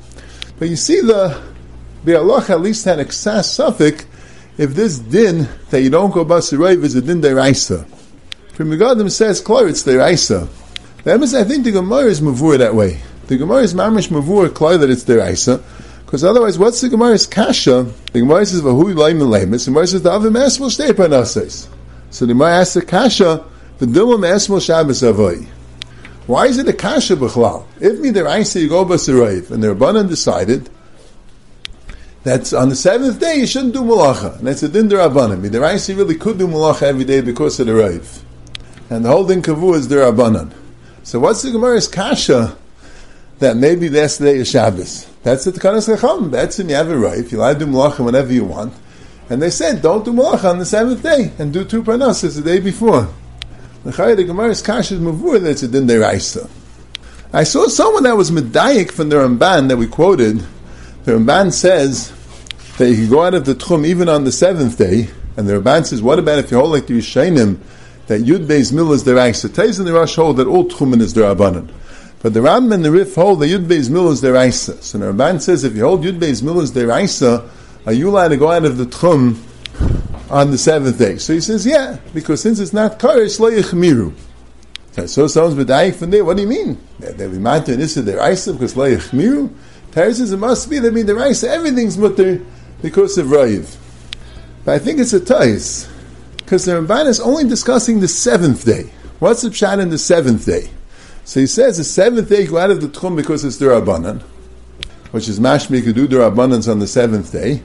But 0.59 0.69
you 0.69 0.77
see 0.77 1.01
the 1.01 1.43
the 2.05 2.19
Allah 2.19 2.45
at 2.49 2.61
least 2.61 2.85
had 2.85 3.01
excess 3.01 3.51
suffix 3.53 4.07
if 4.59 4.75
this 4.75 4.99
din 4.99 5.49
that 5.71 5.83
you 5.83 5.91
don't 5.91 6.13
go 6.13 6.25
basirayv 6.25 6.83
is 6.85 6.95
a 6.95 7.03
din 7.03 7.21
deraisa. 7.21 7.87
From 8.57 8.71
Megadim 8.71 9.11
says, 9.11 9.43
Klor, 9.43 9.69
it's 9.69 9.83
deraisa. 9.83 10.49
That 11.05 11.21
means 11.21 11.35
I 11.35 11.45
think 11.45 11.65
the 11.65 11.73
Gemara 11.73 12.07
is 12.07 12.23
mavur 12.23 12.57
that 12.57 12.75
way. 12.75 13.03
The 13.27 13.37
Gemara 13.37 13.63
is 13.63 13.75
mamish 13.75 14.09
mavur, 14.09 14.49
Klor, 14.49 14.81
that 14.81 14.89
it's 14.89 15.05
deraisa. 15.05 15.63
Because 16.07 16.25
otherwise, 16.25 16.59
what's 16.59 16.81
the 16.81 16.89
Gemara's 16.89 17.27
kasha? 17.27 17.83
The 18.13 18.21
Gemara 18.21 18.47
says, 18.47 18.63
Vahui 18.63 18.95
laim 18.95 19.19
lemis. 19.19 19.67
The 19.67 19.73
Gemara 19.73 19.87
says, 19.89 20.03
the 20.03 20.11
other 20.11 20.31
Avim 20.31 20.43
esmol 20.43 20.71
shtei 20.71 20.97
panases. 20.97 21.69
So 22.17 22.25
the 22.25 22.33
Gemara 22.33 22.61
asks 22.61 22.73
the 22.73 22.81
kasha, 22.81 23.45
the 23.77 23.85
Dilum 23.85 24.21
esmol 24.21 24.65
Shabbos 24.65 25.03
avoy. 25.03 25.47
Why 26.27 26.47
is 26.47 26.57
it 26.57 26.67
a 26.67 26.73
kasha 26.73 27.15
b'chlal? 27.15 27.67
If 27.79 28.01
me 28.01 28.11
deraisa 28.11 28.59
you 28.59 28.71
go 28.71 28.87
basirayv, 28.87 29.51
and 29.51 29.63
the 29.63 29.75
Rabbanan 29.75 30.09
decided, 30.09 30.71
that's 32.25 32.55
on 32.55 32.71
the 32.71 32.75
seventh 32.75 33.21
day 33.21 33.37
you 33.41 33.47
shouldn't 33.47 33.75
do 33.75 33.83
malacha. 33.83 34.39
And 34.39 34.47
that's 34.47 34.63
a 34.63 34.69
din 34.71 34.89
derabanan. 34.89 35.43
The 35.43 35.59
Raisi 35.59 35.95
really 35.95 36.15
could 36.15 36.39
do 36.39 36.49
malacha 36.49 36.85
every 36.85 37.05
day 37.05 37.21
because 37.21 37.61
of 37.61 37.67
the 37.67 37.75
raiv. 37.75 38.23
And 38.89 39.05
the 39.05 39.11
whole 39.11 39.27
kavu 39.27 39.75
is 39.75 39.87
derabanan. 39.87 40.55
So 41.03 41.21
what's 41.21 41.43
the 41.43 41.53
Gemara's 41.53 41.87
kasha 41.87 42.57
that 43.41 43.59
maybe 43.59 43.91
last 43.91 44.21
day 44.21 44.37
is 44.37 44.49
Shabbos? 44.49 45.07
That's 45.23 45.45
the 45.45 45.53
Takanas 45.53 45.85
Chacham. 45.85 46.31
That's 46.31 46.59
in 46.59 46.71
you 46.71 46.77
have 46.77 46.89
a. 46.89 46.95
You'll 46.95 47.45
have 47.45 47.59
to 47.59 47.67
do 47.67 47.71
malacha 47.71 48.03
whenever 48.03 48.33
you 48.33 48.47
want. 48.47 48.73
And 49.29 49.43
they 49.43 49.51
said, 49.51 49.83
don't 49.83 50.05
do 50.05 50.13
malacha 50.13 50.51
on 50.51 50.59
the 50.59 50.65
seventh 50.65 51.03
day, 51.03 51.33
and 51.39 51.53
do 51.53 51.65
two 51.65 51.83
parnassus 51.83 52.37
the 52.37 52.43
day 52.43 52.61
before. 52.61 53.09
The 53.83 53.93
Gemara's 53.93 54.63
Kashas 54.63 54.99
Mavur, 54.99 55.41
that's 55.41 55.63
a. 55.63 56.49
I 57.33 57.43
saw 57.45 57.67
someone 57.67 58.05
that 58.05 58.17
was 58.17 58.31
medayik 58.31 58.93
from 58.93 59.09
the 59.09 59.17
Ramban 59.17 59.69
that 59.69 59.77
we 59.77 59.87
quoted. 59.87 60.39
The 61.05 61.13
Ramban 61.13 61.53
says 61.53 62.13
that 62.79 62.89
you 62.89 62.97
can 62.97 63.11
go 63.11 63.23
out 63.25 63.35
of 63.35 63.45
the 63.45 63.55
Tchum 63.55 63.85
even 63.85 64.09
on 64.09 64.25
the 64.25 64.33
seventh 64.33 64.79
day, 64.79 65.09
and 65.37 65.49
the 65.49 65.55
Ramban 65.55 65.87
says, 65.87 66.03
what 66.03 66.19
about 66.19 66.39
if 66.39 66.51
you 66.51 66.57
hold 66.57 66.71
like 66.71 66.87
the 66.87 66.99
Yishainim, 66.99 67.59
that 68.07 68.23
Yud 68.23 68.47
Beis 68.47 68.73
Mil 68.73 68.93
is 68.93 69.05
deraisa? 69.05 69.53
Tais 69.53 69.79
and 69.79 69.87
the 69.87 69.93
Rosh 69.93 70.15
hold 70.17 70.37
that 70.39 70.47
all 70.47 70.65
Tchumen 70.65 71.01
is 71.01 71.15
derabanan. 71.15 71.69
But 72.23 72.33
the 72.35 72.43
Ram 72.43 72.73
and 72.73 72.85
the 72.85 72.91
Rif 72.91 73.15
hold 73.15 73.41
that 73.41 73.47
Yud 73.47 73.67
Beis 73.67 73.91
Mil 73.91 74.11
is 74.11 74.23
deraisa. 74.23 74.83
So 74.83 74.99
the 74.99 75.13
Ramban 75.13 75.41
says, 75.41 75.65
if 75.65 75.77
you 75.77 75.83
hold 75.83 76.03
Yud 76.03 76.19
Beis 76.19 76.43
Mil 76.43 76.61
is 76.61 76.73
deraisa, 76.73 77.49
are 77.87 77.93
you 77.93 78.11
allowed 78.11 78.29
to 78.29 78.37
go 78.37 78.51
out 78.51 78.65
of 78.65 78.77
the 78.77 78.85
Tchum 78.85 79.39
on 80.31 80.51
the 80.51 80.59
seventh 80.59 80.99
day? 80.99 81.19
So 81.19 81.33
he 81.33 81.41
says, 81.41 81.65
yeah, 81.65 81.99
because 82.13 82.43
since 82.43 82.59
it's 82.59 82.73
not 82.73 82.99
Karish, 82.99 83.41
lo 83.41 83.51
yichmiru. 83.51 84.13
So 85.09 85.27
someone's 85.27 85.55
medayik 85.55 85.97
from 85.97 86.11
there. 86.11 86.25
What 86.25 86.37
do 86.37 86.43
you 86.43 86.49
mean? 86.49 86.79
That 86.99 87.19
we 87.19 87.39
might 87.39 87.67
do 87.67 87.77
this 87.77 87.95
their 87.95 88.31
isa 88.31 88.53
because 88.53 88.77
lo 88.77 88.91
yichmiru. 88.91 89.55
Tara 89.93 90.13
says 90.13 90.33
it 90.33 90.37
must 90.37 90.69
be 90.69 90.79
that 90.79 90.93
mean 90.93 91.07
the 91.07 91.17
isa 91.27 91.49
everything's 91.49 91.97
mutter 91.97 92.45
because 92.83 93.17
of 93.19 93.29
Rayiv. 93.29 93.77
But 94.65 94.75
I 94.75 94.79
think 94.79 95.01
it's 95.01 95.13
a 95.13 95.21
tais 95.21 95.89
because 96.37 96.65
the 96.65 96.73
Ramban 96.73 97.07
is 97.07 97.21
only 97.21 97.49
discussing 97.49 98.01
the 98.01 98.09
seventh 98.09 98.65
day. 98.65 98.91
What's 99.21 99.43
the 99.43 99.49
pshat 99.49 99.81
in 99.81 99.91
the 99.91 99.99
seventh 99.99 100.45
day? 100.45 100.71
So 101.25 101.41
he 101.41 101.47
says 101.47 101.79
the 101.79 101.85
seventh 101.85 102.29
day 102.29 102.47
go 102.47 102.59
out 102.59 102.71
of 102.71 102.81
the 102.81 102.89
tchum 102.89 103.17
because 103.17 103.45
it's 103.45 103.57
the 103.57 103.67
Rabbanan, 103.67 104.23
which 105.17 105.29
is 105.29 105.41
mashmi 105.41 105.83
could 105.83 105.95
do 105.95 106.07
the 106.07 106.17
Rabbanans 106.17 106.71
on 106.71 106.79
the 106.79 106.87
seventh 106.87 107.33
day. 107.33 107.63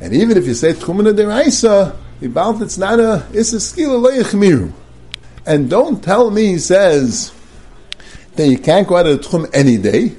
And 0.00 0.14
even 0.14 0.38
if 0.38 0.46
you 0.46 0.54
say 0.54 0.72
tchumen 0.72 1.12
deraisa, 1.12 1.94
about 2.22 2.62
it's 2.62 2.78
not 2.78 2.98
a 2.98 3.26
it's 3.30 3.52
a 3.52 3.60
skill 3.60 4.00
miru. 4.32 4.72
And 5.44 5.68
don't 5.68 6.02
tell 6.02 6.30
me 6.30 6.46
he 6.46 6.58
says 6.58 7.30
that 8.36 8.48
you 8.48 8.56
can't 8.56 8.88
go 8.88 8.96
out 8.96 9.06
of 9.06 9.18
the 9.18 9.28
tchum 9.28 9.50
any 9.52 9.76
day. 9.76 10.16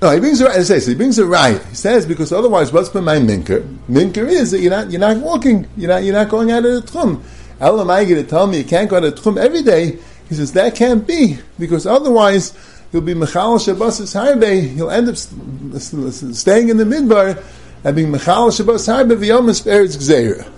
No, 0.00 0.12
he 0.12 0.18
brings 0.18 0.40
a 0.40 0.46
right. 0.46 0.82
He 0.82 0.94
brings 0.94 1.18
a 1.18 1.26
right. 1.26 1.62
He 1.66 1.74
says 1.74 2.06
because 2.06 2.32
otherwise, 2.32 2.72
what's 2.72 2.94
my 2.94 3.18
minker? 3.18 3.60
Minker 3.86 4.26
is 4.26 4.52
that 4.52 4.60
you're 4.60 4.70
not 4.70 4.90
you're 4.90 4.98
not 4.98 5.18
walking. 5.18 5.68
You're 5.76 5.90
not 5.90 6.04
you're 6.04 6.14
not 6.14 6.30
going 6.30 6.52
out 6.52 6.64
of 6.64 6.72
the 6.72 6.90
tchum. 6.90 7.22
Elam 7.60 7.90
I 7.90 8.02
to 8.06 8.22
tell 8.22 8.46
me 8.46 8.56
you 8.56 8.64
can't 8.64 8.88
go 8.88 8.96
out 8.96 9.04
of 9.04 9.14
the 9.14 9.20
tchum 9.20 9.36
every 9.36 9.62
day. 9.62 9.98
He 10.30 10.36
says 10.36 10.54
that 10.54 10.74
can't 10.74 11.06
be 11.06 11.38
because 11.58 11.86
otherwise 11.86 12.54
you'll 12.96 13.04
be 13.04 13.12
mechal 13.12 13.62
shabbos 13.62 14.00
harbe. 14.14 14.74
he'll 14.74 14.90
end 14.90 15.06
up 15.06 15.18
staying 15.18 16.70
in 16.70 16.78
the 16.78 16.84
midbar 16.84 17.44
and 17.84 17.94
being 17.94 18.10
mechal 18.10 18.56
shabbos 18.56 18.86
harbe 18.86 19.14
v'yomas 19.18 19.66
eretz 19.66 19.98
gzeira. 19.98 20.50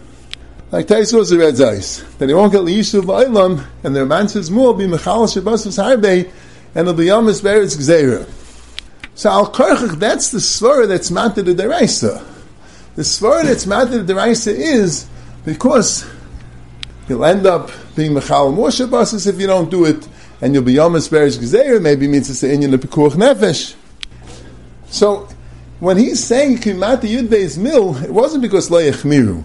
Like 0.70 0.86
Taisos 0.86 1.30
the 1.30 1.39
red 1.39 1.55
zayis, 1.55 2.05
Then 2.18 2.28
he 2.28 2.34
won't 2.36 2.53
get 2.53 2.61
liyishuv 2.61 3.03
v'aylam, 3.03 3.66
and 3.82 3.97
the 3.97 4.07
man 4.07 4.28
says 4.28 4.53
more 4.53 4.72
be 4.72 4.84
mechal 4.84 5.32
shabbos 5.32 5.66
harbe, 5.66 6.30
and 6.76 6.89
it'll 6.89 6.95
be 6.95 7.07
yomas 7.07 7.43
eretz 7.43 7.76
gzeira. 7.76 8.28
So 9.16 9.30
al 9.30 9.53
karchach, 9.53 9.99
that's 9.99 10.30
the 10.30 10.39
svara 10.39 10.86
that's 10.86 11.11
mounted 11.11 11.47
to 11.47 11.55
the 11.55 11.64
deraisa. 11.64 12.24
The 12.95 13.03
svara 13.03 13.43
that's 13.43 13.66
mounted 13.66 13.91
to 13.91 14.03
the 14.05 14.12
deraisa 14.12 14.55
is 14.55 15.09
because 15.45 16.09
you'll 17.09 17.24
end 17.24 17.47
up 17.47 17.72
being 17.97 18.12
mechal 18.12 18.55
more 18.55 18.70
shabbos 18.70 19.26
if 19.26 19.41
you 19.41 19.49
don't 19.49 19.72
do 19.72 19.86
it, 19.86 20.07
and 20.41 20.55
you'll 20.55 20.64
be 20.64 20.74
yomas 20.74 21.09
beres 21.09 21.39
gezeir. 21.39 21.80
Maybe 21.80 22.09
means 22.09 22.30
it's 22.30 22.41
the 22.41 22.49
inyan 22.49 22.74
of 22.74 22.80
pikuach 22.80 23.12
nefesh. 23.12 23.74
So 24.86 25.28
when 25.80 25.97
he's 25.97 26.22
saying 26.22 26.59
kimati 26.59 27.09
yud 27.09 27.28
beis 27.28 27.59
mil, 27.59 27.97
it 28.03 28.11
wasn't 28.11 28.43
because 28.43 28.70
lo 28.70 28.80
yechmiru. 28.80 29.45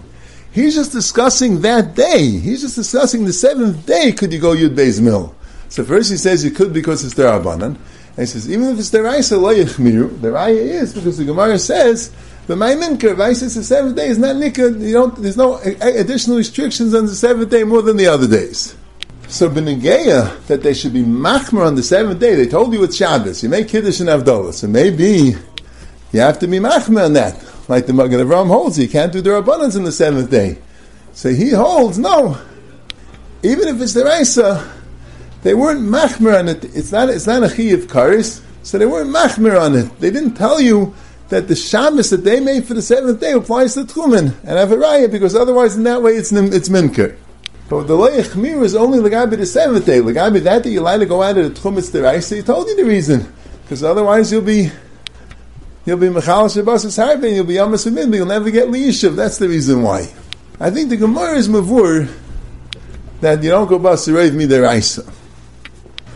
He's 0.54 0.76
just 0.76 0.92
discussing 0.92 1.62
that 1.62 1.96
day. 1.96 2.28
He's 2.28 2.60
just 2.60 2.76
discussing 2.76 3.24
the 3.24 3.32
seventh 3.32 3.84
day. 3.86 4.12
Could 4.12 4.32
you 4.32 4.38
go 4.38 4.54
yudbeis 4.54 5.00
mil? 5.00 5.34
So 5.68 5.82
first 5.82 6.12
he 6.12 6.16
says 6.16 6.44
you 6.44 6.52
could 6.52 6.72
because 6.72 7.04
it's 7.04 7.14
derabanan. 7.14 7.76
And 8.16 8.18
he 8.18 8.26
says, 8.26 8.48
even 8.48 8.68
if 8.68 8.78
it's 8.78 8.90
the 8.90 9.02
Raisa 9.02 9.36
lo 9.36 9.52
yichmiru, 9.52 10.20
the 10.20 10.28
Raya 10.28 10.56
is 10.56 10.94
because 10.94 11.18
the 11.18 11.24
Gemara 11.24 11.58
says, 11.58 12.12
the 12.46 12.54
Maiminker, 12.54 13.18
Raisa 13.18 13.46
is 13.46 13.56
the 13.56 13.64
seventh 13.64 13.96
day, 13.96 14.06
is 14.06 14.18
not 14.18 14.36
Nikah, 14.36 14.80
you 14.80 14.92
don't, 14.92 15.20
there's 15.20 15.36
no 15.36 15.56
additional 15.56 16.36
restrictions 16.36 16.94
on 16.94 17.06
the 17.06 17.14
seventh 17.16 17.50
day 17.50 17.64
more 17.64 17.82
than 17.82 17.96
the 17.96 18.06
other 18.06 18.28
days. 18.28 18.76
So 19.28 19.48
Benegeya, 19.50 20.46
that 20.46 20.62
they 20.62 20.74
should 20.74 20.92
be 20.92 21.02
machmer 21.02 21.66
on 21.66 21.74
the 21.74 21.82
seventh 21.82 22.20
day, 22.20 22.34
they 22.34 22.46
told 22.46 22.72
you 22.72 22.84
it's 22.84 22.96
Shabbos, 22.96 23.42
you 23.42 23.48
make 23.48 23.68
Kiddush 23.68 24.00
and 24.00 24.08
Avdolah, 24.08 24.52
so 24.52 24.68
maybe 24.68 25.34
you 26.12 26.20
have 26.20 26.38
to 26.38 26.46
be 26.46 26.58
machmer 26.58 27.04
on 27.04 27.14
that. 27.14 27.44
Like 27.68 27.86
the 27.86 27.92
Magen 27.92 28.20
Avram 28.20 28.46
holds, 28.46 28.78
you 28.78 28.88
can't 28.88 29.12
do 29.12 29.20
the 29.20 29.30
Rabbanans 29.30 29.76
on 29.76 29.84
the 29.84 29.92
seventh 29.92 30.30
day. 30.30 30.58
So 31.14 31.30
he 31.30 31.50
holds, 31.50 31.98
no, 31.98 32.38
even 33.42 33.68
if 33.68 33.80
it's 33.80 33.94
the 33.94 34.04
Raisa, 34.04 34.70
they 35.42 35.54
weren't 35.54 35.80
machmer 35.80 36.38
on 36.38 36.48
it. 36.48 36.64
It's 36.64 36.92
not, 36.92 37.08
it's 37.08 37.26
not 37.26 37.42
a 37.42 37.48
chi 37.48 37.64
of 37.74 37.86
karis, 37.86 38.42
so 38.62 38.78
they 38.78 38.86
weren't 38.86 39.10
machmer 39.10 39.60
on 39.60 39.74
it. 39.74 39.98
They 39.98 40.10
didn't 40.10 40.34
tell 40.34 40.60
you 40.60 40.94
that 41.30 41.48
the 41.48 41.56
Shabbos 41.56 42.10
that 42.10 42.24
they 42.24 42.38
made 42.38 42.66
for 42.66 42.74
the 42.74 42.82
seventh 42.82 43.20
day 43.20 43.32
applies 43.32 43.74
to 43.74 43.84
Tchumen 43.84 44.34
and 44.40 44.58
have 44.58 44.70
a 44.70 44.76
raya, 44.76 45.10
because 45.10 45.34
otherwise 45.34 45.76
in 45.76 45.82
that 45.84 46.02
way 46.02 46.12
it's, 46.12 46.30
it's 46.32 46.68
minker. 46.68 47.16
But 47.68 47.84
the 47.84 47.94
Leich 47.94 48.36
Mir 48.36 48.62
is 48.62 48.74
only 48.74 48.98
Lagabi 48.98 49.38
the 49.38 49.46
seventh 49.46 49.86
day. 49.86 50.00
Lagabi 50.00 50.42
that 50.42 50.62
day 50.62 50.70
you 50.70 50.80
like 50.80 51.00
to 51.00 51.06
go 51.06 51.22
out 51.22 51.38
of 51.38 51.54
the 51.54 51.60
Tchumetz 51.60 51.90
Deraisa, 51.90 52.36
he 52.36 52.42
told 52.42 52.68
you 52.68 52.76
the 52.76 52.84
reason. 52.84 53.32
Because 53.62 53.82
otherwise 53.82 54.30
you'll 54.30 54.42
be 54.42 54.70
you'll 55.86 55.98
be 55.98 56.08
Mechal 56.08 56.52
Shabbos 56.52 56.98
and 56.98 57.22
you'll 57.34 57.44
be 57.44 57.54
Yamas 57.54 57.92
but 57.92 58.16
you'll 58.16 58.26
never 58.26 58.50
get 58.50 58.68
Liyishav. 58.68 59.16
That's 59.16 59.38
the 59.38 59.48
reason 59.48 59.82
why. 59.82 60.12
I 60.60 60.70
think 60.70 60.90
the 60.90 60.96
Gemara 60.96 61.36
is 61.36 61.48
Mavur 61.48 62.12
that 63.20 63.42
you 63.42 63.50
don't 63.50 63.68
go 63.68 63.78
Basirev 63.78 64.30
Mideraisa. 64.32 65.10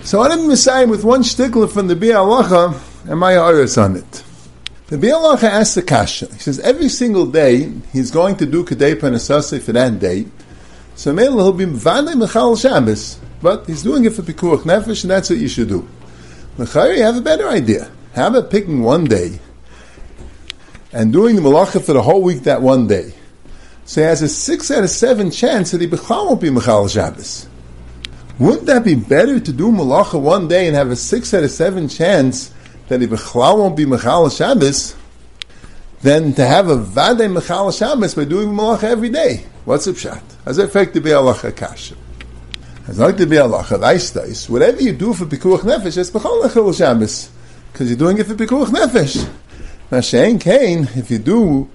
So 0.03 0.21
I'm 0.21 0.47
Messiah 0.47 0.87
with 0.87 1.05
one 1.05 1.23
shtickler 1.23 1.71
from 1.71 1.89
the 1.89 1.97
Bialacha 1.97 3.11
and 3.11 3.19
my 3.19 3.37
Aris 3.37 3.79
on 3.79 3.97
it. 3.97 4.25
The 4.89 4.97
Bialacha 4.97 5.45
asks 5.45 5.75
the 5.75 5.83
Kasha. 5.83 6.27
He 6.33 6.39
says 6.39 6.61
every 6.61 6.89
single 6.89 7.27
day 7.27 7.73
he's 7.93 8.11
going 8.11 8.37
to 8.37 8.47
do 8.47 8.65
Kadei 8.65 8.95
Panasase 8.95 9.61
for 9.61 9.73
that 9.73 9.99
day. 9.99 10.27
So 10.99 11.13
maybe 11.13 11.33
he'll 11.33 11.53
be 11.53 11.65
Vane 11.65 12.19
Mechal 12.19 12.61
Shabbos, 12.61 13.21
but 13.41 13.69
he's 13.69 13.85
doing 13.85 14.05
it 14.05 14.15
for 14.15 14.23
Pikuach 14.23 14.63
Nefesh, 14.63 15.05
and 15.05 15.13
that's 15.13 15.31
what 15.31 15.39
you 15.39 15.47
should 15.47 15.69
do. 15.69 15.89
Mechari, 16.59 16.97
you 16.97 17.05
have 17.05 17.17
a 17.17 17.21
better 17.21 17.49
idea. 17.49 17.89
How 18.17 18.27
about 18.27 18.51
picking 18.51 18.83
one 18.83 19.05
day 19.05 19.39
and 20.93 21.13
doing 21.13 21.37
the 21.37 21.43
Malacha 21.43 21.85
for 21.85 21.93
the 21.93 22.03
whole 22.03 22.21
week 22.21 22.43
that 22.43 22.63
one 22.63 22.89
day? 22.89 23.15
So 23.85 24.01
he 24.01 24.09
has 24.09 24.23
a 24.23 24.29
six 24.29 24.73
out 24.73 24.83
of 24.83 24.91
seven 24.91 25.31
chance 25.31 25.71
that 25.71 25.81
he 25.81 25.87
won't 25.87 26.41
be 26.41 26.51
Mechal 26.51 26.93
Shabbos. 26.93 27.49
Wouldn't 28.41 28.67
that 28.67 28.85
be 28.85 28.97
better 28.97 29.39
to 29.39 29.53
do 29.53 29.71
malacha 29.71 30.21
one 30.21 30.49
day 30.49 30.67
and 30.67 30.75
have 30.75 30.91
a 30.91 30.97
six 30.97 31.33
out 31.33 31.45
of 31.45 31.53
seven 31.53 31.89
chance 31.89 32.53
that 32.89 33.03
if 33.03 33.11
Bechlal 33.11 33.59
won't 33.59 33.77
be 33.77 33.85
Mechal 33.85 34.37
Shabbos, 34.37 34.97
than 36.03 36.33
to 36.33 36.45
have 36.45 36.69
a 36.69 36.77
Vade 36.77 37.31
Mechal 37.31 37.77
Shabbos 37.77 38.17
by 38.17 38.25
doing 38.25 38.49
malacha 38.49 38.83
every 38.83 39.11
day? 39.11 39.47
What's 39.65 39.85
the 39.85 39.93
pshat? 39.93 40.23
To 40.49 41.01
be 41.01 41.11
alacha 41.11 41.55
kasha. 41.55 41.95
As 42.87 42.99
like 42.99 43.19
to 43.19 43.27
be 43.27 43.37
alacha 43.37 43.79
leistais, 43.79 44.49
whatever 44.49 44.81
you 44.81 44.95
do 44.95 45.13
for 45.13 45.27
Pikuach 45.27 45.61
Nefesh, 45.61 45.99
it's 45.99 46.11
Mechal 46.11 46.75
Shabbos. 46.75 47.31
Because 47.71 47.91
you're 47.91 47.99
doing 47.99 48.17
it 48.17 48.27
for 48.27 48.35
Pikuach 48.35 48.69
Nefesh. 48.69 49.29
Now, 49.91 49.99
Shein 49.99 50.41
Kain, 50.41 50.89
if 50.97 51.11
you 51.11 51.19
do 51.19 51.69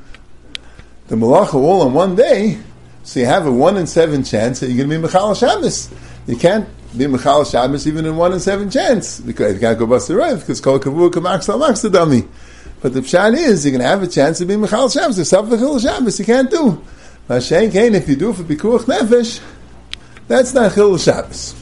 the 1.07 1.15
malacha 1.15 1.53
all 1.53 1.83
on 1.83 1.93
one 1.93 2.15
day, 2.15 2.57
so 3.03 3.19
you 3.19 3.27
have 3.27 3.45
a 3.45 3.51
one 3.51 3.77
in 3.77 3.85
seven 3.85 4.23
chance 4.23 4.61
that 4.61 4.71
you're 4.71 4.87
going 4.87 5.01
to 5.01 5.07
be 5.07 5.13
Mechal 5.13 5.39
Shabbos. 5.39 5.93
You 6.25 6.35
can't 6.35 6.67
be 6.97 7.05
Mechal 7.05 7.49
Shabbos 7.49 7.85
even 7.85 8.07
in 8.07 8.17
one 8.17 8.33
in 8.33 8.39
seven 8.39 8.71
chance 8.71 9.19
because 9.19 9.53
you 9.53 9.59
can't 9.59 9.77
go 9.77 9.85
bust 9.85 10.07
the 10.07 10.15
roof 10.15 10.39
because 10.39 10.59
Kol 10.59 10.79
Kavur 10.79 11.11
Kamax 11.11 11.47
Lamax 11.47 11.83
the 11.83 11.91
dummy. 11.91 12.23
But 12.81 12.93
the 12.93 13.01
pshat 13.01 13.37
is 13.37 13.65
you're 13.65 13.71
going 13.71 13.83
to 13.83 13.87
have 13.87 14.01
a 14.01 14.07
chance 14.07 14.39
to 14.39 14.45
be 14.45 14.55
Mechal 14.55 14.91
Shabbos. 14.91 15.17
The 15.17 15.23
Mechal 15.23 15.79
Shabbos 15.79 16.17
you 16.17 16.25
can't 16.25 16.49
do. 16.49 16.83
Kain, 17.27 17.95
if 17.95 18.07
you 18.07 18.15
do 18.15 18.33
for 18.33 18.43
Pikuach 18.43 18.85
Nefesh, 18.85 19.41
that's 20.27 20.53
not 20.53 20.73
Chil 20.73 20.97
Shabbos. 20.97 21.55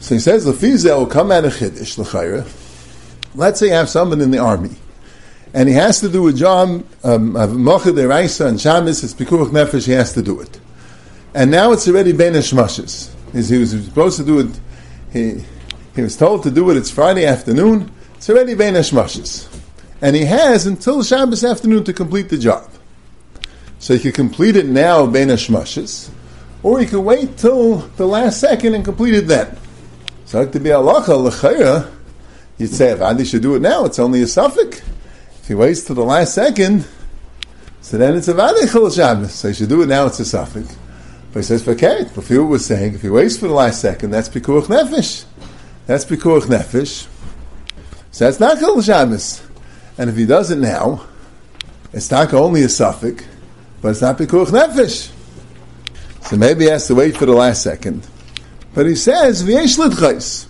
So 0.00 0.14
he 0.14 0.20
says, 0.20 0.46
Lefizel 0.46 0.98
will 0.98 1.06
come 1.06 1.30
out 1.30 1.44
of 1.44 1.52
Chiddush, 1.52 1.98
L'chayra. 1.98 2.50
Let's 3.34 3.60
say 3.60 3.66
you 3.66 3.72
have 3.72 3.88
someone 3.88 4.20
in 4.20 4.30
the 4.30 4.38
army, 4.38 4.76
and 5.54 5.68
he 5.68 5.74
has 5.74 6.00
to 6.00 6.08
do 6.08 6.28
a 6.28 6.32
job, 6.32 6.84
um, 7.04 7.36
of 7.36 7.50
Mochid 7.50 7.94
Eraisa 7.94 8.46
and 8.46 8.60
Shabbos, 8.60 9.04
it's 9.04 9.14
Pikuach 9.14 9.50
Nefesh, 9.50 9.86
he 9.86 9.92
has 9.92 10.12
to 10.14 10.22
do 10.22 10.40
it. 10.40 10.60
And 11.34 11.50
now 11.50 11.72
it's 11.72 11.86
already 11.88 12.12
Ben 12.12 12.34
Shmashes 12.34 13.12
he 13.32 13.58
was 13.58 13.70
supposed 13.70 14.18
to 14.18 14.24
do 14.24 14.40
it. 14.40 14.60
He 15.12 15.44
he 15.94 16.02
was 16.02 16.16
told 16.16 16.42
to 16.44 16.50
do 16.50 16.70
it. 16.70 16.76
It's 16.76 16.90
Friday 16.90 17.26
afternoon. 17.26 17.90
It's 18.14 18.30
already 18.30 18.54
Bein 18.54 18.74
Hashmashes. 18.74 19.48
And 20.00 20.16
he 20.16 20.24
has 20.24 20.66
until 20.66 21.02
Shabbos 21.02 21.44
afternoon 21.44 21.84
to 21.84 21.92
complete 21.92 22.28
the 22.28 22.38
job. 22.38 22.71
So 23.82 23.94
he 23.94 24.00
could 24.00 24.14
complete 24.14 24.54
it 24.54 24.66
now, 24.66 25.06
Bein 25.06 25.26
Hashmashes, 25.26 26.08
or 26.62 26.78
he 26.78 26.86
could 26.86 27.00
wait 27.00 27.36
till 27.36 27.78
the 27.96 28.06
last 28.06 28.38
second 28.38 28.76
and 28.76 28.84
complete 28.84 29.12
it 29.12 29.26
then. 29.26 29.58
So 30.24 30.46
to 30.46 30.60
be 30.60 30.70
halacha 30.70 31.08
l'chayra, 31.08 31.90
you'd 32.58 32.70
say 32.70 32.92
if 32.92 33.02
Adi 33.02 33.24
should 33.24 33.42
do 33.42 33.56
it 33.56 33.60
now, 33.60 33.84
it's 33.84 33.98
only 33.98 34.22
a 34.22 34.28
suffix. 34.28 34.80
If 35.40 35.48
he 35.48 35.54
waits 35.54 35.82
till 35.82 35.96
the 35.96 36.04
last 36.04 36.32
second, 36.32 36.86
So 37.80 37.98
then 37.98 38.14
it's 38.14 38.28
a 38.28 38.34
Vadei 38.34 38.68
Chol 38.68 38.94
Shabbos. 38.94 39.34
So 39.34 39.48
you 39.48 39.54
should 39.54 39.68
do 39.68 39.82
it 39.82 39.86
now, 39.86 40.06
it's 40.06 40.20
a 40.20 40.24
suffix. 40.24 40.78
But 41.32 41.40
he 41.40 41.42
says, 41.42 41.66
okay, 41.66 42.06
Before 42.14 42.46
was 42.46 42.64
saying, 42.64 42.94
if 42.94 43.02
he 43.02 43.10
waits 43.10 43.36
for 43.36 43.48
the 43.48 43.54
last 43.54 43.80
second, 43.80 44.12
that's 44.12 44.28
Pikuach 44.28 44.66
Nefesh. 44.66 45.24
That's 45.86 46.04
Pikuach 46.04 46.42
Nefesh. 46.42 47.08
So 48.12 48.26
that's 48.26 48.38
not 48.38 48.58
Chol 48.58 48.84
Shabbos. 48.84 49.42
And 49.98 50.08
if 50.08 50.14
he 50.14 50.24
does 50.24 50.52
it 50.52 50.58
now, 50.58 51.04
it's 51.92 52.12
not 52.12 52.32
only 52.32 52.62
a 52.62 52.68
suffix, 52.68 53.24
but 53.82 53.90
it's 53.90 54.00
not 54.00 54.16
Pikuach 54.16 54.46
Nefesh. 54.46 55.10
So 56.22 56.36
maybe 56.36 56.64
he 56.64 56.70
has 56.70 56.86
to 56.86 56.94
wait 56.94 57.16
for 57.16 57.26
the 57.26 57.32
last 57.32 57.62
second. 57.62 58.06
But 58.74 58.86
he 58.86 58.94
says, 58.94 59.42
V'yesh 59.42 59.76
Lidchais. 59.76 60.46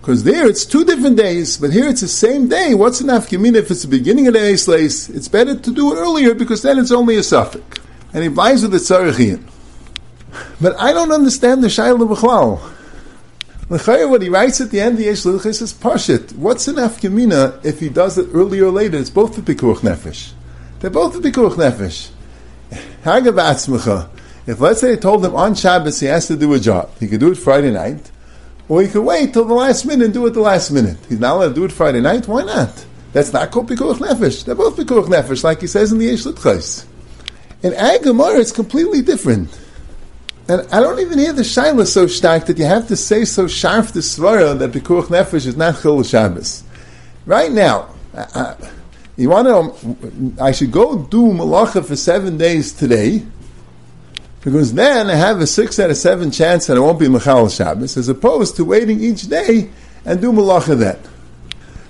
Because 0.00 0.22
there 0.24 0.46
it's 0.46 0.64
two 0.64 0.84
different 0.84 1.16
days, 1.16 1.58
but 1.58 1.72
here 1.72 1.88
it's 1.88 2.02
the 2.02 2.08
same 2.08 2.48
day. 2.48 2.74
What's 2.74 3.00
an 3.00 3.08
afkamin 3.08 3.56
if 3.56 3.70
it's 3.70 3.82
the 3.82 3.88
beginning 3.88 4.26
of 4.26 4.34
the 4.34 4.38
Eislace? 4.38 5.14
It's 5.14 5.28
better 5.28 5.58
to 5.58 5.74
do 5.74 5.92
it 5.92 5.98
earlier 5.98 6.34
because 6.34 6.62
then 6.62 6.78
it's 6.78 6.92
only 6.92 7.16
a 7.16 7.22
suffix. 7.22 7.64
And 8.14 8.22
he 8.22 8.28
buys 8.28 8.62
with 8.62 8.70
the 8.72 8.78
Tzarachian. 8.78 9.42
But 10.60 10.78
I 10.78 10.92
don't 10.92 11.12
understand 11.12 11.62
the 11.62 11.68
Shaila 11.68 12.14
B'chlal. 12.14 12.74
L'chayr, 13.70 14.08
what 14.08 14.22
he 14.22 14.30
writes 14.30 14.62
at 14.62 14.70
the 14.70 14.80
end 14.80 14.96
the 14.96 15.04
Yesh 15.04 15.26
L'chis 15.26 15.60
is 15.60 15.74
Pashit. 15.74 16.32
What's 16.36 16.68
an 16.68 16.76
afkamina 16.76 17.62
if 17.64 17.80
he 17.80 17.90
does 17.90 18.16
it 18.16 18.28
earlier 18.32 18.66
or 18.66 18.70
later? 18.70 18.96
It's 18.96 19.10
both 19.10 19.36
the 19.36 19.42
Pikuach 19.42 19.80
Nefesh. 19.80 20.32
They're 20.80 20.88
both 20.88 21.20
the 21.20 21.30
Pikuach 21.30 21.56
Nefesh. 21.56 22.10
If 24.46 24.60
let's 24.60 24.80
say 24.80 24.92
I 24.92 24.96
told 24.96 25.24
him 25.24 25.34
on 25.34 25.54
Shabbos 25.54 26.00
he 26.00 26.06
has 26.06 26.26
to 26.28 26.36
do 26.36 26.54
a 26.54 26.58
job, 26.58 26.90
he 26.98 27.08
could 27.08 27.20
do 27.20 27.32
it 27.32 27.36
Friday 27.36 27.70
night, 27.70 28.10
or 28.68 28.82
he 28.82 28.88
could 28.88 29.02
wait 29.02 29.32
till 29.32 29.44
the 29.44 29.54
last 29.54 29.84
minute 29.84 30.06
and 30.06 30.14
do 30.14 30.26
it 30.26 30.30
the 30.30 30.40
last 30.40 30.70
minute. 30.70 30.96
He's 31.08 31.20
not 31.20 31.36
allowed 31.36 31.48
to 31.48 31.54
do 31.54 31.64
it 31.64 31.72
Friday 31.72 32.00
night, 32.00 32.26
why 32.26 32.44
not? 32.44 32.86
That's 33.12 33.32
not 33.32 33.50
called 33.50 33.68
Pikuach 33.68 33.98
Nefesh. 33.98 34.44
They're 34.44 34.54
both 34.54 34.76
Pikuach 34.76 35.06
Nefesh, 35.06 35.42
like 35.44 35.60
he 35.60 35.66
says 35.66 35.92
in 35.92 35.98
the 35.98 36.06
Yesh 36.06 36.26
L'chis. 36.26 36.86
In 37.62 37.72
Agamar, 37.72 38.38
it's 38.38 38.52
completely 38.52 39.02
different. 39.02 39.58
And 40.48 40.66
I 40.72 40.80
don't 40.80 40.98
even 41.00 41.18
hear 41.18 41.32
the 41.32 41.42
shaila 41.42 41.86
so 41.86 42.06
stark 42.06 42.46
that 42.46 42.56
you 42.56 42.64
have 42.64 42.88
to 42.88 42.96
say 42.96 43.26
so 43.26 43.46
sharp 43.46 43.88
the 43.88 44.00
svara 44.00 44.58
that 44.58 44.72
Pikuach 44.72 45.08
Nefesh 45.08 45.46
is 45.46 45.56
not 45.56 45.82
Chil 45.82 46.02
Shabbos. 46.02 46.64
Right 47.26 47.52
now, 47.52 47.94
uh, 48.14 48.54
you 49.18 49.30
want 49.30 49.48
to, 49.48 50.42
I 50.42 50.52
should 50.52 50.70
go 50.70 51.02
do 51.02 51.26
malacha 51.26 51.84
for 51.84 51.96
seven 51.96 52.38
days 52.38 52.72
today, 52.72 53.26
because 54.42 54.72
then 54.72 55.10
I 55.10 55.14
have 55.14 55.40
a 55.40 55.46
six 55.46 55.78
out 55.80 55.90
of 55.90 55.96
seven 55.96 56.30
chance 56.30 56.68
that 56.68 56.76
I 56.76 56.80
won't 56.80 57.00
be 57.00 57.06
Mechal 57.06 57.54
Shabbos, 57.54 57.96
as 57.96 58.08
opposed 58.08 58.56
to 58.56 58.64
waiting 58.64 59.02
each 59.02 59.22
day 59.22 59.70
and 60.04 60.20
do 60.20 60.32
malacha 60.32 60.78
then. 60.78 60.98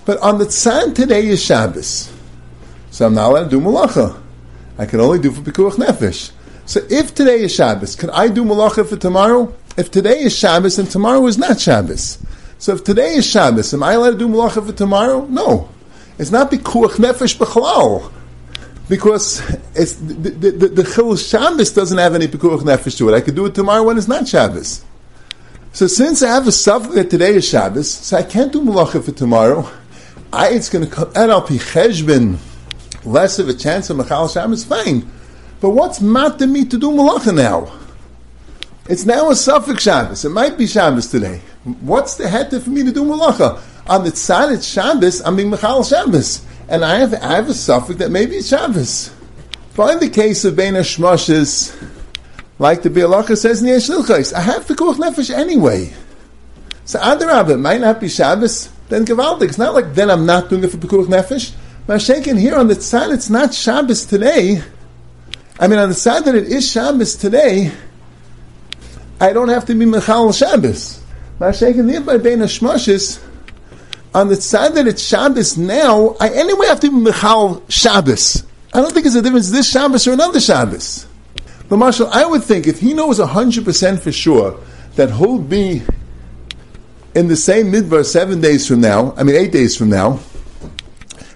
But 0.07 0.19
on 0.21 0.39
the 0.39 0.47
tzan 0.47 0.95
today 0.95 1.27
is 1.27 1.45
Shabbos, 1.45 2.11
so 2.91 3.07
I'm 3.07 3.15
not 3.15 3.31
allowed 3.31 3.45
to 3.45 3.51
do 3.51 3.61
malacha. 3.61 4.19
I 4.79 4.87
can 4.87 5.01
only 5.01 5.19
do 5.19 5.31
for 5.31 5.43
Pikuach 5.43 5.73
Nefesh. 5.73 6.33
So 6.65 6.81
if 6.89 7.15
today 7.15 7.43
is 7.43 7.55
Shabbos, 7.55 7.95
can 7.95 8.09
I 8.11 8.29
do 8.29 8.45
malacha 8.45 8.89
for 8.89 8.97
tomorrow? 8.97 9.55
If 9.77 9.91
today 9.91 10.21
is 10.21 10.35
Shabbos 10.37 10.79
and 10.79 10.91
tomorrow 10.91 11.27
is 11.27 11.37
not 11.37 11.61
Shabbos. 11.61 12.19
So 12.59 12.75
if 12.75 12.85
today 12.85 13.15
is 13.15 13.27
Shabbos, 13.27 13.75
am 13.75 13.83
I 13.83 13.93
allowed 13.93 14.13
to 14.13 14.19
do 14.19 14.29
malacha 14.29 14.67
for 14.67 14.73
tomorrow? 14.73 15.27
No. 15.27 15.69
It's 16.19 16.31
not 16.31 16.51
bikuach 16.51 16.97
nefesh 16.97 17.37
b'chalal. 17.37 18.13
Because 18.89 19.41
it's, 19.75 19.95
the, 19.95 20.31
the, 20.75 20.85
Chil 20.85 21.17
Shabbos 21.17 21.73
doesn't 21.73 21.99
have 21.99 22.15
any 22.15 22.27
pikuach 22.27 22.61
nefesh 22.61 22.97
to 22.99 23.09
it. 23.09 23.15
I 23.15 23.21
could 23.21 23.35
do 23.35 23.47
it 23.47 23.55
tomorrow 23.55 23.85
when 23.85 23.99
it's 23.99 24.09
not 24.09 24.27
Shabbos. 24.27 24.85
So 25.73 25.87
since 25.87 26.23
I 26.23 26.29
have 26.29 26.49
a 26.49 26.53
suffix 26.53 26.95
that 26.95 27.11
today 27.11 27.35
is 27.35 27.49
Shabbos, 27.49 27.91
so 27.91 28.17
I 28.17 28.23
can't 28.23 28.53
do 28.53 28.63
malacha 28.63 29.05
for 29.05 29.13
tomorrow, 29.13 29.71
I, 30.33 30.49
it's 30.49 30.69
going 30.69 30.85
to 30.85 30.91
come, 30.91 31.11
and 31.15 31.31
I'll 31.31 31.47
be 31.47 31.59
cheshbin, 31.59 32.39
less 33.05 33.39
of 33.39 33.49
a 33.49 33.55
chance 33.55 33.91
of 33.91 33.99
Machal 33.99 34.29
Shabbos, 34.29 34.65
fine. 34.65 35.09
But 35.61 35.71
what's 35.71 36.01
matter 36.01 36.47
me 36.47 36.65
to 36.65 36.79
do 36.79 36.91
malacha 36.91 37.35
now? 37.35 37.73
It's 38.89 39.05
now 39.05 39.31
a 39.31 39.37
suffix 39.37 39.83
Shabbos. 39.83 40.25
It 40.25 40.31
might 40.31 40.57
be 40.57 40.67
Shabbos 40.67 41.09
today. 41.09 41.43
What's 41.65 42.17
the 42.17 42.29
head 42.29 42.51
for 42.51 42.71
me 42.71 42.83
to 42.85 42.91
do 42.91 43.05
malacha? 43.05 43.61
On 43.89 44.05
the 44.05 44.11
tzad 44.11 44.55
it's 44.55 44.67
Shabbos, 44.67 45.23
I'm 45.23 45.37
being 45.37 45.51
Mechal 45.51 45.89
Shabbos. 45.89 46.45
And 46.69 46.85
I 46.85 46.97
have, 46.97 47.15
I 47.15 47.37
have 47.37 47.49
a 47.49 47.55
suffix 47.55 47.99
that 47.99 48.11
maybe 48.11 48.37
it's 48.37 48.49
Shabbos. 48.49 49.11
In 49.79 50.01
the 50.01 50.11
case 50.11 50.45
of 50.45 50.57
Bein 50.57 50.75
Hashmoshes, 50.75 51.73
like 52.59 52.83
the 52.83 52.91
Bialacha 52.91 53.39
says 53.39 53.63
in 53.63 53.69
the 53.69 53.75
Yeshilchais, 53.75 54.35
I 54.35 54.41
have 54.41 54.67
the 54.67 54.75
Kuch 54.75 54.97
Nefesh 54.97 55.33
anyway. 55.33 55.95
So 56.85 56.99
Adarabah, 56.99 57.51
it 57.51 57.59
might 57.59 57.81
not 57.81 58.01
be 58.01 58.09
Shabbos, 58.09 58.71
then 58.89 59.07
Gavaldik. 59.07 59.43
It's 59.43 59.59
not 59.59 59.75
like 59.75 59.95
then 59.95 60.11
I'm 60.11 60.27
not 60.27 60.51
doing 60.51 60.65
it 60.65 60.71
for 60.71 60.79
Pekuach 60.79 61.07
Nefesh. 61.07 61.55
Mashakin 61.87 62.39
here 62.39 62.57
on 62.57 62.67
the 62.69 62.75
tzad, 62.75 63.15
it's 63.15 63.31
not 63.31 63.55
Shabbos 63.55 64.05
today. 64.05 64.63
I 65.61 65.69
mean, 65.69 65.79
on 65.79 65.89
the 65.89 65.95
side 65.95 66.25
that 66.25 66.35
it 66.35 66.49
is 66.49 66.71
Shabbos 66.71 67.17
today, 67.17 67.73
I 69.21 69.33
don't 69.33 69.49
have 69.49 69.65
to 69.67 69.75
be 69.75 69.87
Mechal 69.87 70.37
Shabbos. 70.37 71.01
Mashakin 71.39 71.91
the 71.91 72.01
by 72.01 72.19
Bein 72.19 72.41
Hashmoshes, 72.41 73.23
on 74.15 74.29
the 74.29 74.37
side 74.37 74.75
that 74.75 74.87
it's 74.87 75.03
Shabbos 75.03 75.57
now, 75.59 76.17
I 76.21 76.29
anyway 76.31 76.67
have 76.67 76.81
to 76.81 76.91
be 76.91 77.11
Mechal 77.11 77.63
Shabbos. 77.71 78.45
I 78.73 78.81
don't 78.81 78.93
think 78.93 79.05
there's 79.05 79.15
a 79.15 79.23
difference 79.23 79.51
this 79.51 79.71
Shabbos 79.71 80.07
or 80.07 80.13
another 80.13 80.41
Shabbos. 80.41 81.07
But 81.69 81.77
Marshall, 81.77 82.09
I 82.09 82.25
would 82.25 82.43
think 82.43 82.67
if 82.67 82.81
he 82.81 82.95
knows 82.95 83.19
100% 83.19 84.01
for 84.01 84.13
sure 84.13 84.59
that 84.97 85.11
he'll 85.11 85.39
be 85.39 85.83
in 87.15 87.29
the 87.29 87.37
same 87.37 87.73
midbar 87.73 88.05
seven 88.05 88.41
days 88.41 88.67
from 88.67 88.81
now, 88.81 89.15
I 89.17 89.23
mean 89.23 89.37
eight 89.37 89.53
days 89.53 89.77
from 89.77 89.91
now, 89.91 90.21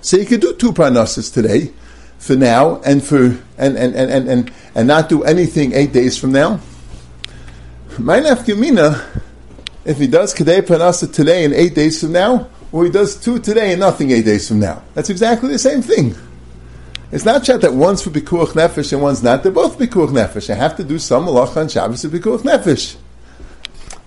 so 0.01 0.19
he 0.19 0.25
could 0.25 0.41
do 0.41 0.55
two 0.55 0.73
parnassus 0.73 1.33
today, 1.33 1.73
for 2.19 2.37
now 2.37 2.81
and 2.83 3.03
for 3.03 3.37
and 3.59 3.77
and, 3.77 3.95
and, 3.95 4.11
and, 4.11 4.29
and, 4.29 4.53
and 4.75 4.89
not 4.89 5.09
do 5.09 5.25
anything 5.25 5.73
eight 5.73 5.93
days 5.93 6.17
from 6.17 6.33
now. 6.33 6.61
My 7.99 8.21
nafkamina, 8.21 9.23
if 9.85 9.99
he 9.99 10.07
does 10.07 10.33
Kedei 10.35 10.63
Panasa 10.63 11.13
today 11.13 11.45
and 11.45 11.53
eight 11.53 11.75
days 11.75 12.01
from 12.01 12.13
now, 12.13 12.49
or 12.73 12.85
he 12.85 12.91
does 12.91 13.17
two 13.17 13.39
today 13.39 13.73
and 13.73 13.81
nothing 13.81 14.11
eight 14.11 14.25
days 14.25 14.49
from 14.49 14.59
now. 14.59 14.83
That's 14.95 15.11
exactly 15.11 15.51
the 15.51 15.59
same 15.59 15.83
thing. 15.83 16.17
It's 17.13 17.27
not 17.27 17.45
chat 17.45 17.61
that 17.61 17.75
one's 17.75 18.03
for 18.03 18.09
Bikuach 18.09 18.53
Nefesh 18.55 18.93
and 18.95 19.03
one's 19.03 19.23
not. 19.23 19.43
They're 19.43 19.53
both 19.53 19.79
Bikuach 19.79 20.09
Nefesh. 20.09 20.49
I 20.49 20.55
have 20.55 20.77
to 20.77 20.85
do 20.85 20.99
some 20.99 21.27
Malacha 21.27 21.59
on 21.59 21.69
Shabbos 21.69 22.05
of 22.05 22.13
Bikuach 22.13 22.41
Nefesh. 22.41 22.97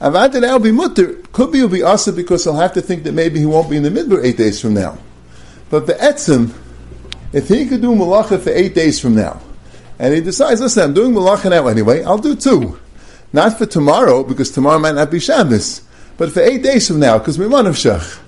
Avad 0.01 0.33
will 0.33 0.59
be 0.59 0.71
mutter. 0.71 1.13
Could 1.31 1.51
be 1.51 1.61
will 1.61 1.69
be 1.69 1.83
asa 1.83 2.11
because 2.11 2.43
he'll 2.43 2.55
have 2.55 2.73
to 2.73 2.81
think 2.81 3.03
that 3.03 3.13
maybe 3.13 3.39
he 3.39 3.45
won't 3.45 3.69
be 3.69 3.77
in 3.77 3.83
the 3.83 3.89
midbar 3.89 4.23
eight 4.23 4.37
days 4.37 4.59
from 4.59 4.73
now. 4.73 4.97
But 5.69 5.87
the 5.87 5.93
etzim, 5.93 6.53
if 7.31 7.47
he 7.47 7.65
could 7.65 7.81
do 7.81 7.93
malacha 7.93 8.41
for 8.41 8.49
eight 8.49 8.75
days 8.75 8.99
from 8.99 9.15
now, 9.15 9.39
and 9.97 10.13
he 10.13 10.21
decides, 10.21 10.59
listen, 10.59 10.83
I'm 10.83 10.93
doing 10.93 11.13
malacha 11.13 11.49
now 11.49 11.67
anyway, 11.67 12.03
I'll 12.03 12.17
do 12.17 12.35
two. 12.35 12.79
Not 13.31 13.57
for 13.57 13.65
tomorrow, 13.65 14.23
because 14.23 14.51
tomorrow 14.51 14.79
might 14.79 14.95
not 14.95 15.11
be 15.11 15.19
Shabbos, 15.19 15.81
but 16.17 16.31
for 16.31 16.41
eight 16.41 16.63
days 16.63 16.87
from 16.87 16.99
now, 16.99 17.17
because 17.17 17.37
we're 17.39 17.49
one 17.49 17.67
of 17.67 17.75
Shach. 17.75 18.19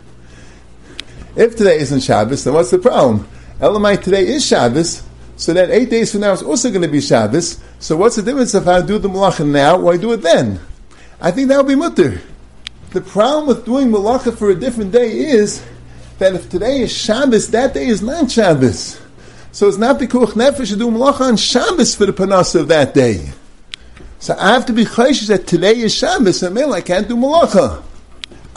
If 1.37 1.55
today 1.55 1.77
isn't 1.77 1.99
Shabbos, 1.99 2.43
then 2.43 2.55
what's 2.55 2.71
the 2.71 2.79
problem? 2.79 3.27
Elamite 3.61 4.01
today 4.01 4.25
is 4.25 4.43
Shabbos, 4.43 5.03
so 5.35 5.53
then 5.53 5.69
eight 5.69 5.91
days 5.91 6.11
from 6.11 6.21
now 6.21 6.31
is 6.31 6.41
also 6.41 6.69
going 6.69 6.81
to 6.81 6.87
be 6.87 6.99
Shabbos. 6.99 7.61
So 7.77 7.95
what's 7.95 8.15
the 8.15 8.23
difference 8.23 8.55
if 8.55 8.67
I 8.67 8.81
do 8.81 8.97
the 8.97 9.07
malacha 9.07 9.47
now 9.47 9.87
I 9.87 9.97
do 9.97 10.13
it 10.13 10.23
then? 10.23 10.59
I 11.21 11.29
think 11.29 11.49
that 11.49 11.57
would 11.57 11.67
be 11.67 11.75
mutter. 11.75 12.21
The 12.89 13.01
problem 13.01 13.45
with 13.45 13.65
doing 13.65 13.89
malacha 13.89 14.35
for 14.35 14.49
a 14.49 14.55
different 14.55 14.91
day 14.91 15.11
is 15.11 15.63
that 16.17 16.33
if 16.33 16.49
today 16.49 16.81
is 16.81 16.91
Shabbos, 16.91 17.51
that 17.51 17.75
day 17.75 17.85
is 17.85 18.01
not 18.01 18.31
Shabbos. 18.31 18.99
So 19.51 19.67
it's 19.67 19.77
not 19.77 19.99
Pikuach 19.99 20.33
Nefesh 20.33 20.69
to 20.69 20.75
do 20.75 20.89
Malacha 20.89 21.21
on 21.21 21.37
Shabbos 21.37 21.93
for 21.93 22.07
the 22.07 22.13
Panasa 22.13 22.61
of 22.61 22.67
that 22.69 22.95
day. 22.95 23.29
So 24.17 24.35
I 24.39 24.53
have 24.53 24.65
to 24.65 24.73
be 24.73 24.85
chayshish 24.85 25.27
that 25.27 25.45
today 25.45 25.77
is 25.77 25.93
Shabbos, 25.93 26.41
and 26.41 26.57
I 26.57 26.81
can't 26.81 27.07
do 27.07 27.15
Malacha. 27.15 27.83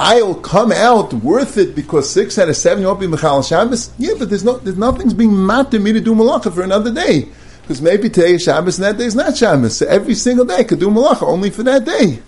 I'll 0.03 0.35
come 0.35 0.73
out 0.73 1.13
worth 1.13 1.59
it 1.59 1.75
because 1.75 2.09
six 2.09 2.39
out 2.39 2.49
of 2.49 2.57
seven 2.57 2.81
you 2.81 2.89
won't 2.89 3.01
be 3.01 3.07
Michal 3.07 3.43
Shabbos. 3.43 3.93
Yeah, 3.99 4.15
but 4.19 4.31
there's 4.31 4.43
no, 4.43 4.57
there's 4.57 4.79
nothing's 4.79 5.13
being 5.13 5.47
mad 5.47 5.71
to 5.73 5.79
me 5.79 5.93
to 5.93 6.01
do 6.01 6.15
Malacha 6.15 6.55
for 6.55 6.63
another 6.63 6.91
day. 6.91 7.29
Because 7.61 7.83
maybe 7.83 8.09
today 8.09 8.33
is 8.33 8.43
Shabbos 8.43 8.79
and 8.79 8.87
that 8.87 8.97
day 8.97 9.05
is 9.05 9.15
not 9.15 9.37
Shabbos. 9.37 9.77
So 9.77 9.87
every 9.87 10.15
single 10.15 10.47
day 10.47 10.57
I 10.57 10.65
could 10.65 10.81
do 10.81 10.89
Malacha 10.89 11.25
only 11.25 11.51
for 11.51 11.63
that 11.65 11.85
day. 11.85 12.23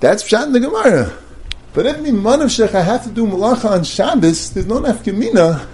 That's 0.00 0.22
Pshat 0.22 0.46
in 0.46 0.52
the 0.52 0.60
Gemara. 0.60 1.14
But 1.74 1.84
if 1.84 1.96
Mimanav 1.96 2.48
Shech 2.48 2.74
I 2.74 2.80
have 2.80 3.04
to 3.04 3.10
do 3.10 3.26
Malacha 3.26 3.70
on 3.70 3.84
Shabbos, 3.84 4.54
there's 4.54 4.66
no 4.66 4.80
nafkamina 4.80 5.68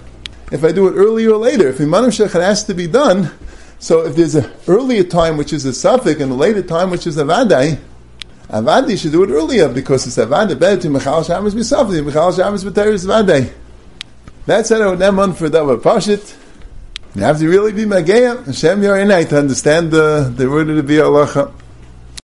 if 0.51 0.65
I 0.65 0.73
do 0.73 0.89
it 0.89 0.95
earlier 0.95 1.31
or 1.31 1.37
later. 1.37 1.69
If 1.69 1.77
Mimanav 1.77 2.09
Shech 2.09 2.33
has 2.33 2.65
to 2.65 2.73
be 2.73 2.87
done, 2.87 3.31
so 3.79 4.05
if 4.05 4.17
there's 4.17 4.35
an 4.35 4.51
earlier 4.67 5.05
time 5.05 5.37
which 5.37 5.53
is 5.53 5.63
a 5.63 5.73
suffix 5.73 6.19
and 6.19 6.33
a 6.33 6.35
later 6.35 6.61
time 6.61 6.89
which 6.89 7.07
is 7.07 7.17
a 7.17 7.23
vadai, 7.23 7.79
a 8.51 8.61
vadai 8.61 8.99
should 8.99 9.13
do 9.13 9.23
it 9.23 9.29
earlier 9.29 9.69
because 9.69 10.05
it's 10.05 10.17
a 10.17 10.25
vadai 10.25 10.59
better 10.59 10.81
to 10.81 10.89
Michal 10.89 11.23
Shabbos 11.23 11.55
be 11.55 11.63
suffix, 11.63 12.01
Michal 12.01 12.33
Shabbos 12.33 12.63
be 12.63 12.71
teres 12.71 13.05
vadai. 13.05 13.51
That's 14.45 14.69
how 14.69 14.81
I 14.81 14.93
would 14.93 15.37
for 15.37 15.49
that 15.49 15.63
pashit. 15.81 16.35
You 17.15 17.23
have 17.23 17.39
to 17.39 17.47
really 17.47 17.71
be 17.71 17.83
Mageya, 17.83 18.45
Hashem 18.45 18.81
Yarinai, 18.81 19.27
to 19.29 19.37
understand 19.39 19.91
the, 19.91 20.33
the 20.35 20.49
word 20.49 20.69
of 20.69 20.85
the 20.85 20.93
Bialacha. 20.93 21.53